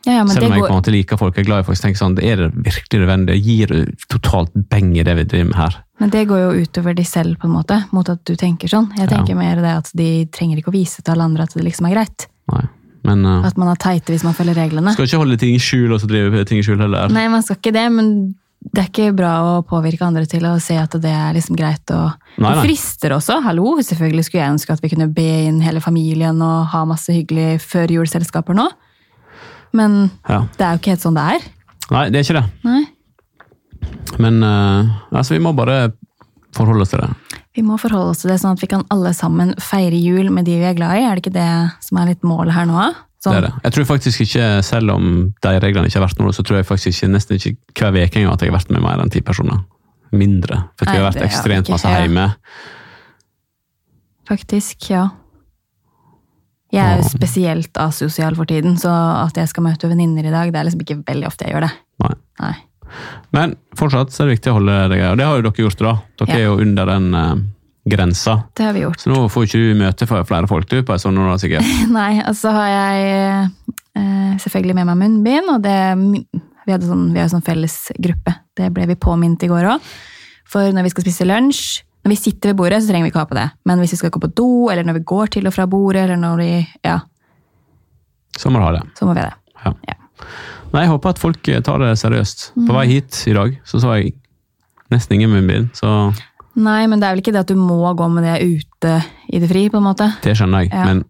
Ja, 0.04 0.18
ja, 0.18 0.24
men 0.24 0.34
Selv 0.34 0.42
det 0.44 0.46
om 0.50 0.52
jeg 0.52 0.60
på 0.60 0.66
en 0.66 0.70
går, 0.70 0.76
måte 0.82 0.92
liker 0.92 1.16
folk, 1.20 1.38
er 1.38 1.46
glad 1.46 1.62
i 1.62 1.66
folk, 1.68 1.78
så 1.78 1.86
tenker 1.86 1.96
jeg 1.96 2.02
sånn, 2.04 2.18
er 2.22 2.36
det 2.42 2.48
virkelig 2.66 3.00
nødvendig? 3.00 3.36
Gir 3.44 3.66
det 3.72 3.82
totalt 4.12 4.52
beng 4.70 4.90
i 4.98 5.02
det 5.06 5.14
vi 5.16 5.24
driver 5.24 5.50
med 5.52 5.58
her? 5.62 5.80
men 6.02 6.10
det 6.10 6.24
går 6.28 6.40
jo 6.42 6.62
utover 6.66 6.92
de 6.98 7.04
selv, 7.06 7.36
på 7.38 7.46
en 7.46 7.52
måte, 7.54 7.76
mot 7.94 8.08
at 8.10 8.18
du 8.26 8.34
tenker 8.36 8.68
sånn. 8.68 8.88
Jeg 8.98 9.08
Ja. 9.08 9.16
tenker 9.16 9.36
mer 9.38 9.56
det 9.62 9.70
at 9.78 9.90
de 9.94 10.26
trenger 10.26 10.58
ikke 10.58 10.68
å 10.72 10.74
vise 10.74 11.00
til 11.02 11.12
alle 11.14 11.22
andre 11.24 11.44
at 11.44 11.54
det 11.54 11.62
liksom 11.64 11.86
er 11.88 11.94
greit. 11.94 12.26
Nei. 12.52 12.64
Men 13.04 13.24
uh, 13.24 13.44
At 13.46 13.56
man 13.56 13.68
er 13.68 13.76
teite 13.76 14.12
hvis 14.12 14.24
man 14.24 14.34
følger 14.34 14.54
reglene. 14.58 14.92
skal 14.92 15.06
ikke 15.06 15.20
holde 15.22 15.36
ting 15.38 15.54
i 15.54 15.58
skjul 15.62 15.92
og 15.94 16.00
så 16.00 16.08
drive 16.10 16.44
ting 16.44 16.58
i 16.58 16.62
skjul 16.66 16.80
heller. 16.82 17.08
Nei, 17.14 17.28
man 17.28 17.42
skal 17.42 17.56
ikke 17.56 17.72
det, 17.72 17.92
men 17.92 18.34
det 18.72 18.80
er 18.82 18.88
ikke 18.90 19.14
bra 19.16 19.32
å 19.60 19.62
påvirke 19.64 20.02
andre 20.04 20.26
til 20.26 20.42
å 20.48 20.60
se 20.60 20.74
at 20.76 20.90
det 21.00 21.12
er 21.12 21.32
liksom 21.36 21.54
greit. 21.56 21.84
Og 21.94 22.12
Nei, 22.42 22.54
nei. 22.54 22.62
frister 22.64 23.12
også. 23.14 23.42
Hallo, 23.44 23.76
selvfølgelig 23.80 24.24
skulle 24.24 24.42
jeg 24.42 24.54
ønske 24.56 24.72
at 24.72 24.80
vi 24.82 24.88
kunne 24.88 25.08
be 25.14 25.28
inn 25.46 25.60
hele 25.60 25.80
familien 25.80 26.40
og 26.42 26.66
ha 26.72 26.84
masse 26.88 27.12
hyggelig 27.12 27.60
førjulsselskaper 27.62 28.56
nå. 28.56 28.68
Men 29.74 30.10
Ja. 30.28 30.44
det 30.56 30.64
er 30.64 30.76
jo 30.76 30.82
ikke 30.82 30.94
helt 30.94 31.04
sånn 31.04 31.18
det 31.18 31.24
er. 31.34 31.46
Nei, 31.90 32.04
det 32.10 32.20
er 32.20 32.26
ikke 32.26 32.40
det. 32.40 32.46
Nei. 32.64 32.82
Men 34.22 34.42
uh, 34.42 34.92
altså, 35.12 35.34
vi 35.34 35.42
må 35.42 35.52
bare 35.56 35.92
forholde 36.54 36.86
oss 36.86 36.94
til 36.94 37.02
det. 37.02 37.10
Vi 37.54 37.62
må 37.66 37.76
forholde 37.78 38.14
oss 38.14 38.22
til 38.22 38.30
det, 38.32 38.38
sånn 38.42 38.56
at 38.56 38.62
vi 38.62 38.70
kan 38.70 38.84
alle 38.94 39.12
sammen 39.14 39.52
feire 39.62 39.98
jul 39.98 40.30
med 40.34 40.46
de 40.48 40.56
vi 40.58 40.68
er 40.68 40.76
glad 40.78 40.98
i. 40.98 41.04
Er 41.06 41.18
det 41.18 41.24
ikke 41.24 41.34
det 41.36 41.50
som 41.84 41.98
er 42.00 42.12
litt 42.12 42.24
målet 42.26 42.54
her 42.54 42.66
nå? 42.70 42.86
Sånn, 43.22 43.34
det 43.34 43.40
er 43.40 43.46
det. 43.46 43.52
Jeg 43.64 43.74
tror 43.76 43.86
faktisk 43.88 44.24
ikke, 44.26 44.48
selv 44.66 44.94
om 44.94 45.10
de 45.42 45.52
reglene 45.62 45.88
ikke 45.88 46.00
har 46.00 46.06
vært 46.08 46.22
noe, 46.22 46.34
så 46.34 46.44
tror 46.46 46.58
jeg 46.60 46.68
faktisk 46.68 46.90
ikke, 46.92 47.10
nesten 47.14 47.38
ikke 47.38 47.90
hver 47.90 48.08
uke 48.08 48.20
engang 48.20 48.34
at 48.34 48.42
jeg 48.44 48.50
har 48.52 48.58
vært 48.58 48.72
med 48.74 48.84
mer 48.84 49.02
enn 49.02 49.12
ti 49.14 49.22
personer. 49.24 49.62
Mindre. 50.14 50.60
For 50.78 50.86
Nei, 50.86 50.96
vi 50.96 51.02
har 51.02 51.08
vært 51.10 51.26
ekstremt 51.26 51.70
masse 51.72 51.90
hjemme. 51.94 52.26
Faktisk, 54.28 54.90
ja. 54.90 55.08
Jeg 56.72 56.82
er 56.82 57.00
jo 57.02 57.08
spesielt 57.08 57.76
asosial 57.78 58.34
for 58.34 58.48
tiden, 58.50 58.76
så 58.80 58.90
at 59.24 59.36
jeg 59.38 59.50
skal 59.50 59.62
møte 59.66 59.88
venninner 59.90 60.26
i 60.26 60.32
dag, 60.32 60.50
det 60.50 60.58
er 60.58 60.64
liksom 60.66 60.80
ikke 60.82 60.96
veldig 61.06 61.26
ofte 61.28 61.46
jeg 61.46 61.54
gjør 61.54 61.66
det. 61.68 61.72
Nei. 62.02 62.14
Nei. 62.40 62.54
Men 63.34 63.54
fortsatt 63.78 64.14
så 64.14 64.22
er 64.24 64.30
det 64.30 64.38
viktig 64.38 64.50
å 64.52 64.56
holde 64.58 64.78
deg. 64.92 65.02
Og 65.10 65.18
det 65.20 65.26
har 65.28 65.36
jo 65.38 65.44
dere 65.46 65.66
gjort, 65.66 65.84
da. 65.84 65.92
Dere 66.20 66.32
Ja. 66.34 66.38
er 66.40 66.44
jo 66.48 66.56
under 66.64 66.90
den 66.90 67.06
uh, 67.14 67.34
grensa. 67.90 68.34
Det 68.56 68.64
har 68.66 68.72
vi 68.74 68.82
gjort. 68.84 69.00
Så 69.02 69.12
nå 69.12 69.28
får 69.30 69.46
ikke 69.48 69.60
du 69.62 69.78
møte 69.82 70.08
flere 70.10 70.48
folk 70.50 70.68
du, 70.70 70.82
på 70.82 70.92
en 70.96 71.02
sånn 71.02 71.14
nå 71.18 71.36
sikkert. 71.42 71.70
Nei, 71.98 72.22
og 72.24 72.34
så 72.38 72.50
har 72.54 72.68
jeg 72.72 73.48
uh, 73.98 74.34
selvfølgelig 74.42 74.74
med 74.80 74.90
meg 74.90 75.00
munnbind, 75.04 75.54
og 75.56 75.62
det 75.62 75.78
Vi, 76.64 76.72
hadde 76.72 76.86
sånn, 76.88 77.08
vi 77.12 77.20
har 77.20 77.28
sånn 77.28 77.44
felles 77.44 77.74
gruppe. 78.00 78.32
Det 78.56 78.70
ble 78.72 78.86
vi 78.88 78.94
påminnet 78.96 79.42
i 79.44 79.50
går 79.50 79.66
òg. 79.74 79.88
For 80.48 80.72
når 80.72 80.86
vi 80.86 80.92
skal 80.94 81.04
spise 81.04 81.26
lunsj 81.28 81.82
Når 82.04 82.12
vi 82.12 82.16
sitter 82.20 82.50
ved 82.52 82.56
bordet, 82.58 82.82
så 82.84 82.90
trenger 82.90 83.06
vi 83.06 83.10
ikke 83.14 83.22
ha 83.22 83.28
på 83.30 83.36
det. 83.38 83.46
Men 83.64 83.78
hvis 83.80 83.94
vi 83.94 83.96
skal 84.02 84.10
gå 84.12 84.20
på 84.20 84.28
do, 84.36 84.48
eller 84.70 84.84
når 84.84 84.98
vi 84.98 85.04
går 85.08 85.30
til 85.38 85.46
og 85.48 85.54
fra 85.56 85.64
bordet, 85.66 86.02
eller 86.04 86.16
når 86.20 86.36
vi 86.42 86.50
Ja, 86.84 86.98
Så 88.36 88.50
må 88.50 88.58
du 88.60 88.64
ha 88.66 88.72
det. 88.72 88.82
så 88.98 89.06
må 89.06 89.14
vi 89.14 89.20
ha 89.20 89.30
det. 89.30 89.38
Ja. 89.64 89.72
Ja. 89.88 89.94
Nei, 90.74 90.82
jeg 90.84 90.90
håper 90.90 91.08
at 91.14 91.18
folk 91.22 91.48
eh, 91.48 91.60
tar 91.62 91.78
det 91.78 91.92
seriøst. 91.98 92.52
På 92.66 92.74
vei 92.76 92.86
hit 92.90 93.22
i 93.30 93.32
dag 93.36 93.56
så 93.64 93.80
så 93.80 93.94
jeg 93.96 94.14
nesten 94.90 95.14
ingen 95.16 95.30
munnbind, 95.30 95.70
så 95.74 96.12
Nei, 96.56 96.86
men 96.86 97.00
det 97.00 97.06
er 97.08 97.14
vel 97.16 97.22
ikke 97.22 97.32
det 97.34 97.40
at 97.40 97.48
du 97.50 97.56
må 97.58 97.80
gå 97.98 98.06
med 98.12 98.22
det 98.22 98.36
ute 98.46 98.92
i 99.32 99.40
det 99.42 99.48
fri, 99.50 99.64
på 99.70 99.78
en 99.80 99.86
måte. 99.88 100.06
det 100.22 100.36
skjønner 100.38 100.62
jeg. 100.62 100.70
Ja. 100.72 100.84
Men 100.86 101.04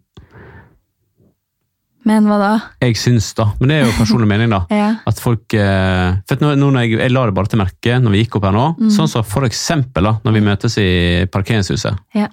Men 2.05 2.27
hva 2.29 2.37
da? 2.37 2.51
jeg 2.83 2.99
syns 3.01 3.31
da, 3.37 3.47
men 3.57 3.71
det 3.71 3.79
er 3.79 3.87
jo 3.87 3.95
personlig 3.97 4.29
mening, 4.29 4.51
da. 4.53 4.61
Ja. 4.75 4.91
At 5.09 5.21
folk 5.21 5.55
eh, 5.57 6.19
For 6.29 6.43
nå, 6.43 6.51
nå 6.59 6.69
jeg, 6.83 6.99
jeg 6.99 7.13
la 7.13 7.25
det 7.25 7.33
bare 7.37 7.49
til 7.49 7.61
merke 7.61 7.97
når 8.01 8.13
vi 8.13 8.21
gikk 8.23 8.37
opp 8.39 8.45
her 8.49 8.55
nå. 8.55 8.67
Mm. 8.77 8.91
Sånn 8.93 9.09
som 9.09 9.25
for 9.25 9.47
eksempel 9.47 10.05
da, 10.09 10.15
når 10.25 10.37
vi 10.37 10.45
møtes 10.45 10.77
i 10.81 10.89
parkeringshuset. 11.33 11.97
Ja. 12.17 12.29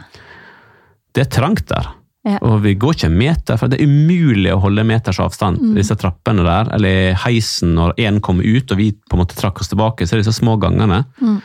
Det 1.13 1.25
er 1.25 1.33
trangt 1.33 1.67
der. 1.73 1.89
Ja. 2.23 2.37
Og 2.47 2.61
vi 2.63 2.77
går 2.79 2.95
ikke 2.95 3.09
en 3.11 3.17
meter, 3.19 3.59
for 3.59 3.71
det 3.71 3.81
er 3.81 3.89
umulig 3.91 4.53
å 4.55 4.61
holde 4.63 4.85
meters 4.87 5.19
avstand. 5.23 5.59
Mm. 5.59 5.73
Disse 5.81 5.97
trappene 5.99 6.45
der, 6.47 6.71
eller 6.77 7.17
heisen 7.25 7.75
når 7.79 7.97
én 8.05 8.21
kommer 8.23 8.47
ut 8.47 8.71
og 8.71 8.79
vi 8.79 8.93
på 8.95 9.17
en 9.17 9.25
måte 9.25 9.39
trakk 9.39 9.59
oss 9.63 9.73
tilbake, 9.73 10.07
så 10.07 10.15
er 10.15 10.21
det 10.21 10.29
disse 10.29 10.39
små 10.39 10.55
gangene. 10.63 11.03
Mm. 11.19 11.41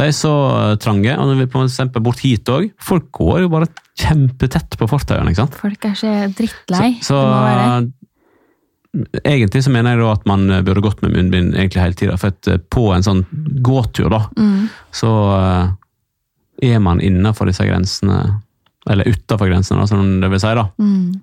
De 0.00 0.08
er 0.08 0.14
så 0.16 0.32
eh, 0.56 0.74
trange. 0.80 1.12
Og 1.20 1.28
når 1.28 1.42
vi 1.42 1.48
på 1.52 1.60
eksempel 1.66 2.02
bort 2.06 2.22
hit 2.24 2.48
òg, 2.48 2.70
folk 2.80 3.10
går 3.20 3.42
jo 3.44 3.50
bare 3.52 3.68
kjempetett 4.00 4.78
på 4.80 4.88
fortauene. 4.88 5.28
ikke 5.34 5.42
sant? 5.44 5.58
Folk 5.60 5.84
er 5.90 5.96
så 6.00 6.12
drittlei. 6.32 6.94
Så, 7.04 7.12
så 7.12 7.18
det 7.20 7.32
må 7.34 7.40
være 7.44 7.88
egentlig 9.22 9.62
så 9.62 9.70
mener 9.70 9.94
jeg 9.94 10.00
da 10.02 10.12
at 10.16 10.24
man 10.26 10.48
burde 10.66 10.82
gått 10.82 11.02
med 11.04 11.12
munnbind 11.14 11.52
egentlig 11.54 11.82
hele 11.84 11.98
tida. 11.98 12.16
For 12.18 12.32
at 12.32 12.48
eh, 12.50 12.58
på 12.72 12.88
en 12.96 13.04
sånn 13.06 13.24
gåtur, 13.62 14.08
da, 14.10 14.24
Mm. 14.40 14.68
så 14.94 15.10
eh, 15.36 16.72
er 16.72 16.80
man 16.82 17.00
innafor 17.00 17.46
disse 17.48 17.64
grensene, 17.64 18.18
eller 18.90 19.08
utafor 19.08 19.48
grensene, 19.52 19.80
da, 19.84 19.86
som 19.86 20.20
det 20.20 20.30
vil 20.32 20.40
si, 20.42 20.54
da. 20.58 20.66
Mm. 20.80 21.20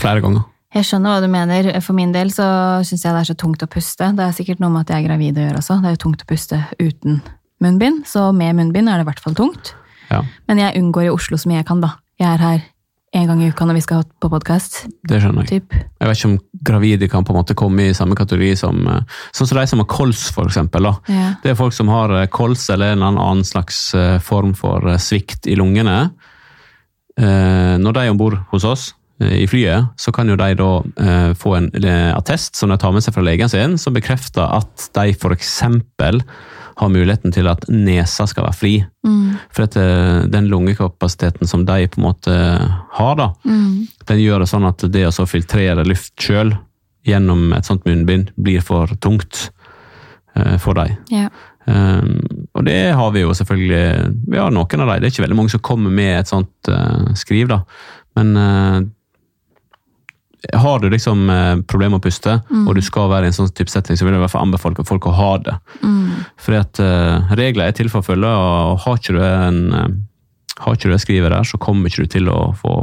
Flere 0.00 0.22
ganger. 0.24 0.46
Jeg 0.76 0.84
skjønner 0.88 1.14
hva 1.14 1.20
du 1.22 1.28
mener. 1.32 1.68
For 1.84 1.96
min 1.96 2.10
del 2.12 2.30
så 2.34 2.46
syns 2.84 3.04
jeg 3.06 3.14
det 3.14 3.20
er 3.22 3.28
så 3.30 3.36
tungt 3.38 3.62
å 3.64 3.68
puste. 3.70 4.08
Det 4.16 4.24
er 4.24 4.34
sikkert 4.36 4.60
noe 4.60 4.72
med 4.74 4.84
at 4.84 4.90
jeg 4.92 5.04
er 5.04 5.08
gravid 5.08 5.38
å 5.38 5.44
gjøre 5.46 5.60
også. 5.62 5.76
Det 5.82 5.88
er 5.88 5.94
jo 5.94 6.02
tungt 6.02 6.24
å 6.24 6.28
puste 6.28 6.58
uten 6.80 7.20
munnbind, 7.64 8.04
så 8.08 8.30
med 8.36 8.56
munnbind 8.58 8.90
er 8.90 9.00
det 9.00 9.06
i 9.06 9.10
hvert 9.10 9.22
fall 9.22 9.36
tungt. 9.38 9.74
Ja, 10.10 10.22
Men 10.46 10.58
jeg 10.62 10.78
unngår 10.78 11.08
i 11.08 11.10
Oslo 11.12 11.38
så 11.38 11.48
mye 11.50 11.62
jeg 11.62 11.68
kan, 11.68 11.80
da. 11.82 11.96
Jeg 12.20 12.28
er 12.30 12.42
her 12.42 12.64
en 13.16 13.26
gang 13.30 13.40
i 13.42 13.48
uka 13.48 13.64
når 13.66 13.78
vi 13.78 13.84
skal 13.84 14.04
på 14.20 14.28
podkast. 14.30 14.84
det 15.08 15.20
skjønner 15.22 15.46
jeg. 15.46 15.62
Typ. 15.62 15.74
Jeg 15.74 16.08
vet 16.08 16.18
ikke 16.18 16.28
om 16.28 16.38
gravide 16.68 17.08
kan 17.08 17.24
på 17.24 17.32
en 17.32 17.38
måte 17.40 17.56
komme 17.58 17.88
i 17.88 17.94
samme 17.96 18.16
kategori 18.18 18.50
som 18.58 18.82
eh, 18.90 19.16
Sånn 19.32 19.48
som 19.48 19.58
de 19.58 19.66
som 19.70 19.82
har 19.82 19.88
kols, 19.90 20.26
for 20.34 20.50
eksempel. 20.50 20.90
Ja. 21.08 21.32
Det 21.42 21.52
er 21.52 21.58
folk 21.58 21.74
som 21.76 21.90
har 21.92 22.12
eh, 22.12 22.28
kols 22.28 22.68
eller 22.72 22.92
en 22.92 23.06
annen 23.06 23.44
slags 23.46 23.94
eh, 23.94 24.18
form 24.20 24.54
for 24.58 24.98
svikt 25.02 25.48
i 25.48 25.56
lungene. 25.58 26.10
Når 27.16 27.94
de 27.96 28.00
er 28.02 28.10
om 28.12 28.18
bord 28.20 28.34
hos 28.50 28.64
oss 28.68 28.82
i 29.24 29.46
flyet, 29.48 29.86
så 29.96 30.12
kan 30.12 30.28
jo 30.28 30.36
de 30.36 30.50
da 30.58 30.70
eh, 31.00 31.30
få 31.38 31.54
en 31.56 31.70
eh, 31.80 32.10
attest 32.12 32.58
som 32.58 32.68
de 32.68 32.76
tar 32.76 32.92
med 32.92 33.04
seg 33.04 33.14
fra 33.16 33.24
legen 33.24 33.48
sin, 33.48 33.78
som 33.80 33.94
bekrefter 33.96 34.44
at 34.58 34.90
de 34.98 35.14
f.eks. 35.14 35.54
har 36.76 36.90
muligheten 36.92 37.32
til 37.32 37.48
at 37.48 37.64
nesa 37.72 38.26
skal 38.28 38.44
være 38.44 38.58
fri. 38.58 38.74
Mm. 39.08 39.38
For 39.56 39.64
at 39.64 39.78
eh, 39.80 40.26
den 40.28 40.50
lungekapasiteten 40.52 41.48
som 41.48 41.64
de 41.64 41.86
på 41.88 42.00
en 42.02 42.08
måte 42.10 42.36
har, 42.98 43.16
da, 43.16 43.30
Mm. 43.44 43.86
den 44.06 44.20
gjør 44.20 44.44
det 44.44 44.50
sånn 44.52 44.68
at 44.68 44.84
det 44.92 45.06
å 45.08 45.14
så 45.14 45.24
filtrere 45.26 45.86
luft 45.88 46.12
sjøl 46.20 46.52
gjennom 47.06 47.52
et 47.56 47.64
sånt 47.64 47.86
munnbind 47.86 48.34
blir 48.36 48.60
for 48.60 48.90
tungt 49.00 49.46
eh, 50.36 50.58
for 50.60 50.76
dem. 50.76 50.96
Yeah. 51.10 51.30
Um, 51.66 52.20
og 52.54 52.62
det 52.68 52.92
har 52.94 53.08
vi 53.10 53.24
jo 53.24 53.32
selvfølgelig 53.34 54.12
Vi 54.30 54.38
har 54.38 54.52
noen 54.54 54.82
av 54.84 54.86
dem. 54.92 55.00
Det 55.02 55.08
er 55.08 55.10
ikke 55.10 55.24
veldig 55.24 55.38
mange 55.40 55.50
som 55.50 55.62
kommer 55.66 55.90
med 55.90 56.12
et 56.20 56.30
sånt 56.30 56.70
uh, 56.70 57.08
skriv, 57.18 57.48
da. 57.50 57.64
Men 58.16 58.36
eh, 58.38 58.76
har 60.54 60.80
du 60.82 60.88
liksom 60.92 61.26
uh, 61.30 61.56
problemer 61.68 61.96
med 61.96 62.02
å 62.02 62.06
puste, 62.06 62.34
og 62.62 62.74
du 62.76 62.82
skal 62.84 63.08
være 63.10 63.28
i 63.28 63.32
en 63.32 63.36
sånn 63.36 63.52
type 63.54 63.72
setting, 63.72 63.98
så 63.98 64.06
vil 64.06 64.14
jeg 64.14 64.20
i 64.20 64.24
hvert 64.24 64.34
fall 64.34 64.46
anbefale 64.46 64.86
folk 64.86 65.08
å 65.10 65.14
ha 65.16 65.30
det. 65.42 65.56
Mm. 65.82 66.26
Fordi 66.42 66.58
at 66.60 66.80
eh, 66.82 67.32
regler 67.38 67.70
er 67.70 67.76
til 67.76 67.90
for 67.92 68.02
å 68.02 68.06
følge, 68.06 68.28
og 68.30 68.82
har 68.84 69.00
ikke 69.00 69.16
du 69.16 69.22
en 69.24 69.60
eh, 69.76 69.88
har 70.56 70.76
ikke 70.76 70.88
du 70.88 70.94
det 70.94 71.02
skrivet 71.02 71.32
der, 71.32 71.44
så 71.44 71.58
kommer 71.60 71.90
ikke 71.90 72.06
du 72.06 72.12
til 72.16 72.30
å 72.32 72.40
få 72.56 72.76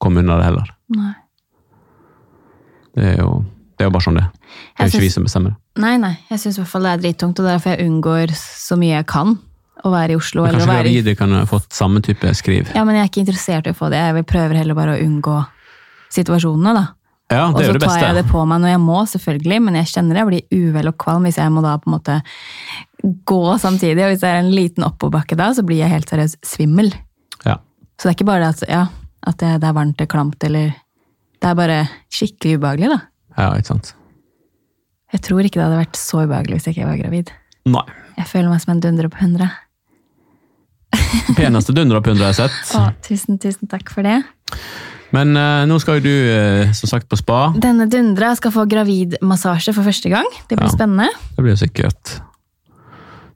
komme 0.00 0.22
unna 0.22 0.38
det 0.40 0.46
heller. 0.48 0.70
Nei. 0.96 1.12
Det 2.96 3.08
er 3.12 3.18
jo, 3.20 3.42
det 3.78 3.86
er 3.86 3.92
bare 3.92 4.06
sånn 4.06 4.18
det 4.18 4.24
er. 4.24 4.30
Det 4.32 4.84
er 4.84 4.88
jo 4.88 4.94
ikke 4.94 5.04
vi 5.04 5.12
som 5.12 5.26
bestemmer 5.26 5.52
det. 5.52 5.60
Nei, 5.84 5.94
nei. 6.00 6.14
Jeg 6.30 6.42
syns 6.42 6.58
i 6.58 6.62
hvert 6.62 6.72
fall 6.72 6.88
det 6.88 6.94
er 6.94 7.04
drittungt, 7.04 7.38
og 7.38 7.46
er 7.46 7.58
derfor 7.58 7.74
jeg 7.74 7.90
unngår 7.90 8.34
så 8.38 8.78
mye 8.80 8.96
jeg 8.96 9.08
kan 9.12 9.36
å 9.84 9.92
være 9.92 10.14
i 10.14 10.20
Oslo. 10.20 10.44
Men 10.44 10.54
Eller 10.54 10.64
kanskje 10.66 11.04
være 11.04 11.14
kan 11.14 11.28
kunne 11.28 11.42
fått 11.48 11.76
samme 11.76 12.02
type 12.04 12.32
skriv. 12.36 12.72
Ja, 12.76 12.84
men 12.84 12.96
jeg 12.96 13.04
er 13.04 13.12
ikke 13.12 13.22
interessert 13.22 13.68
i 13.68 13.74
å 13.74 13.76
få 13.76 13.90
det. 13.92 14.00
Jeg 14.00 14.26
prøver 14.28 14.60
heller 14.60 14.76
bare 14.76 14.96
å 14.96 15.04
unngå 15.04 15.36
situasjonene, 16.12 16.74
da. 16.76 16.84
Ja, 17.30 17.44
Og 17.46 17.60
det 17.60 17.68
og 17.70 17.76
så 17.78 17.86
tar 17.86 18.02
jeg 18.08 18.16
det 18.18 18.26
på 18.30 18.42
meg 18.50 18.58
når 18.64 18.72
jeg 18.72 18.80
må, 18.82 19.00
selvfølgelig, 19.06 19.58
men 19.62 19.76
jeg 19.78 19.90
kjenner 19.92 20.18
jeg 20.18 20.28
blir 20.30 20.64
uvel 20.70 20.90
og 20.90 20.96
kvalm 20.98 21.28
hvis 21.28 21.38
jeg 21.38 21.52
må 21.54 21.62
da 21.62 21.76
på 21.78 21.86
en 21.90 21.94
måte 21.94 22.16
gå 23.30 23.42
samtidig. 23.62 24.02
Og 24.02 24.10
hvis 24.10 24.24
det 24.24 24.30
er 24.32 24.40
en 24.42 24.50
liten 24.50 24.86
oppoverbakke 24.86 25.38
da, 25.38 25.52
så 25.54 25.62
blir 25.66 25.78
jeg 25.84 25.92
helt 25.92 26.10
seriøst 26.10 26.40
svimmel. 26.46 26.90
Ja. 27.46 27.60
Så 27.94 28.08
det 28.08 28.12
er 28.12 28.18
ikke 28.18 28.28
bare 28.32 28.50
at, 28.50 28.64
ja, 28.66 28.82
at 29.30 29.38
det, 29.38 29.52
det 29.62 29.70
er 29.70 29.76
varmt 29.78 30.00
eller 30.00 30.10
klamt, 30.10 30.42
eller 30.48 30.74
Det 31.40 31.48
er 31.48 31.56
bare 31.56 31.78
skikkelig 32.12 32.58
ubehagelig, 32.58 32.90
da. 32.92 32.98
ja, 33.38 33.48
ikke 33.56 33.70
sant. 33.70 33.94
Jeg 35.14 35.22
tror 35.24 35.40
ikke 35.46 35.56
det 35.56 35.64
hadde 35.64 35.78
vært 35.80 35.96
så 35.98 36.20
ubehagelig 36.26 36.58
hvis 36.58 36.66
jeg 36.68 36.76
ikke 36.76 36.90
var 36.90 36.98
gravid. 37.00 37.30
Nei. 37.70 37.86
Jeg 38.18 38.26
føler 38.28 38.50
meg 38.52 38.60
som 38.62 38.74
en 38.74 38.82
dundre 38.84 39.08
på 39.08 39.22
hundre. 39.22 39.48
Peneste 41.38 41.72
dundre 41.74 42.02
på 42.02 42.12
hundre 42.12 42.28
jeg 42.28 42.34
har 42.34 42.38
sett. 42.50 42.74
Å, 42.76 42.90
tusen, 43.06 43.38
tusen 43.40 43.70
takk 43.70 43.90
for 43.94 44.06
det. 44.06 44.18
Men 45.12 45.34
uh, 45.36 45.66
nå 45.66 45.76
skal 45.82 45.98
jo 45.98 46.04
du 46.06 46.12
uh, 46.12 46.72
som 46.76 46.90
sagt 46.90 47.08
på 47.10 47.18
spa. 47.18 47.50
Denne 47.58 47.88
dundra 47.90 48.32
skal 48.38 48.52
få 48.54 48.66
gravidmassasje 48.70 49.74
for 49.74 49.86
første 49.86 50.10
gang. 50.12 50.26
Det 50.48 50.58
blir 50.58 50.68
Ja. 50.70 50.74
spennende. 50.76 51.08
Det 51.36 51.42
blir 51.46 51.56
sikkert 51.58 52.20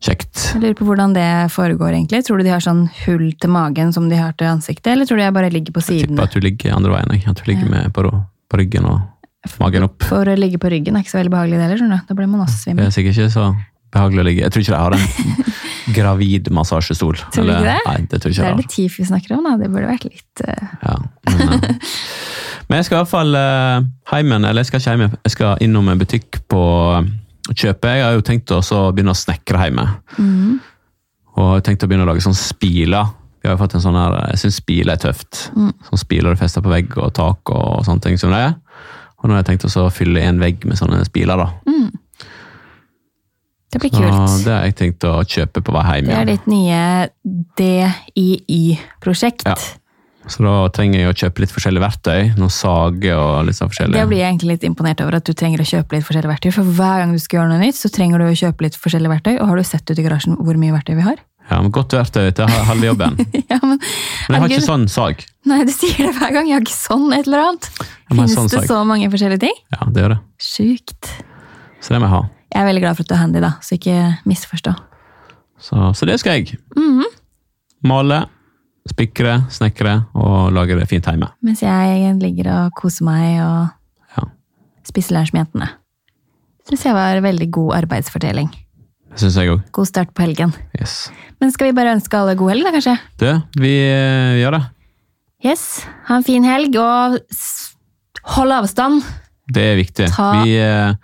kjekt. 0.04 0.52
Jeg 0.52 0.60
lurer 0.60 0.76
på 0.76 0.84
hvordan 0.86 1.14
det 1.16 1.28
foregår, 1.54 1.94
egentlig. 1.96 2.22
Tror 2.26 2.38
du 2.38 2.44
de 2.44 2.52
har 2.52 2.60
sånn 2.60 2.84
hull 3.06 3.30
til 3.40 3.50
magen 3.50 3.92
som 3.96 4.10
de 4.10 4.18
har 4.20 4.34
til 4.36 4.50
ansiktet, 4.52 4.92
eller 4.92 5.08
tror 5.08 5.16
du 5.16 5.24
jeg 5.24 5.32
bare 5.34 5.50
ligger 5.50 5.72
på 5.72 5.80
siden? 5.82 6.12
Jeg 6.12 6.12
tipper 6.12 6.28
at 6.28 6.36
du 6.36 6.40
ligger 6.44 6.76
andre 6.76 6.92
veien. 6.92 7.28
At 7.32 7.40
du 7.40 7.48
ligger 7.48 7.70
med 7.72 7.92
på, 7.96 8.04
på 8.52 8.60
ryggen 8.60 8.84
og 8.90 9.00
magen 9.60 9.86
opp. 9.88 10.04
For 10.04 10.28
å 10.28 10.36
ligge 10.36 10.60
på 10.60 10.70
ryggen 10.72 10.96
er 10.96 11.04
ikke 11.04 11.14
så 11.14 11.22
veldig 11.22 11.32
behagelig 11.32 11.56
det 11.58 11.64
heller, 11.66 11.80
skjønner 11.80 12.02
du. 12.04 12.06
Da 12.10 12.18
blir 12.20 12.28
man 12.28 12.44
også 12.44 12.74
Det 12.76 12.84
er 12.84 12.94
sikkert 12.94 13.16
ikke 13.18 13.32
så 13.32 13.48
behagelig 13.94 14.20
å 14.20 14.26
ligge. 14.28 14.44
Jeg 14.44 14.52
tror 14.52 14.62
ikke 14.64 14.76
de 14.76 14.84
har 14.84 14.94
en 14.98 15.54
gravidmassasjestol. 15.98 17.16
Tror 17.32 17.44
du 17.48 17.52
ikke 17.54 17.66
det? 17.70 17.80
Nei, 17.88 17.98
det 18.10 18.20
tror 18.22 18.30
jeg 18.30 18.36
Det 18.36 18.44
ikke. 18.44 18.52
er 18.52 18.62
det 18.62 18.70
TIF 18.76 18.98
vi 19.00 19.04
snakker 19.10 19.36
om, 19.38 19.44
da. 19.48 19.56
Det 19.60 19.70
burde 19.72 19.90
vært 19.90 20.04
litt 20.08 20.44
uh... 20.44 20.72
Ja, 20.84 20.96
men, 21.50 21.64
eh, 21.68 22.76
jeg 22.78 22.84
skal 22.88 22.96
i 22.96 23.00
hvert 23.02 23.10
fall 23.12 23.34
uh, 23.38 23.84
heimen, 24.12 24.44
eller 24.44 24.62
jeg 24.64 24.70
skal 24.72 24.80
ikke 24.80 24.94
hjem, 24.96 25.18
jeg 25.24 25.34
skal 25.34 25.64
innom 25.64 25.88
en 25.92 26.00
butikk 26.00 26.40
på 26.48 26.62
kjøpet. 26.64 27.20
å 27.50 27.54
kjøpe. 27.60 27.90
Jeg 27.92 28.04
har 28.06 28.14
jo 28.16 28.24
tenkt 28.24 28.54
å 28.56 28.60
begynne 28.94 29.12
å 29.12 29.18
snekre 29.18 29.58
hjemme. 29.66 29.84
mm, 30.18 30.60
Og 31.36 31.42
jeg 31.44 31.52
har 31.58 31.60
tenkt 31.66 31.84
å 31.84 31.88
begynne 31.90 32.06
å 32.06 32.10
lage 32.12 32.24
sånn 32.24 32.38
spiler. 32.38 33.10
Vi 33.42 33.48
har 33.50 33.56
jo 33.58 33.60
fått 33.60 33.74
en 33.76 33.82
sånn 33.84 33.98
her, 33.98 34.14
Jeg 34.30 34.38
syns 34.40 34.56
spiler 34.62 34.94
er 34.94 35.02
tøft. 35.02 35.50
Mm. 35.52 35.72
Sånn 35.90 36.00
spiler 36.00 36.32
du 36.32 36.40
fester 36.40 36.62
på 36.64 36.70
vegg 36.72 36.96
og 36.96 37.12
tak 37.12 37.50
og 37.52 37.84
sånne 37.84 38.00
ting 38.00 38.16
som 38.16 38.30
det 38.32 38.38
er. 38.40 38.54
Og 39.18 39.28
nå 39.28 39.34
har 39.34 39.42
jeg 39.42 39.58
tenkt 39.58 39.66
å 39.68 39.90
fylle 39.92 40.20
en 40.24 40.40
vegg 40.40 40.64
med 40.64 40.76
sånne 40.80 41.04
spiler. 41.04 41.36
da. 41.36 41.50
mm. 41.68 41.90
Det 43.74 43.80
blir 43.82 43.90
Så 43.90 44.00
kult. 44.00 44.44
det 44.44 44.52
har 44.54 44.64
jeg 44.68 44.74
tenkt 44.78 45.04
å 45.04 45.24
kjøpe 45.26 45.60
på 45.66 45.72
vei 45.74 45.82
hjem 45.98 46.06
Det 46.06 46.14
er 46.14 46.24
ditt 46.28 46.46
nye 46.46 47.08
DIY-prosjekt. 47.58 49.42
Ja. 49.48 49.54
Så 50.24 50.40
da 50.40 50.54
trenger 50.72 51.02
jeg 51.02 51.10
å 51.10 51.16
kjøpe 51.24 51.42
litt 51.44 51.52
forskjellige 51.52 51.84
verktøy. 51.84 52.20
Noen 52.40 52.52
sage 52.52 53.12
og 53.12 53.44
litt 53.44 53.58
sånn 53.58 53.68
forskjellig. 53.68 53.98
Det 53.98 54.06
blir 54.08 54.22
jeg 54.22 54.30
egentlig 54.30 54.54
litt 54.54 54.64
imponert 54.64 55.02
over 55.04 55.18
at 55.18 55.26
du 55.28 55.34
trenger 55.36 55.60
å 55.60 55.66
kjøpe 55.68 55.98
litt 55.98 56.06
forskjellige 56.06 56.32
verktøy. 56.32 56.50
For 56.56 56.76
hver 56.78 57.02
gang 57.02 57.12
du 57.12 57.20
skal 57.20 57.40
gjøre 57.40 57.52
noe 57.52 57.60
nytt, 57.60 57.76
så 57.76 57.90
trenger 57.92 58.22
du 58.22 58.30
å 58.30 58.38
kjøpe 58.40 58.64
litt 58.64 58.78
forskjellige 58.80 59.12
verktøy. 59.12 59.34
Og 59.36 59.50
har 59.50 59.60
du 59.60 59.68
sett 59.68 59.90
ut 59.90 60.00
i 60.00 60.06
garasjen 60.06 60.38
hvor 60.40 60.60
mye 60.60 60.72
verktøy 60.76 60.96
vi 60.96 61.04
har? 61.04 61.20
Ja, 61.50 61.58
men 61.60 61.68
Godt 61.76 61.92
verktøy 61.92 62.30
til 62.32 62.48
halve 62.70 62.88
jobben. 62.88 63.18
ja, 63.52 63.58
men, 63.60 63.76
Men 63.76 64.38
jeg 64.38 64.40
har 64.40 64.48
ikke 64.48 64.60
ikke 64.62 64.68
sånn 64.70 64.86
sag. 64.88 65.26
Nei, 65.50 65.60
du 65.68 65.74
sier 65.76 66.06
det 66.06 66.14
hver 66.16 66.32
gang. 66.32 66.48
Jeg 66.48 66.56
har 66.56 66.64
ikke 66.64 66.76
sånn 66.78 67.10
et 67.12 67.28
eller 67.28 67.44
annet. 67.50 67.68
Finnes 68.08 68.32
Fins 68.32 68.38
sånn 68.38 68.48
det 68.54 68.62
så 68.70 68.80
mange 68.88 69.10
forskjellige 69.12 69.44
ting? 69.44 69.58
Ja, 69.76 69.90
det 69.92 70.06
gjør 70.06 70.14
det. 70.16 70.20
Sjukt. 70.40 71.10
Så 71.84 71.92
det 71.92 72.00
må 72.00 72.08
jeg 72.08 72.14
ha. 72.16 72.22
Jeg 72.54 72.62
er 72.62 72.68
veldig 72.70 72.84
glad 72.86 72.96
for 72.96 73.04
at 73.04 73.10
du 73.10 73.14
er 73.16 73.20
handy, 73.20 73.44
da, 73.44 73.52
så 73.66 73.76
ikke 73.76 73.98
misforstå. 74.30 74.72
Så, 75.60 75.90
så 75.98 76.08
det 76.08 76.16
skal 76.22 76.40
jeg. 76.40 76.56
Mhm. 76.78 77.12
Male, 77.84 78.22
spikre, 78.90 79.38
snekre 79.52 79.94
og 80.14 80.52
lage 80.54 80.76
det 80.78 80.88
fint 80.90 81.06
hjemme. 81.08 81.30
Mens 81.44 81.62
jeg 81.64 82.12
ligger 82.20 82.50
og 82.52 82.74
koser 82.76 83.06
meg 83.08 83.38
og 83.44 84.18
Ja, 84.18 84.26
spiser 84.86 85.16
lunsj 85.16 85.32
med 85.34 85.44
jentene. 85.46 85.70
Syns 86.68 86.84
jeg 86.86 86.94
var 86.96 87.20
veldig 87.24 87.48
god 87.52 87.74
arbeidsfordeling. 87.82 88.50
Det 89.14 89.20
syns 89.22 89.36
jeg 89.38 89.50
òg. 89.52 89.60
God 89.76 89.86
start 89.88 90.12
på 90.16 90.24
helgen. 90.24 90.52
Yes. 90.78 91.10
Men 91.40 91.52
skal 91.54 91.68
vi 91.70 91.76
bare 91.76 91.92
ønske 91.96 92.16
alle 92.18 92.34
god 92.40 92.50
helg, 92.54 92.64
da, 92.66 92.72
kanskje? 92.74 92.94
Det, 93.20 93.34
vi 93.60 93.74
vi 93.74 94.40
gjør 94.42 94.56
det. 94.58 94.62
Yes. 95.44 95.64
Ha 96.08 96.16
en 96.16 96.24
fin 96.24 96.44
helg, 96.48 96.74
og 96.80 97.18
hold 98.36 98.52
avstand. 98.56 99.04
Det 99.52 99.62
er 99.74 99.76
viktig. 99.76 100.08
Ta- 100.14 100.42
Vi, 100.42 100.56
eh, 100.56 100.94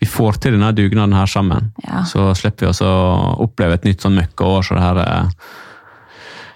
vi 0.00 0.06
får 0.06 0.36
til 0.40 0.52
denne 0.52 0.72
dugnaden 0.76 1.14
her 1.16 1.26
sammen. 1.26 1.72
Ja. 1.88 2.02
Så 2.04 2.28
slipper 2.36 2.66
vi 2.66 2.70
også 2.74 2.84
å 2.86 3.40
oppleve 3.46 3.74
et 3.78 3.84
nytt 3.88 4.00
sånn 4.04 4.18
møkkaår 4.20 4.62
så 4.68 4.76
det 4.76 4.84
her 4.84 5.00
eh, 5.06 5.28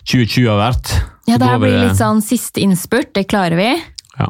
2020 0.04 0.48
har 0.50 0.58
vært. 0.60 0.94
Ja, 1.28 1.38
det 1.40 1.48
her 1.48 1.58
blir 1.62 1.78
litt 1.86 1.96
sånn 1.98 2.20
siste 2.24 2.60
innspurt, 2.60 3.12
det 3.16 3.26
klarer 3.30 3.56
vi. 3.56 3.70
Ja. 4.20 4.28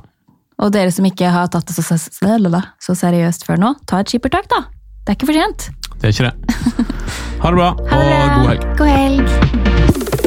Og 0.63 0.71
dere 0.77 0.93
som 0.95 1.05
ikke 1.09 1.31
har 1.35 1.49
tatt 1.51 1.67
det 1.67 1.75
så, 1.75 1.83
se- 1.83 2.15
så 2.15 2.95
seriøst 2.95 3.45
før 3.49 3.59
nå, 3.59 3.75
ta 3.91 3.99
et 4.05 4.13
skippertak, 4.15 4.47
da. 4.53 4.63
Det 5.05 5.13
er 5.13 5.19
ikke 5.19 5.27
for 5.33 5.41
sent. 5.41 5.71
Det 6.01 6.09
er 6.09 6.15
ikke 6.15 6.31
det. 6.31 6.37
Ha 7.45 7.51
det 7.51 7.59
bra, 7.59 7.73
Ha 7.91 7.99
det 8.01 8.07
bra. 8.09 8.23
og 8.25 8.39
god 8.39 8.49
helg. 8.49 8.63
God 8.79 8.89
helg. 8.89 10.24